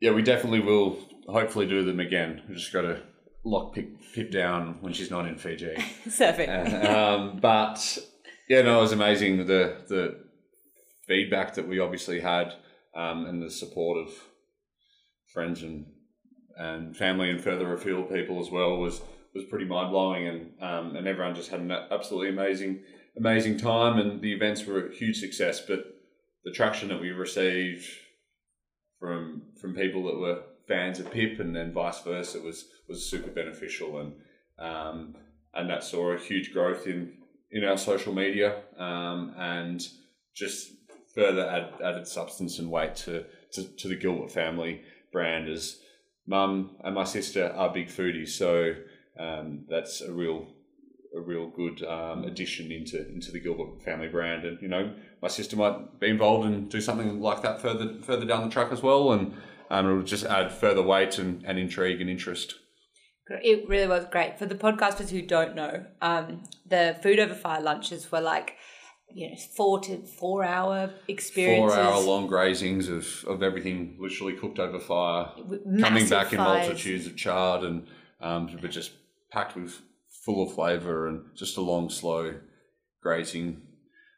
Yeah, 0.00 0.10
we 0.10 0.22
definitely 0.22 0.60
will. 0.60 0.98
Hopefully, 1.28 1.66
do 1.66 1.84
them 1.84 2.00
again. 2.00 2.42
We 2.48 2.54
just 2.56 2.72
got 2.72 2.82
to 2.82 3.02
lock 3.44 3.74
Pip, 3.74 3.90
Pip 4.14 4.30
down 4.30 4.78
when 4.80 4.92
she's 4.92 5.10
not 5.10 5.26
in 5.26 5.36
Fiji. 5.36 5.74
Surfing. 6.06 6.84
um, 6.88 7.38
but 7.40 7.98
yeah, 8.48 8.62
no, 8.62 8.78
it 8.78 8.82
was 8.82 8.92
amazing 8.92 9.38
the 9.46 9.76
the 9.88 10.24
feedback 11.06 11.54
that 11.54 11.66
we 11.66 11.78
obviously 11.78 12.20
had 12.20 12.52
um, 12.94 13.26
and 13.26 13.42
the 13.42 13.50
support 13.50 13.98
of 13.98 14.12
friends 15.32 15.62
and 15.62 15.86
and 16.56 16.96
family 16.96 17.30
and 17.30 17.40
further 17.40 17.72
afield 17.72 18.10
people 18.10 18.40
as 18.40 18.50
well 18.50 18.76
was 18.76 19.00
was 19.34 19.44
pretty 19.44 19.64
mind 19.64 19.90
blowing 19.90 20.26
and 20.26 20.52
um, 20.60 20.96
and 20.96 21.06
everyone 21.06 21.34
just 21.34 21.50
had 21.50 21.60
an 21.60 21.70
absolutely 21.70 22.30
amazing 22.30 22.80
amazing 23.16 23.58
time 23.58 23.98
and 23.98 24.20
the 24.20 24.32
events 24.32 24.64
were 24.64 24.86
a 24.86 24.94
huge 24.94 25.18
success. 25.18 25.60
But 25.60 25.84
the 26.44 26.52
traction 26.52 26.88
that 26.88 27.00
we 27.00 27.10
received 27.10 27.86
from 28.98 29.42
from 29.60 29.74
people 29.74 30.04
that 30.06 30.18
were 30.18 30.42
fans 30.68 31.00
of 31.00 31.10
Pip 31.10 31.40
and 31.40 31.56
then 31.56 31.72
vice 31.72 32.00
versa 32.02 32.40
was 32.40 32.66
was 32.88 33.08
super 33.08 33.30
beneficial. 33.30 33.98
And 33.98 34.12
um, 34.58 35.16
and 35.54 35.68
that 35.70 35.82
saw 35.82 36.12
a 36.12 36.18
huge 36.18 36.52
growth 36.52 36.86
in 36.86 37.14
in 37.50 37.64
our 37.64 37.78
social 37.78 38.14
media 38.14 38.62
um, 38.78 39.34
and 39.38 39.86
just 40.34 40.72
further 41.14 41.48
add, 41.48 41.72
added 41.82 42.06
substance 42.06 42.58
and 42.58 42.70
weight 42.70 42.94
to, 42.94 43.24
to, 43.52 43.64
to 43.64 43.88
the 43.88 43.96
Gilbert 43.96 44.30
family 44.30 44.82
brand. 45.10 45.48
As 45.48 45.78
mum 46.26 46.76
and 46.84 46.94
my 46.94 47.04
sister 47.04 47.52
are 47.56 47.72
big 47.72 47.88
foodies 47.88 48.28
so 48.28 48.74
um, 49.18 49.64
that's 49.68 50.00
a 50.00 50.12
real 50.12 50.46
a 51.16 51.20
real 51.20 51.48
good 51.48 51.82
um, 51.84 52.24
addition 52.24 52.70
into 52.70 53.08
into 53.08 53.32
the 53.32 53.40
Gilbert 53.40 53.82
family 53.82 54.08
brand. 54.08 54.44
And 54.44 54.60
you 54.60 54.68
know 54.68 54.94
my 55.22 55.28
sister 55.28 55.56
might 55.56 55.98
be 55.98 56.08
involved 56.08 56.46
and 56.46 56.70
do 56.70 56.80
something 56.80 57.20
like 57.20 57.42
that 57.42 57.60
further 57.60 58.00
further 58.02 58.26
down 58.26 58.44
the 58.44 58.50
track 58.50 58.72
as 58.72 58.82
well. 58.82 59.12
And 59.12 59.34
um, 59.70 59.86
it'll 59.86 60.02
just 60.02 60.24
add 60.24 60.52
further 60.52 60.82
weight 60.82 61.18
and, 61.18 61.44
and 61.44 61.58
intrigue 61.58 62.00
and 62.00 62.10
interest 62.10 62.54
It 63.42 63.68
really 63.68 63.86
was 63.86 64.06
great. 64.06 64.38
For 64.38 64.46
the 64.46 64.54
podcasters 64.54 65.10
who 65.10 65.22
don't 65.22 65.54
know, 65.54 65.84
um, 66.00 66.44
the 66.66 66.96
food 67.02 67.18
over 67.18 67.34
fire 67.34 67.60
lunches 67.60 68.10
were 68.10 68.22
like, 68.22 68.54
you 69.12 69.28
know, 69.28 69.36
four 69.56 69.80
to 69.80 69.98
four 69.98 70.44
hour 70.44 70.90
experiences. 71.08 71.74
four 71.74 71.82
hour 71.82 72.00
long 72.00 72.26
grazings 72.26 72.88
of, 72.88 73.24
of 73.28 73.42
everything 73.42 73.96
literally 74.00 74.34
cooked 74.34 74.58
over 74.58 74.78
fire, 74.78 75.30
with 75.46 75.62
coming 75.64 76.04
massive 76.04 76.10
back 76.10 76.32
in 76.32 76.38
multitudes 76.38 77.06
of 77.06 77.16
chard 77.16 77.64
and 77.64 77.86
um, 78.20 78.58
but 78.60 78.70
just 78.70 78.92
packed 79.30 79.56
with 79.56 79.80
full 80.24 80.42
of 80.42 80.54
flavour 80.54 81.06
and 81.08 81.24
just 81.36 81.56
a 81.56 81.60
long, 81.60 81.88
slow 81.88 82.34
grazing 83.02 83.62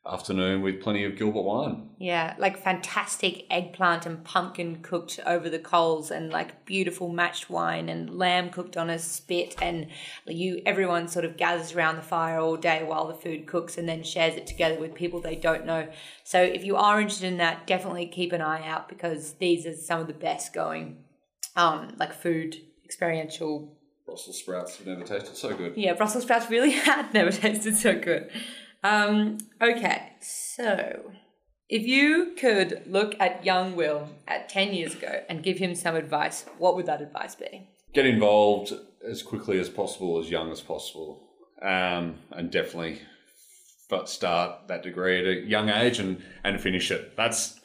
afternoon 0.07 0.63
with 0.63 0.81
plenty 0.81 1.05
of 1.05 1.17
Gilbert 1.17 1.43
wine. 1.43 1.91
Yeah, 1.99 2.35
like 2.39 2.63
fantastic 2.63 3.45
eggplant 3.51 4.07
and 4.07 4.25
pumpkin 4.25 4.81
cooked 4.83 5.21
over 5.27 5.51
the 5.51 5.59
coals, 5.59 6.11
and 6.11 6.31
like 6.31 6.65
beautiful 6.65 7.09
matched 7.09 7.51
wine 7.51 7.89
and 7.89 8.17
lamb 8.19 8.51
cooked 8.51 8.77
on 8.77 8.89
a 8.89 8.99
spit, 8.99 9.55
and 9.61 9.89
you 10.27 10.63
everyone 10.65 11.09
sort 11.09 11.25
of 11.25 11.37
gathers 11.37 11.73
around 11.75 11.97
the 11.97 12.03
fire 12.03 12.39
all 12.39 12.57
day 12.57 12.83
while 12.83 13.07
the 13.07 13.15
food 13.15 13.47
cooks, 13.47 13.77
and 13.77 13.89
then 13.89 14.03
shares 14.03 14.37
it 14.37 14.47
together 14.47 14.81
with 14.81 14.95
people 14.95 15.21
they 15.21 15.37
don't 15.37 15.67
know. 15.67 15.89
So 16.25 16.43
if 16.43 16.65
you 16.65 16.77
are 16.77 17.01
interested 17.01 17.27
in 17.27 17.39
that, 17.39 17.67
definitely 17.67 18.07
keep 18.07 18.33
an 18.33 18.41
eye 18.41 18.67
out 18.67 18.89
because 18.89 19.35
these 19.35 19.67
are 19.67 19.75
some 19.75 20.01
of 20.01 20.07
the 20.07 20.15
best 20.15 20.55
going, 20.55 21.05
um, 21.57 21.95
like 21.99 22.15
food 22.15 22.57
experiential 22.85 23.77
Brussels 24.07 24.39
sprouts 24.39 24.77
have 24.79 24.87
never 24.89 25.05
tasted 25.05 25.37
so 25.37 25.55
good. 25.55 25.77
yeah, 25.77 25.93
Brussels 25.93 26.25
sprouts 26.25 26.51
really 26.51 26.71
had 26.73 27.15
never 27.15 27.31
tasted 27.31 27.77
so 27.77 27.97
good. 27.97 28.29
Um, 28.83 29.39
okay, 29.61 30.13
so 30.21 31.13
if 31.69 31.87
you 31.87 32.35
could 32.39 32.83
look 32.87 33.15
at 33.21 33.45
young 33.45 33.77
Will 33.77 34.09
at 34.27 34.49
10 34.49 34.73
years 34.73 34.95
ago 34.95 35.23
and 35.29 35.43
give 35.43 35.59
him 35.59 35.75
some 35.75 35.97
advice, 35.97 36.45
what 36.59 36.77
would 36.77 36.87
that 36.87 37.01
advice 37.01 37.35
be? 37.35 37.69
Get 37.93 38.07
involved 38.07 38.73
as 39.09 39.23
quickly 39.23 39.59
as 39.59 39.69
possible, 39.69 40.19
as 40.19 40.31
young 40.31 40.51
as 40.51 40.61
possible, 40.61 41.29
um, 41.63 42.19
and 42.31 42.51
definitely 42.51 43.01
but 43.91 44.09
start 44.09 44.69
that 44.69 44.83
degree 44.83 45.19
at 45.19 45.27
a 45.27 45.47
young 45.47 45.69
age 45.69 45.99
and, 45.99 46.23
and 46.45 46.61
finish 46.61 46.91
it. 46.91 47.17
That's 47.17 47.61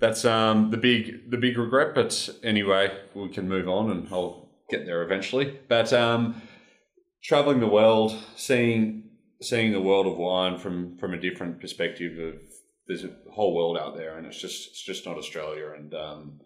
that's 0.00 0.24
um, 0.24 0.70
the 0.70 0.76
big 0.76 1.30
the 1.30 1.36
big 1.36 1.58
regret. 1.58 1.94
But 1.94 2.28
anyway, 2.42 2.96
we 3.14 3.28
can 3.28 3.48
move 3.48 3.68
on, 3.68 3.90
and 3.90 4.08
I'll 4.10 4.48
get 4.70 4.86
there 4.86 5.02
eventually. 5.02 5.58
But 5.68 5.92
um, 5.92 6.40
traveling 7.22 7.60
the 7.60 7.68
world, 7.68 8.16
seeing 8.36 9.07
seeing 9.40 9.72
the 9.72 9.80
world 9.80 10.06
of 10.06 10.18
wine 10.18 10.58
from 10.58 10.96
from 10.96 11.14
a 11.14 11.20
different 11.20 11.60
perspective 11.60 12.18
of 12.18 12.40
there's 12.86 13.04
a 13.04 13.10
whole 13.32 13.54
world 13.54 13.76
out 13.76 13.96
there, 13.96 14.16
and 14.16 14.26
it's 14.26 14.40
just 14.40 14.68
it's 14.70 14.82
just 14.82 15.06
not 15.06 15.18
Australia. 15.18 15.72
And 15.76 15.94
um, 15.94 16.40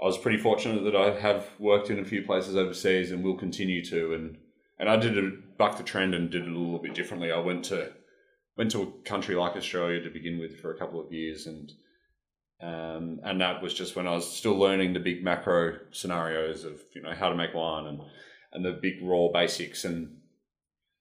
I 0.00 0.06
was 0.06 0.18
pretty 0.18 0.38
fortunate 0.38 0.84
that 0.84 0.96
I 0.96 1.18
have 1.18 1.48
worked 1.58 1.90
in 1.90 1.98
a 1.98 2.04
few 2.04 2.22
places 2.22 2.56
overseas, 2.56 3.10
and 3.10 3.24
will 3.24 3.36
continue 3.36 3.84
to. 3.86 4.14
And 4.14 4.38
and 4.78 4.88
I 4.88 4.96
did 4.96 5.18
a 5.18 5.30
buck 5.58 5.76
the 5.76 5.82
trend 5.82 6.14
and 6.14 6.30
did 6.30 6.42
it 6.42 6.48
a 6.48 6.58
little 6.58 6.78
bit 6.78 6.94
differently. 6.94 7.32
I 7.32 7.38
went 7.38 7.64
to 7.66 7.92
went 8.56 8.70
to 8.70 8.82
a 8.82 9.08
country 9.08 9.34
like 9.34 9.56
Australia 9.56 10.00
to 10.02 10.10
begin 10.10 10.38
with 10.38 10.60
for 10.60 10.72
a 10.72 10.78
couple 10.78 11.00
of 11.00 11.12
years, 11.12 11.46
and 11.46 11.72
um, 12.62 13.20
and 13.24 13.40
that 13.40 13.62
was 13.62 13.74
just 13.74 13.96
when 13.96 14.06
I 14.06 14.12
was 14.12 14.30
still 14.30 14.56
learning 14.56 14.92
the 14.92 15.00
big 15.00 15.24
macro 15.24 15.78
scenarios 15.90 16.64
of 16.64 16.80
you 16.94 17.02
know 17.02 17.14
how 17.14 17.28
to 17.28 17.34
make 17.34 17.52
wine 17.52 17.86
and 17.86 18.00
and 18.52 18.64
the 18.64 18.78
big 18.80 19.02
raw 19.02 19.28
basics 19.32 19.84
and 19.84 20.18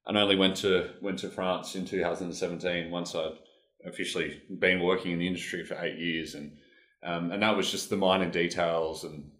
and 0.05 0.17
only 0.17 0.35
went 0.35 0.57
to 0.57 0.89
went 1.01 1.19
to 1.19 1.29
France 1.29 1.75
in 1.75 1.85
2017 1.85 2.91
once 2.91 3.15
I'd 3.15 3.37
officially 3.85 4.41
been 4.59 4.81
working 4.81 5.11
in 5.11 5.19
the 5.19 5.27
industry 5.27 5.63
for 5.65 5.77
eight 5.83 5.97
years. 5.97 6.35
And 6.35 6.57
um, 7.03 7.31
and 7.31 7.43
that 7.43 7.55
was 7.55 7.69
just 7.69 7.89
the 7.89 7.97
minor 7.97 8.29
details 8.29 9.03
and 9.03 9.31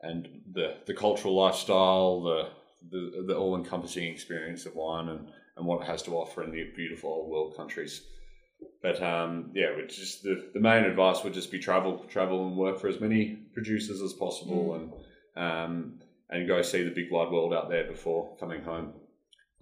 and 0.00 0.28
the 0.52 0.76
the 0.86 0.94
cultural 0.94 1.34
lifestyle 1.34 2.22
the 2.22 2.48
the, 2.90 3.24
the 3.28 3.36
all 3.36 3.56
encompassing 3.56 4.04
experience 4.04 4.66
of 4.66 4.74
wine 4.74 5.08
and, 5.08 5.28
and 5.56 5.66
what 5.66 5.82
it 5.82 5.86
has 5.86 6.02
to 6.02 6.16
offer 6.16 6.42
in 6.42 6.50
the 6.50 6.70
beautiful 6.74 7.10
old 7.10 7.30
world 7.30 7.56
countries. 7.56 8.02
But 8.82 9.02
um, 9.02 9.52
yeah, 9.54 9.68
it's 9.76 9.96
just 9.96 10.22
the, 10.22 10.50
the 10.54 10.60
main 10.60 10.84
advice 10.84 11.22
would 11.22 11.34
just 11.34 11.50
be 11.50 11.58
travel, 11.58 12.04
travel 12.08 12.46
and 12.48 12.56
work 12.56 12.80
for 12.80 12.88
as 12.88 13.00
many 13.00 13.38
producers 13.54 14.00
as 14.00 14.12
possible, 14.12 14.74
and 14.74 14.92
um, 15.36 16.00
and 16.30 16.48
go 16.48 16.62
see 16.62 16.82
the 16.82 16.90
big 16.90 17.10
wide 17.10 17.30
world 17.30 17.54
out 17.54 17.68
there 17.68 17.84
before 17.84 18.36
coming 18.38 18.62
home. 18.62 18.92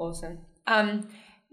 Awesome. 0.01 0.39
Um, 0.67 1.09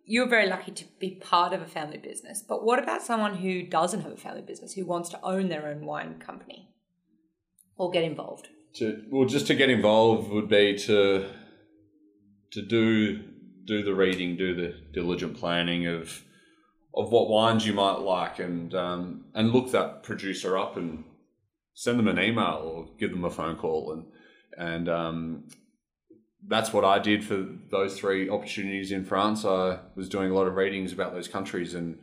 you're 0.06 0.30
very 0.30 0.48
lucky 0.48 0.72
to 0.72 0.86
be 1.02 1.12
part 1.22 1.52
of 1.52 1.62
a 1.62 1.66
family 1.66 1.98
business, 1.98 2.42
but 2.42 2.64
what 2.64 2.80
about 2.82 3.02
someone 3.02 3.36
who 3.36 3.62
doesn't 3.64 4.02
have 4.02 4.14
a 4.14 4.18
family 4.18 4.42
business, 4.42 4.72
who 4.72 4.86
wants 4.86 5.10
to 5.10 5.20
own 5.22 5.50
their 5.50 5.68
own 5.68 5.86
wine 5.86 6.18
company 6.18 6.70
or 7.76 7.92
get 7.92 8.06
involved? 8.06 8.48
To 8.76 9.04
well, 9.12 9.26
just 9.28 9.48
to 9.48 9.56
get 9.56 9.70
involved 9.70 10.32
would 10.32 10.48
be 10.48 10.78
to 10.78 11.28
to 12.52 12.62
do 12.62 13.22
do 13.66 13.84
the 13.84 13.94
reading, 13.94 14.38
do 14.38 14.56
the 14.56 14.74
diligent 14.94 15.36
planning 15.36 15.86
of 15.86 16.24
of 16.96 17.12
what 17.12 17.30
wines 17.30 17.68
you 17.68 17.74
might 17.74 18.00
like, 18.00 18.40
and 18.40 18.74
um, 18.74 19.26
and 19.36 19.52
look 19.52 19.72
that 19.72 20.04
producer 20.04 20.58
up 20.58 20.78
and 20.78 21.04
send 21.74 22.00
them 22.00 22.08
an 22.08 22.18
email 22.18 22.62
or 22.64 22.88
give 22.98 23.12
them 23.12 23.26
a 23.26 23.30
phone 23.30 23.58
call, 23.58 23.92
and 23.92 24.06
and 24.58 24.88
um, 24.88 25.44
that's 26.48 26.72
what 26.72 26.86
I 26.86 27.00
did 27.00 27.26
for 27.26 27.46
those 27.70 28.00
three 28.00 28.30
opportunities 28.30 28.92
in 28.92 29.04
France. 29.04 29.46
I 29.46 29.80
was 29.96 30.08
doing 30.10 30.32
a 30.32 30.34
lot 30.34 30.48
of 30.48 30.56
readings 30.56 30.94
about 30.94 31.14
those 31.14 31.28
countries, 31.28 31.74
and 31.74 32.00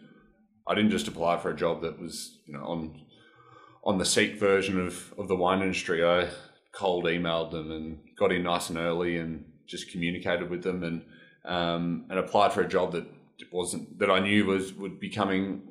I 0.69 0.75
didn't 0.75 0.91
just 0.91 1.09
apply 1.09 1.39
for 1.39 1.51
a 1.51 1.57
job 1.57 1.83
that 1.83 1.99
was 1.99 2.39
you 2.47 2.53
know 2.53 2.65
on 2.65 3.01
on 3.85 3.99
the 3.99 4.05
Seek 4.05 4.39
version 4.39 4.81
of, 4.81 5.15
of 5.19 5.29
the 5.29 5.37
wine 5.37 5.63
industry. 5.63 6.05
I 6.05 6.29
cold 6.73 7.05
emailed 7.05 7.53
them 7.53 7.71
and 7.71 7.99
got 8.19 8.33
in 8.33 8.43
nice 8.43 8.69
and 8.69 8.79
early 8.79 9.17
and 9.17 9.45
just 9.67 9.91
communicated 9.91 10.51
with 10.51 10.63
them 10.63 10.83
and 10.83 11.03
um, 11.45 12.07
and 12.11 12.19
applied 12.19 12.53
for 12.53 12.61
a 12.61 12.69
job 12.69 12.93
that 12.93 13.07
wasn't 13.53 13.99
that 13.99 14.11
I 14.11 14.21
knew 14.21 14.47
was 14.47 14.73
would 14.75 15.01
be 15.01 15.11
coming 15.11 15.63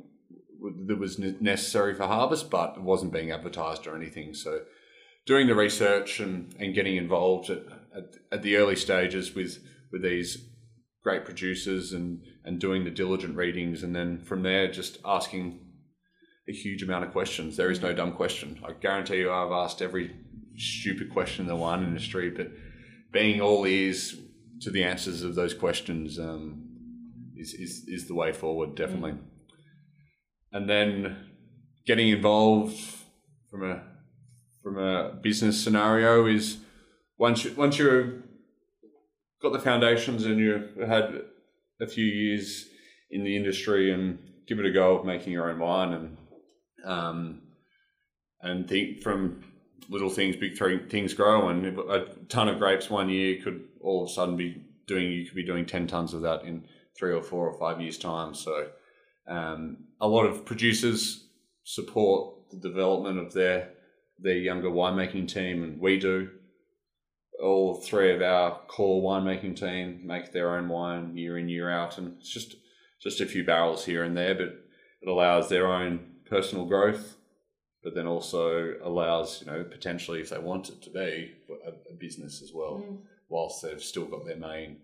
that 0.88 0.98
was 0.98 1.20
necessary 1.20 1.94
for 1.94 2.08
harvest, 2.08 2.50
but 2.50 2.76
it 2.78 2.82
wasn't 2.82 3.12
being 3.12 3.32
advertised 3.32 3.86
or 3.86 3.96
anything. 3.96 4.34
So 4.34 4.62
doing 5.26 5.48
the 5.48 5.56
research 5.56 6.20
and, 6.20 6.56
and 6.58 6.74
getting 6.74 6.96
involved 6.96 7.52
at, 7.96 8.16
at 8.32 8.42
the 8.42 8.56
early 8.58 8.76
stages 8.76 9.36
with 9.36 9.58
with 9.92 10.02
these 10.02 10.50
great 11.04 11.26
producers 11.26 11.94
and 11.94 12.22
and 12.46 12.60
doing 12.60 12.84
the 12.84 12.92
diligent 12.92 13.36
readings 13.36 13.84
and 13.84 13.96
then 13.96 14.20
from 14.20 14.44
there 14.44 14.72
just 14.72 14.98
asking 15.06 15.60
a 16.48 16.52
huge 16.52 16.84
amount 16.84 17.06
of 17.06 17.12
questions. 17.12 17.56
There 17.56 17.72
is 17.72 17.82
no 17.82 17.94
dumb 17.94 18.14
question. 18.14 18.60
I 18.68 18.74
guarantee 18.74 19.20
you 19.20 19.32
I've 19.32 19.52
asked 19.52 19.82
every 19.82 20.14
stupid 20.58 21.12
question 21.12 21.44
in 21.44 21.48
the 21.48 21.56
wine 21.56 21.84
industry, 21.84 22.30
but 22.30 22.52
being 23.12 23.42
all 23.42 23.66
ears 23.66 24.16
to 24.62 24.72
the 24.72 24.84
answers 24.84 25.24
of 25.24 25.36
those 25.36 25.54
questions 25.54 26.20
um, 26.20 26.70
is, 27.38 27.54
is 27.54 27.86
is 27.88 28.08
the 28.08 28.16
way 28.16 28.32
forward, 28.32 28.76
definitely. 28.76 29.12
Mm. 29.12 29.24
And 30.52 30.70
then 30.70 31.18
getting 31.86 32.10
involved 32.10 32.78
from 33.50 33.64
a 33.70 33.84
from 34.62 34.78
a 34.78 35.14
business 35.22 35.62
scenario 35.62 36.26
is 36.26 36.58
once 37.18 37.44
you, 37.44 37.54
once 37.56 37.78
you've 37.78 38.24
got 39.42 39.54
the 39.54 39.60
foundations 39.60 40.26
and 40.26 40.40
you've 40.40 40.76
had 40.88 41.22
a 41.82 41.88
few 41.88 42.06
years 42.06 42.68
in 43.12 43.24
the 43.24 43.36
industry 43.36 43.92
and 43.92 44.18
give 44.48 44.60
it 44.60 44.66
a 44.66 44.72
go 44.72 44.98
of 44.98 45.06
making 45.06 45.34
your 45.34 45.50
own 45.50 45.60
wine 45.60 45.94
and 45.94 46.18
um, 46.86 47.42
and 48.42 48.68
think 48.68 49.02
from 49.02 49.44
little 49.90 50.10
things, 50.10 50.36
big 50.36 50.58
things 50.90 51.14
grow, 51.14 51.50
and 51.50 51.66
a 51.66 52.06
ton 52.30 52.50
of 52.50 52.60
grapes 52.60 52.90
one 52.90 53.10
year 53.10 53.42
could 53.42 53.64
all 53.82 54.04
of 54.04 54.10
a 54.10 54.14
sudden 54.14 54.38
be 54.38 54.62
doing. 54.88 55.12
You 55.12 55.26
could 55.26 55.36
be 55.36 55.46
doing 55.46 55.66
ten 55.66 55.88
tons 55.88 56.14
of 56.14 56.22
that 56.22 56.44
in 56.44 56.66
three 56.98 57.14
or 57.14 57.24
four 57.24 57.48
or 57.48 57.58
five 57.58 57.82
years' 57.82 57.98
time. 57.98 58.34
So, 58.34 58.68
um, 59.28 59.78
a 60.02 60.08
lot 60.08 60.26
of 60.26 60.46
producers 60.46 61.26
support 61.64 62.50
the 62.52 62.58
development 62.58 63.20
of 63.20 63.34
their 63.34 63.72
their 64.20 64.38
younger 64.38 64.70
winemaking 64.70 65.28
team, 65.28 65.64
and 65.64 65.80
we 65.80 66.00
do. 66.00 66.30
All 67.44 67.76
three 67.76 68.14
of 68.14 68.22
our 68.22 68.60
core 68.68 69.02
winemaking 69.04 69.60
team 69.60 70.02
make 70.04 70.32
their 70.32 70.58
own 70.58 70.70
wine 70.70 71.18
year 71.18 71.38
in 71.38 71.50
year 71.50 71.70
out, 71.70 71.98
and 71.98 72.16
it's 72.20 72.30
just 72.30 72.56
just 73.02 73.20
a 73.20 73.26
few 73.26 73.44
barrels 73.44 73.86
here 73.86 74.04
and 74.04 74.16
there, 74.16 74.34
but 74.34 74.48
it 75.02 75.10
allows 75.10 75.50
their 75.50 75.68
own 75.68 76.00
personal 76.26 76.66
growth 76.66 77.18
but 77.84 77.94
then 77.94 78.08
also 78.08 78.76
allows 78.84 79.42
you 79.42 79.48
know 79.48 79.64
potentially 79.64 80.22
if 80.22 80.30
they 80.30 80.40
want 80.40 80.70
it 80.70 80.82
to 80.82 80.90
be 80.90 81.34
a, 81.66 81.70
a 81.92 81.96
business 82.00 82.42
as 82.42 82.52
well, 82.54 82.84
mm. 82.84 82.98
whilst 83.30 83.62
they've 83.62 83.84
still 83.84 84.06
got 84.06 84.26
their 84.26 84.38
main 84.38 84.78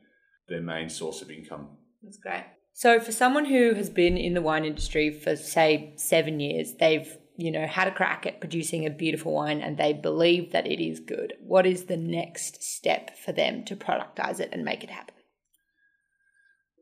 their 0.48 0.62
main 0.62 0.90
source 0.90 1.22
of 1.22 1.32
income. 1.32 1.70
That's 2.04 2.18
great. 2.18 2.46
So 2.74 3.00
for 3.00 3.12
someone 3.12 3.46
who 3.46 3.74
has 3.74 3.90
been 3.90 4.18
in 4.18 4.34
the 4.34 4.42
wine 4.42 4.66
industry 4.66 5.12
for 5.12 5.36
say 5.36 5.94
seven 5.96 6.40
years, 6.40 6.76
they've 6.80 7.18
you 7.40 7.52
know 7.52 7.66
had 7.66 7.88
a 7.88 7.92
crack 7.92 8.26
at 8.26 8.40
producing 8.40 8.86
a 8.86 8.90
beautiful 8.90 9.34
wine 9.34 9.62
and 9.62 9.78
they 9.78 9.94
believe 9.94 10.52
that 10.52 10.68
it 10.68 10.84
is 10.84 11.00
good. 11.00 11.34
What 11.40 11.66
is 11.66 11.86
the 11.86 11.98
next 11.98 12.62
step 12.62 13.18
for 13.18 13.32
them 13.32 13.64
to 13.66 13.76
productize 13.76 14.40
it 14.40 14.50
and 14.52 14.66
make 14.66 14.84
it 14.84 14.90
happen? 14.90 15.16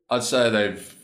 I'd 0.10 0.24
say 0.24 0.50
they've 0.50 0.96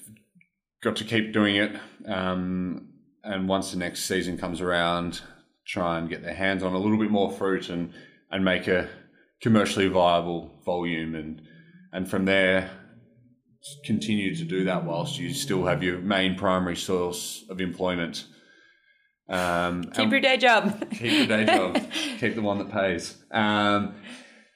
got 0.82 0.96
to 0.98 1.04
keep 1.04 1.34
doing 1.34 1.56
it. 1.56 1.76
Um, 2.06 2.90
and 3.24 3.48
once 3.48 3.72
the 3.72 3.78
next 3.78 4.06
season 4.06 4.38
comes 4.38 4.60
around, 4.60 5.22
try 5.68 5.98
and 5.98 6.10
get 6.10 6.24
their 6.24 6.34
hands 6.34 6.64
on 6.64 6.74
a 6.74 6.78
little 6.78 6.98
bit 6.98 7.12
more 7.12 7.32
fruit 7.32 7.70
and 7.70 7.94
and 8.32 8.44
make 8.44 8.68
a 8.68 8.90
commercially 9.42 9.88
viable 9.88 10.60
volume 10.66 11.14
and 11.14 11.42
and 11.92 12.10
from 12.10 12.26
there 12.26 12.72
continue 13.86 14.36
to 14.36 14.44
do 14.44 14.66
that 14.66 14.84
whilst 14.84 15.18
you 15.18 15.34
still 15.34 15.66
have 15.66 15.84
your 15.84 16.00
main 16.00 16.36
primary 16.36 16.76
source 16.76 17.46
of 17.50 17.62
employment. 17.62 18.26
Um, 19.30 19.84
keep 19.96 20.12
your 20.12 20.20
day 20.20 20.38
job. 20.38 20.90
keep 20.92 21.12
your 21.12 21.28
day 21.28 21.46
job. 21.46 21.76
keep 22.20 22.36
the 22.36 22.42
one 22.42 22.58
that 22.60 22.72
pays. 22.72 23.18
Um, 23.32 23.96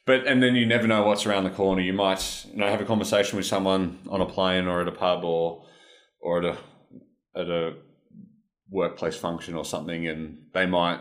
but 0.06 0.26
and 0.26 0.42
then 0.42 0.56
you 0.56 0.66
never 0.66 0.88
know 0.88 1.04
what's 1.04 1.26
around 1.26 1.44
the 1.44 1.50
corner. 1.50 1.82
You 1.82 1.94
might 1.94 2.46
you 2.52 2.58
know 2.58 2.68
have 2.68 2.82
a 2.82 2.86
conversation 2.86 3.38
with 3.38 3.46
someone 3.46 4.00
on 4.10 4.22
a 4.22 4.26
plane 4.26 4.68
or 4.68 4.82
at 4.82 4.88
a 4.88 4.92
pub 4.92 5.24
or 5.24 5.66
or 6.22 6.40
at 6.40 6.46
a 6.46 6.58
at 7.40 7.50
a 7.50 7.76
workplace 8.70 9.16
function 9.18 9.54
or 9.56 9.66
something, 9.66 10.08
and 10.08 10.40
they 10.54 10.66
might 10.66 11.00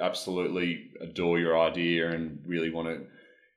absolutely 0.00 0.90
adore 1.00 1.38
your 1.38 1.58
idea 1.58 2.10
and 2.10 2.40
really 2.46 2.70
want 2.70 2.88
to 2.88 3.06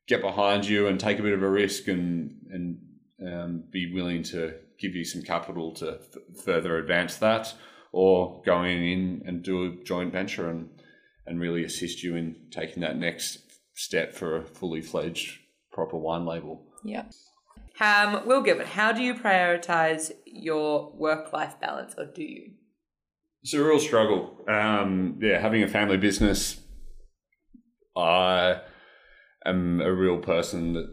get 0.07 0.21
behind 0.21 0.65
you 0.65 0.87
and 0.87 0.99
take 0.99 1.19
a 1.19 1.23
bit 1.23 1.33
of 1.33 1.43
a 1.43 1.49
risk 1.49 1.87
and 1.87 2.35
and 2.51 2.79
um, 3.27 3.63
be 3.71 3.93
willing 3.93 4.23
to 4.23 4.53
give 4.79 4.95
you 4.95 5.03
some 5.03 5.21
capital 5.21 5.73
to 5.73 5.99
f- 5.99 6.43
further 6.45 6.77
advance 6.77 7.17
that, 7.17 7.53
or 7.91 8.41
going 8.45 8.91
in 8.91 9.21
and 9.25 9.43
do 9.43 9.65
a 9.65 9.83
joint 9.83 10.11
venture 10.11 10.49
and 10.49 10.69
and 11.25 11.39
really 11.39 11.63
assist 11.63 12.03
you 12.03 12.15
in 12.15 12.35
taking 12.51 12.81
that 12.81 12.97
next 12.97 13.39
step 13.75 14.13
for 14.13 14.37
a 14.37 14.45
fully 14.45 14.81
fledged 14.81 15.39
proper 15.71 15.95
wine 15.95 16.25
label. 16.25 16.65
Yeah. 16.83 17.05
Um, 17.79 18.27
Will 18.27 18.41
Gilbert, 18.41 18.67
how 18.67 18.91
do 18.91 19.01
you 19.01 19.13
prioritize 19.13 20.11
your 20.25 20.91
work 20.95 21.31
life 21.31 21.59
balance, 21.61 21.93
or 21.97 22.05
do 22.05 22.23
you? 22.23 22.51
It's 23.41 23.53
a 23.53 23.63
real 23.63 23.79
struggle. 23.79 24.35
Um, 24.49 25.19
yeah, 25.21 25.39
having 25.39 25.63
a 25.63 25.67
family 25.67 25.97
business, 25.97 26.59
I 27.95 28.61
am 29.45 29.79
a 29.79 29.93
real 29.93 30.17
person 30.17 30.73
that 30.73 30.89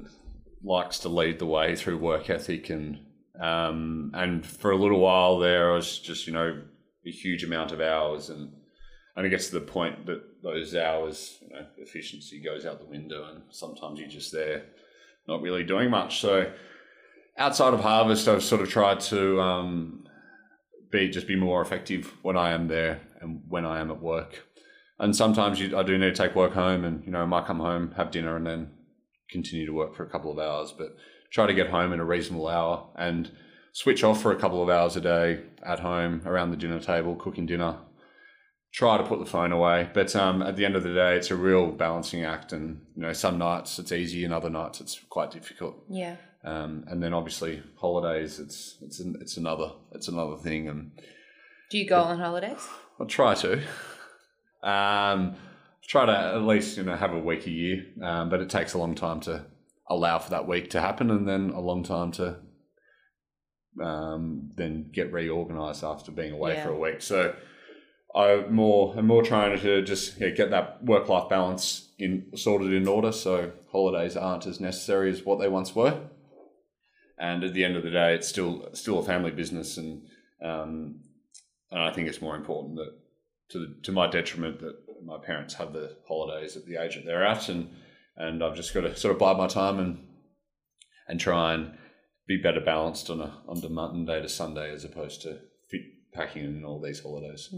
likes 0.63 1.01
to 1.01 1.09
lead 1.09 1.39
the 1.39 1.47
way 1.47 1.75
through 1.75 1.99
work 1.99 2.31
ethic 2.31 2.71
and 2.71 3.01
um, 3.41 4.13
and 4.15 4.47
for 4.47 4.71
a 4.71 4.77
little 4.77 5.01
while 5.01 5.39
there, 5.39 5.73
I 5.73 5.75
was 5.75 5.99
just 5.99 6.27
you 6.27 6.33
know 6.33 6.63
a 7.07 7.11
huge 7.11 7.45
amount 7.45 7.73
of 7.73 7.81
hours 7.81 8.31
and 8.31 8.53
and 9.17 9.25
it 9.25 9.31
gets 9.31 9.49
to 9.49 9.55
the 9.55 9.61
point 9.61 10.05
that 10.07 10.43
those 10.43 10.75
hours 10.75 11.39
you 11.41 11.49
know, 11.49 11.65
efficiency 11.79 12.39
goes 12.39 12.67
out 12.67 12.79
the 12.79 12.85
window 12.85 13.25
and 13.31 13.43
sometimes 13.51 13.99
you're 13.99 14.09
just 14.09 14.33
there 14.33 14.65
not 15.27 15.43
really 15.43 15.65
doing 15.65 15.91
much. 15.91 16.21
So 16.21 16.53
outside 17.39 17.75
of 17.75 17.81
harvest, 17.81 18.29
I've 18.29 18.43
sort 18.43 18.61
of 18.61 18.69
tried 18.69 19.01
to 19.01 19.41
um, 19.41 20.07
be 20.91 21.09
just 21.09 21.27
be 21.27 21.37
more 21.37 21.63
effective 21.63 22.13
when 22.23 22.37
I 22.37 22.51
am 22.51 22.69
there 22.69 23.01
and 23.21 23.43
when 23.49 23.65
I 23.65 23.81
am 23.81 23.91
at 23.91 24.01
work. 24.01 24.47
And 24.99 25.15
sometimes 25.15 25.61
you, 25.61 25.77
I 25.77 25.83
do 25.83 25.99
need 25.99 26.15
to 26.15 26.23
take 26.23 26.35
work 26.35 26.55
home, 26.55 26.85
and 26.85 27.05
you 27.05 27.11
know, 27.11 27.21
I 27.21 27.27
might 27.27 27.45
come 27.45 27.61
home, 27.61 27.93
have 27.97 28.11
dinner, 28.11 28.37
and 28.37 28.47
then 28.47 28.71
continue 29.31 29.67
to 29.67 29.73
work 29.73 29.95
for 29.95 30.05
a 30.05 30.09
couple 30.09 30.31
of 30.31 30.39
hours. 30.39 30.73
But 30.77 30.97
try 31.31 31.47
to 31.47 31.55
get 31.55 31.69
home 31.69 31.93
in 31.93 32.01
a 32.01 32.05
reasonable 32.05 32.49
hour 32.49 32.87
and 32.97 33.31
switch 33.77 34.03
off 34.03 34.23
for 34.23 34.33
a 34.33 34.37
couple 34.37 34.63
of 34.63 34.71
hours 34.71 34.97
a 34.97 35.01
day 35.03 35.39
at 35.63 35.81
home 35.81 36.23
around 36.25 36.51
the 36.51 36.57
dinner 36.57 36.81
table, 36.81 37.15
cooking 37.15 37.45
dinner. 37.45 37.77
Try 38.73 38.97
to 38.97 39.05
put 39.05 39.19
the 39.19 39.27
phone 39.27 39.53
away, 39.53 39.91
but 39.93 40.17
um, 40.17 40.41
at 40.41 40.57
the 40.57 40.65
end 40.65 40.77
of 40.77 40.83
the 40.83 40.95
day, 40.95 41.15
it's 41.15 41.31
a 41.31 41.37
real 41.37 41.67
balancing 41.67 42.25
act. 42.25 42.55
And 42.55 42.81
you 42.95 43.03
know, 43.03 43.13
some 43.13 43.37
nights 43.37 43.79
it's 43.79 43.93
easy, 43.93 44.25
and 44.25 44.33
other 44.33 44.49
nights 44.49 44.81
it's 44.81 44.99
quite 45.11 45.31
difficult. 45.31 45.77
Yeah. 45.91 46.17
Um, 46.43 46.85
and 46.89 47.03
then 47.03 47.13
obviously 47.13 47.63
holidays, 47.77 48.39
it's 48.39 48.79
it's 48.81 48.99
an, 48.99 49.17
it's 49.21 49.37
another 49.37 49.73
it's 49.93 50.09
another 50.09 50.37
thing. 50.37 50.69
And 50.69 50.93
do 51.71 51.77
you 51.77 51.87
go 51.87 52.01
on 52.01 52.19
holidays? 52.19 52.67
I 52.99 53.05
try 53.05 53.35
to. 53.35 53.63
Um, 54.63 55.37
try 55.87 56.07
to 56.07 56.13
at 56.13 56.43
least 56.43 56.79
you 56.79 56.83
know 56.83 56.97
have 56.97 57.13
a 57.13 57.21
week 57.21 57.47
a 57.47 57.51
year, 57.51 57.85
um, 58.03 58.31
but 58.31 58.41
it 58.41 58.49
takes 58.49 58.73
a 58.73 58.79
long 58.79 58.95
time 58.95 59.21
to 59.21 59.45
allow 59.89 60.19
for 60.19 60.31
that 60.31 60.49
week 60.49 60.71
to 60.71 60.81
happen, 60.81 61.11
and 61.11 61.29
then 61.29 61.51
a 61.51 61.61
long 61.61 61.83
time 61.83 62.11
to 62.13 62.39
um, 63.81 64.51
then 64.57 64.91
get 64.93 65.13
reorganized 65.13 65.85
after 65.85 66.13
being 66.13 66.33
away 66.33 66.55
yeah. 66.55 66.65
for 66.65 66.71
a 66.71 66.79
week. 66.79 67.03
So 67.03 67.35
I 68.15 68.45
more 68.49 68.95
I'm 68.97 69.07
more 69.07 69.23
trying 69.23 69.59
to 69.59 69.83
just 69.83 70.21
yeah, 70.21 70.31
get 70.31 70.51
that 70.51 70.85
work 70.85 71.09
life 71.09 71.29
balance 71.29 71.89
in 71.99 72.33
sorted 72.37 72.73
in 72.73 72.89
order, 72.89 73.13
so 73.13 73.53
holidays 73.73 74.17
aren't 74.17 74.47
as 74.47 74.61
necessary 74.61 75.11
as 75.11 75.25
what 75.25 75.39
they 75.39 75.49
once 75.49 75.75
were 75.75 76.01
and 77.19 77.45
at 77.45 77.55
the 77.55 77.65
end 77.65 77.77
of 77.77 77.83
the 77.83 77.91
day, 77.91 78.15
it's 78.15 78.29
still 78.29 78.69
still 78.73 78.99
a 78.99 79.05
family 79.05 79.31
business, 79.31 79.77
and 79.79 80.03
um, 80.43 81.01
and 81.71 81.83
I 81.83 81.91
think 81.91 82.09
it's 82.09 82.21
more 82.21 82.37
important 82.37 82.77
that 82.77 82.93
to 83.51 83.59
the, 83.59 83.77
to 83.85 83.93
my 83.93 84.09
detriment 84.09 84.61
that 84.61 84.77
my 85.05 85.19
parents 85.19 85.55
have 85.55 85.73
the 85.73 85.97
holidays 86.07 86.57
at 86.57 86.67
the 86.67 86.77
age 86.77 86.97
that 86.97 87.05
they're 87.07 87.25
at, 87.25 87.49
and 87.49 87.71
and 88.17 88.45
I've 88.45 88.57
just 88.57 88.75
got 88.75 88.83
to 88.83 88.97
sort 88.97 89.13
of 89.13 89.19
bide 89.19 89.39
my 89.39 89.47
time 89.47 89.79
and 89.79 90.07
and 91.09 91.19
try 91.19 91.55
and 91.55 91.79
be 92.27 92.37
better 92.37 92.61
balanced 92.61 93.09
on 93.11 93.21
a 93.21 93.43
on 93.49 93.61
the 93.61 93.69
Monday 93.69 94.21
to 94.21 94.29
Sunday 94.29 94.73
as 94.73 94.85
opposed 94.85 95.23
to 95.23 95.39
fit 95.71 95.83
packing 96.13 96.45
in 96.45 96.65
all 96.65 96.81
these 96.81 97.01
holidays. 97.01 97.49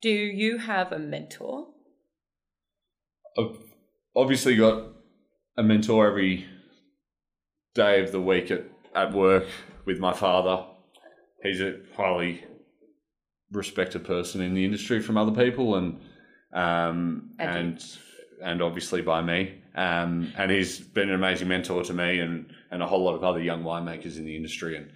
Do 0.00 0.10
you 0.10 0.58
have 0.58 0.92
a 0.92 0.98
mentor? 0.98 1.68
I've 3.38 3.56
obviously 4.16 4.56
got 4.56 4.88
a 5.56 5.62
mentor 5.62 6.06
every 6.08 6.46
day 7.74 8.02
of 8.02 8.12
the 8.12 8.20
week 8.20 8.50
at, 8.50 8.64
at 8.94 9.12
work 9.12 9.46
with 9.84 9.98
my 9.98 10.12
father. 10.12 10.66
He's 11.42 11.60
a 11.60 11.78
highly 11.96 12.44
respected 13.50 14.04
person 14.04 14.40
in 14.40 14.54
the 14.54 14.64
industry 14.64 15.00
from 15.00 15.16
other 15.16 15.32
people 15.32 15.76
and 15.76 16.00
um, 16.52 17.30
and 17.38 17.84
and 18.42 18.62
obviously 18.62 19.02
by 19.02 19.22
me. 19.22 19.61
Um, 19.74 20.32
and 20.36 20.50
he's 20.50 20.78
been 20.78 21.08
an 21.08 21.14
amazing 21.14 21.48
mentor 21.48 21.82
to 21.84 21.92
me 21.92 22.18
and, 22.18 22.52
and 22.70 22.82
a 22.82 22.86
whole 22.86 23.04
lot 23.04 23.14
of 23.14 23.24
other 23.24 23.40
young 23.40 23.62
winemakers 23.62 24.18
in 24.18 24.24
the 24.24 24.36
industry. 24.36 24.76
And 24.76 24.90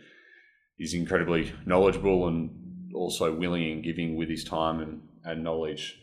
he's 0.77 0.95
incredibly 0.95 1.53
knowledgeable 1.65 2.29
and 2.29 2.93
also 2.95 3.35
willing 3.35 3.71
and 3.71 3.83
giving 3.83 4.17
with 4.17 4.29
his 4.29 4.45
time 4.45 4.81
and, 4.81 5.03
and 5.25 5.43
knowledge. 5.43 5.99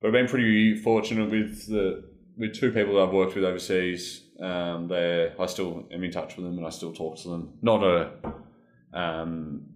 But 0.00 0.08
I've 0.08 0.14
been 0.14 0.28
pretty 0.28 0.76
fortunate 0.76 1.30
with 1.30 1.66
the 1.66 2.10
with 2.38 2.54
two 2.54 2.72
people 2.72 2.94
that 2.94 3.02
I've 3.02 3.12
worked 3.12 3.34
with 3.34 3.44
overseas. 3.44 4.24
Um, 4.42 4.88
they 4.88 5.32
I 5.38 5.46
still 5.46 5.86
am 5.92 6.02
in 6.02 6.10
touch 6.10 6.36
with 6.36 6.46
them 6.46 6.56
and 6.56 6.66
I 6.66 6.70
still 6.70 6.92
talk 6.92 7.18
to 7.18 7.28
them. 7.28 7.58
Not 7.60 7.84
a 7.84 8.12
um, 8.94 9.66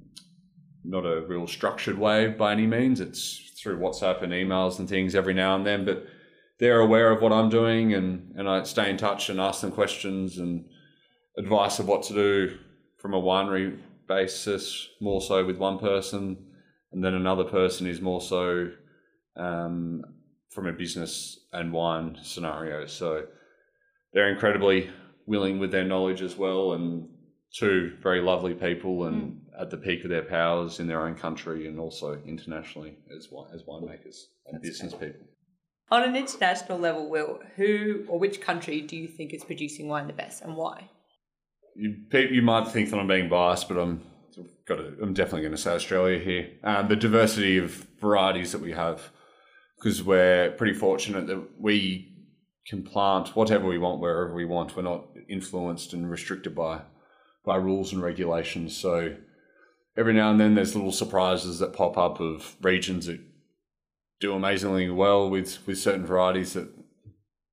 not 0.83 1.05
a 1.05 1.23
real 1.27 1.47
structured 1.47 1.99
way 1.99 2.29
by 2.29 2.53
any 2.53 2.67
means. 2.67 3.01
It's 3.01 3.53
through 3.63 3.79
WhatsApp 3.79 4.23
and 4.23 4.33
emails 4.33 4.79
and 4.79 4.89
things 4.89 5.15
every 5.15 5.35
now 5.35 5.57
and 5.57 5.67
then, 5.67 5.85
but 5.85 6.07
they're 6.59 6.81
aware 6.81 7.11
of 7.11 7.21
what 7.21 7.33
I'm 7.33 7.49
doing 7.49 7.95
and, 7.95 8.33
and 8.37 8.49
I 8.49 8.63
stay 8.65 8.91
in 8.91 8.97
touch 8.97 9.29
and 9.29 9.41
ask 9.41 9.61
them 9.61 9.73
questions 9.73 10.39
and 10.39 10.65
advice 11.37 11.79
of 11.79 11.89
what 11.89 12.03
to 12.05 12.15
do 12.15 12.59
from 12.99 13.15
a 13.15 13.21
winery 13.21 13.79
basis, 14.07 14.89
more 15.01 15.21
so 15.21 15.45
with 15.45 15.59
one 15.59 15.79
person, 15.79 16.37
and 16.93 17.05
then 17.05 17.15
another 17.15 17.45
person 17.45 17.87
is 17.87 18.01
more 18.01 18.21
so 18.21 18.71
um, 19.37 20.03
from 20.51 20.67
a 20.67 20.73
business 20.73 21.41
and 21.53 21.73
wine 21.73 22.17
scenario. 22.23 22.87
So 22.87 23.25
they're 24.13 24.33
incredibly 24.33 24.91
willing 25.27 25.59
with 25.59 25.73
their 25.73 25.85
knowledge 25.85 26.23
as 26.23 26.37
well, 26.37 26.75
and 26.75 27.09
two 27.53 27.97
very 28.03 28.21
lovely 28.21 28.55
people 28.55 29.05
and 29.05 29.41
at 29.59 29.71
the 29.71 29.77
peak 29.77 30.03
of 30.03 30.11
their 30.11 30.25
powers 30.25 30.81
in 30.81 30.89
their 30.89 31.07
own 31.07 31.15
country 31.15 31.69
and 31.69 31.79
also 31.79 32.21
internationally 32.27 32.97
as 33.17 33.29
as 33.53 33.63
winemakers 33.63 34.25
and 34.47 34.57
That's 34.57 34.69
business 34.69 34.93
people. 34.93 35.27
On 35.91 36.03
an 36.03 36.17
international 36.17 36.79
level, 36.79 37.09
Will, 37.09 37.41
who 37.57 38.05
or 38.09 38.19
which 38.19 38.41
country 38.41 38.81
do 38.81 38.97
you 38.97 39.07
think 39.07 39.33
is 39.33 39.45
producing 39.45 39.89
wine 39.89 40.07
the 40.07 40.13
best 40.13 40.43
and 40.43 40.57
why? 40.57 40.89
you, 41.75 41.97
you 42.13 42.43
might 42.43 42.69
think 42.69 42.91
that 42.91 42.99
I'm 42.99 43.07
being 43.07 43.29
biased, 43.29 43.69
but 43.69 43.79
I'm 43.79 44.03
got 44.67 44.77
to, 44.77 44.97
I'm 45.03 45.15
definitely 45.15 45.43
going 45.43 45.53
to 45.53 45.59
say 45.59 45.73
Australia 45.73 46.19
here. 46.19 46.51
Um, 46.63 46.89
the 46.89 46.97
diversity 46.97 47.59
of 47.59 47.87
varieties 48.01 48.53
that 48.53 48.61
we 48.61 48.73
have, 48.73 49.11
because 49.77 50.03
we're 50.03 50.53
pretty 50.53 50.75
fortunate 50.75 51.27
that 51.27 51.61
we 51.61 52.11
can 52.67 52.83
plant 52.83 53.37
whatever 53.37 53.67
we 53.67 53.79
want 53.79 54.01
wherever 54.01 54.35
we 54.35 54.45
want. 54.45 54.77
We're 54.77 54.83
not 54.83 55.07
influenced 55.29 55.93
and 55.93 56.11
restricted 56.11 56.55
by 56.55 56.83
by 57.45 57.57
rules 57.57 57.93
and 57.93 58.03
regulations. 58.03 58.75
So 58.75 59.17
every 59.99 60.15
now 60.15 60.31
and 60.31 60.41
then 60.41 60.55
there's 60.55 60.75
little 60.75 60.93
surprises 60.93 61.59
that 61.59 61.75
pop 61.75 61.99
up 61.99 62.19
of 62.19 62.57
regions 62.63 63.07
that 63.07 63.21
do 64.25 64.35
amazingly 64.35 64.89
well 64.91 65.29
with 65.29 65.67
with 65.67 65.79
certain 65.79 66.07
varieties 66.07 66.55
that 66.55 66.69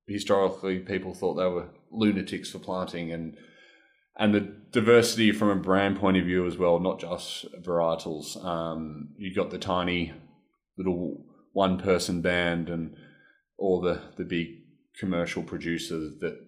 historically 0.06 0.78
people 0.78 1.14
thought 1.14 1.34
they 1.34 1.46
were 1.46 1.68
lunatics 1.90 2.50
for 2.50 2.58
planting 2.58 3.12
and 3.12 3.36
and 4.16 4.34
the 4.34 4.40
diversity 4.72 5.32
from 5.32 5.48
a 5.48 5.56
brand 5.56 5.98
point 5.98 6.18
of 6.18 6.24
view 6.24 6.46
as 6.46 6.58
well, 6.58 6.78
not 6.78 7.00
just 7.00 7.46
varietals. 7.62 8.42
Um, 8.44 9.08
you 9.16 9.34
got 9.34 9.50
the 9.50 9.58
tiny 9.58 10.12
little 10.76 11.24
one 11.52 11.78
person 11.78 12.20
band 12.20 12.68
and 12.68 12.94
all 13.56 13.80
the, 13.80 14.00
the 14.18 14.24
big 14.24 14.48
commercial 14.98 15.42
producers 15.42 16.12
that 16.20 16.38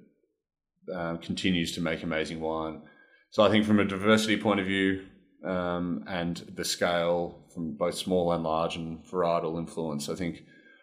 uh, 0.95 1.17
continues 1.17 1.73
to 1.73 1.81
make 1.81 2.03
amazing 2.03 2.41
wine. 2.41 2.83
So 3.31 3.43
I 3.43 3.49
think 3.51 3.65
from 3.65 3.81
a 3.81 3.85
diversity 3.85 4.37
point 4.37 4.61
of 4.61 4.67
view 4.67 5.07
um, 5.45 6.05
and 6.09 6.39
the 6.55 6.65
scale 6.65 7.45
from 7.53 7.77
both 7.77 7.95
small 7.95 8.33
and 8.33 8.43
large 8.43 8.77
and 8.77 9.05
varietal 9.05 9.59
influence, 9.59 10.09
I 10.09 10.15
think 10.15 10.43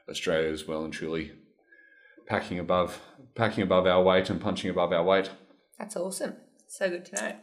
Australia 0.10 0.50
is 0.50 0.68
well 0.68 0.84
and 0.84 0.94
truly 0.94 1.32
packing 2.28 2.60
above 2.60 3.02
packing 3.36 3.64
above 3.64 3.86
our 3.86 4.04
weight 4.04 4.30
and 4.30 4.40
punching 4.40 4.70
above 4.70 4.92
our 4.92 5.04
weight. 5.04 5.30
That's 5.80 5.96
awesome. 5.96 6.36
So 6.68 6.90
good 6.90 7.06
to 7.06 7.16
know. 7.16 7.36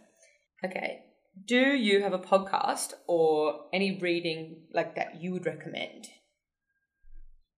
Okay. 0.65 1.01
Do 1.47 1.75
you 1.75 2.03
have 2.03 2.13
a 2.13 2.19
podcast 2.19 2.95
or 3.07 3.67
any 3.73 3.99
reading 3.99 4.63
like 4.73 4.97
that 4.97 5.23
you 5.23 5.33
would 5.33 5.47
recommend? 5.47 6.09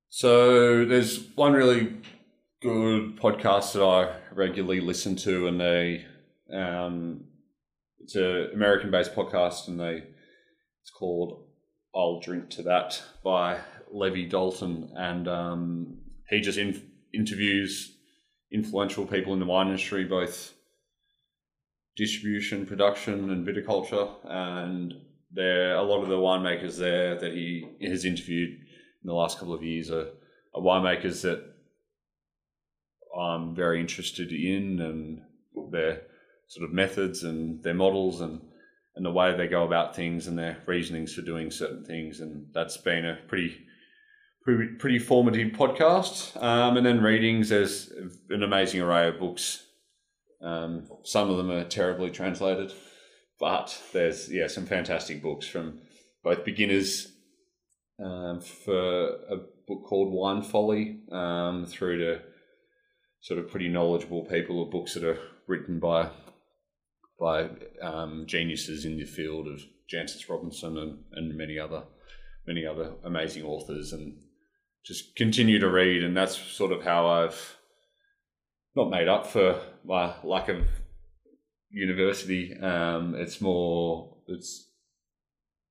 So 0.08 0.84
there's 0.84 1.24
one 1.34 1.52
really 1.52 1.94
good 2.60 3.16
podcast 3.16 3.72
that 3.72 3.82
I 3.82 4.16
regularly 4.34 4.80
listen 4.80 5.16
to, 5.16 5.46
and 5.46 5.60
they 5.60 6.04
um, 6.52 7.24
it's 8.10 8.16
an 8.16 8.50
American-based 8.54 9.14
podcast, 9.14 9.68
and 9.68 9.78
they 9.78 10.02
it's 10.82 10.90
called 10.98 11.44
"I'll 11.94 12.18
Drink 12.18 12.50
to 12.50 12.62
That" 12.64 13.00
by 13.22 13.60
Levi 13.92 14.28
Dalton, 14.28 14.90
and 14.96 15.28
um, 15.28 15.98
he 16.28 16.40
just 16.40 16.58
in, 16.58 16.90
interviews 17.14 17.96
influential 18.52 19.06
people 19.06 19.32
in 19.32 19.38
the 19.38 19.46
wine 19.46 19.68
industry, 19.68 20.04
both 20.04 20.54
distribution, 21.96 22.66
production, 22.66 23.30
and 23.30 23.46
viticulture, 23.46 24.10
and 24.24 24.92
there 25.30 25.76
a 25.76 25.82
lot 25.82 26.02
of 26.02 26.08
the 26.08 26.16
winemakers 26.16 26.78
there 26.78 27.14
that 27.16 27.32
he 27.32 27.64
has 27.80 28.04
interviewed 28.04 28.50
in 28.50 29.06
the 29.06 29.14
last 29.14 29.38
couple 29.38 29.54
of 29.54 29.62
years 29.62 29.88
are, 29.88 30.08
are 30.56 30.60
winemakers 30.60 31.22
that 31.22 31.44
I'm 33.16 33.54
very 33.54 33.80
interested 33.80 34.32
in 34.32 34.80
and 34.80 35.70
their 35.70 36.02
sort 36.50 36.68
of 36.68 36.74
methods 36.74 37.22
and 37.22 37.62
their 37.62 37.74
models 37.74 38.20
and, 38.20 38.40
and 38.96 39.06
the 39.06 39.12
way 39.12 39.36
they 39.36 39.46
go 39.46 39.64
about 39.64 39.94
things 39.94 40.26
and 40.26 40.36
their 40.36 40.58
reasonings 40.66 41.14
for 41.14 41.22
doing 41.22 41.48
certain 41.48 41.84
things. 41.84 42.18
And 42.18 42.46
that's 42.52 42.76
been 42.76 43.06
a 43.06 43.18
pretty 43.28 43.56
pretty, 44.42 44.74
pretty 44.74 44.98
formative 44.98 45.52
podcast. 45.52 46.42
Um, 46.42 46.76
and 46.76 46.84
then 46.84 47.02
readings, 47.02 47.50
there's 47.50 47.92
an 48.30 48.42
amazing 48.42 48.80
array 48.80 49.06
of 49.06 49.20
books. 49.20 49.64
Um, 50.42 50.88
some 51.04 51.30
of 51.30 51.36
them 51.36 51.52
are 51.52 51.62
terribly 51.62 52.10
translated, 52.10 52.72
but 53.38 53.80
there's 53.92 54.28
yeah 54.28 54.48
some 54.48 54.66
fantastic 54.66 55.22
books 55.22 55.46
from 55.46 55.78
both 56.24 56.44
beginners 56.44 57.12
um, 58.04 58.40
for 58.40 59.10
a 59.30 59.36
book 59.68 59.84
called 59.86 60.12
Wine 60.12 60.42
Folly 60.42 61.02
um, 61.12 61.64
through 61.66 61.98
to 61.98 62.22
sort 63.20 63.38
of 63.38 63.50
pretty 63.50 63.68
knowledgeable 63.68 64.24
people 64.24 64.58
or 64.58 64.68
books 64.68 64.94
that 64.94 65.04
are 65.04 65.18
written 65.46 65.78
by 65.78 66.08
by 67.20 67.50
um, 67.82 68.24
geniuses 68.26 68.84
in 68.84 68.96
the 68.96 69.04
field 69.04 69.46
of 69.46 69.62
Jancis 69.92 70.28
Robinson 70.28 70.78
and, 70.78 70.98
and 71.12 71.36
many 71.36 71.58
other 71.58 71.84
many 72.46 72.66
other 72.66 72.92
amazing 73.04 73.44
authors 73.44 73.92
and 73.92 74.16
just 74.84 75.14
continue 75.14 75.58
to 75.58 75.68
read 75.68 76.02
and 76.02 76.16
that's 76.16 76.36
sort 76.36 76.72
of 76.72 76.82
how 76.82 77.06
I've 77.06 77.56
not 78.74 78.88
made 78.88 79.08
up 79.08 79.26
for 79.26 79.60
my 79.84 80.14
lack 80.24 80.48
of 80.48 80.66
university. 81.70 82.56
Um, 82.58 83.14
it's 83.14 83.40
more 83.40 84.16
it's 84.26 84.68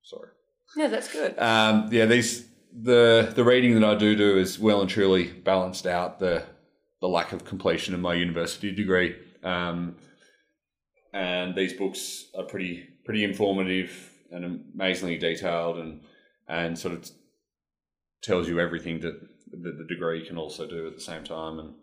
sorry. 0.02 0.28
No, 0.76 0.88
that's 0.88 1.12
good. 1.12 1.38
Um, 1.38 1.88
yeah, 1.90 2.06
these 2.06 2.46
the 2.72 3.32
the 3.34 3.44
reading 3.44 3.74
that 3.74 3.84
I 3.84 3.94
do 3.96 4.14
do 4.14 4.38
is 4.38 4.58
well 4.58 4.80
and 4.80 4.88
truly 4.88 5.26
balanced 5.26 5.86
out 5.86 6.20
the 6.20 6.44
the 7.00 7.08
lack 7.08 7.32
of 7.32 7.44
completion 7.44 7.94
of 7.94 8.00
my 8.00 8.14
university 8.14 8.70
degree. 8.70 9.16
Um, 9.42 9.96
and 11.12 11.54
these 11.54 11.72
books 11.72 12.26
are 12.36 12.44
pretty 12.44 12.88
pretty 13.04 13.24
informative 13.24 14.10
and 14.30 14.44
amazingly 14.74 15.18
detailed 15.18 15.78
and 15.78 16.00
and 16.48 16.78
sort 16.78 16.94
of 16.94 17.10
tells 18.22 18.48
you 18.48 18.60
everything 18.60 19.00
that, 19.00 19.18
that 19.50 19.78
the 19.78 19.86
degree 19.88 20.26
can 20.26 20.36
also 20.36 20.66
do 20.66 20.86
at 20.86 20.94
the 20.94 21.00
same 21.00 21.24
time 21.24 21.58
and 21.58 21.74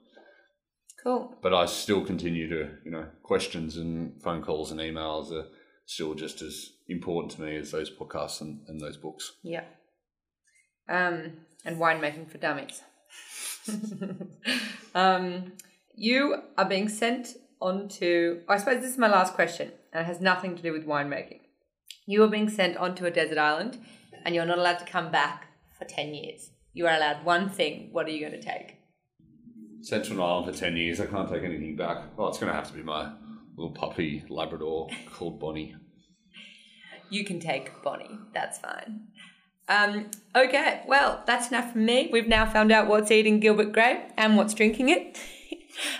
Cool. 1.03 1.35
but 1.41 1.53
I 1.53 1.65
still 1.65 2.03
continue 2.03 2.47
to 2.49 2.69
you 2.83 2.91
know 2.91 3.05
questions 3.23 3.77
and 3.77 4.21
phone 4.21 4.41
calls 4.41 4.71
and 4.71 4.79
emails 4.79 5.31
are 5.31 5.47
still 5.85 6.13
just 6.15 6.41
as 6.41 6.71
important 6.89 7.31
to 7.33 7.41
me 7.41 7.55
as 7.55 7.71
those 7.71 7.89
podcasts 7.89 8.41
and, 8.41 8.59
and 8.67 8.79
those 8.79 8.97
books. 8.97 9.31
Yeah. 9.41 9.63
Um, 10.89 11.31
and 11.65 11.77
winemaking 11.77 12.29
for 12.29 12.37
dummies. 12.37 12.81
um, 14.95 15.53
you 15.95 16.41
are 16.57 16.67
being 16.67 16.89
sent 16.89 17.29
onto. 17.59 18.41
I 18.47 18.57
suppose 18.57 18.81
this 18.81 18.91
is 18.91 18.97
my 18.97 19.07
last 19.07 19.33
question, 19.33 19.71
and 19.91 20.01
it 20.01 20.05
has 20.05 20.21
nothing 20.21 20.55
to 20.55 20.61
do 20.61 20.71
with 20.71 20.85
winemaking. 20.85 21.41
You 22.05 22.23
are 22.23 22.27
being 22.27 22.49
sent 22.49 22.77
onto 22.77 23.05
a 23.05 23.11
desert 23.11 23.37
island, 23.37 23.79
and 24.25 24.33
you're 24.33 24.45
not 24.45 24.57
allowed 24.57 24.79
to 24.79 24.85
come 24.85 25.11
back 25.11 25.47
for 25.77 25.85
ten 25.85 26.13
years. 26.13 26.51
You 26.73 26.87
are 26.87 26.95
allowed 26.95 27.25
one 27.25 27.49
thing. 27.49 27.89
What 27.91 28.05
are 28.05 28.11
you 28.11 28.19
going 28.19 28.39
to 28.39 28.41
take? 28.41 28.77
Central 29.81 30.23
Island 30.23 30.53
for 30.53 30.59
ten 30.59 30.75
years. 30.77 30.99
I 30.99 31.05
can't 31.05 31.29
take 31.29 31.43
anything 31.43 31.75
back. 31.75 32.17
Well, 32.17 32.29
it's 32.29 32.37
going 32.37 32.51
to 32.51 32.55
have 32.55 32.67
to 32.67 32.73
be 32.73 32.83
my 32.83 33.11
little 33.55 33.73
puppy 33.73 34.23
Labrador 34.29 34.89
called 35.11 35.39
Bonnie. 35.39 35.75
You 37.09 37.23
can 37.23 37.39
take 37.39 37.81
Bonnie. 37.83 38.19
That's 38.33 38.59
fine. 38.59 39.07
Um, 39.69 40.11
okay, 40.35 40.83
well, 40.87 41.23
that's 41.25 41.49
enough 41.49 41.73
from 41.73 41.85
me. 41.85 42.09
We've 42.11 42.27
now 42.27 42.45
found 42.45 42.71
out 42.71 42.87
what's 42.87 43.11
eating 43.11 43.39
Gilbert 43.39 43.73
Grape 43.73 43.99
and 44.15 44.37
what's 44.37 44.53
drinking 44.53 44.89
it. 44.89 45.19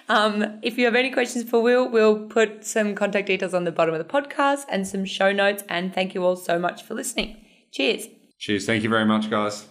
Um, 0.09 0.59
if 0.61 0.78
you 0.78 0.86
have 0.86 0.95
any 0.95 1.11
questions 1.11 1.49
for 1.49 1.61
Will, 1.61 1.89
we'll 1.89 2.28
put 2.28 2.65
some 2.65 2.95
contact 2.95 3.28
details 3.28 3.53
on 3.53 3.63
the 3.63 3.71
bottom 3.71 3.93
of 3.93 3.99
the 3.99 4.11
podcast 4.11 4.65
and 4.69 4.88
some 4.88 5.05
show 5.05 5.32
notes. 5.32 5.63
And 5.69 5.93
thank 5.93 6.13
you 6.13 6.23
all 6.23 6.36
so 6.36 6.59
much 6.59 6.84
for 6.84 6.93
listening. 6.93 7.38
Cheers. 7.71 8.07
Cheers. 8.39 8.65
Thank 8.65 8.84
you 8.84 8.89
very 8.89 9.05
much, 9.05 9.30
guys. 9.30 9.65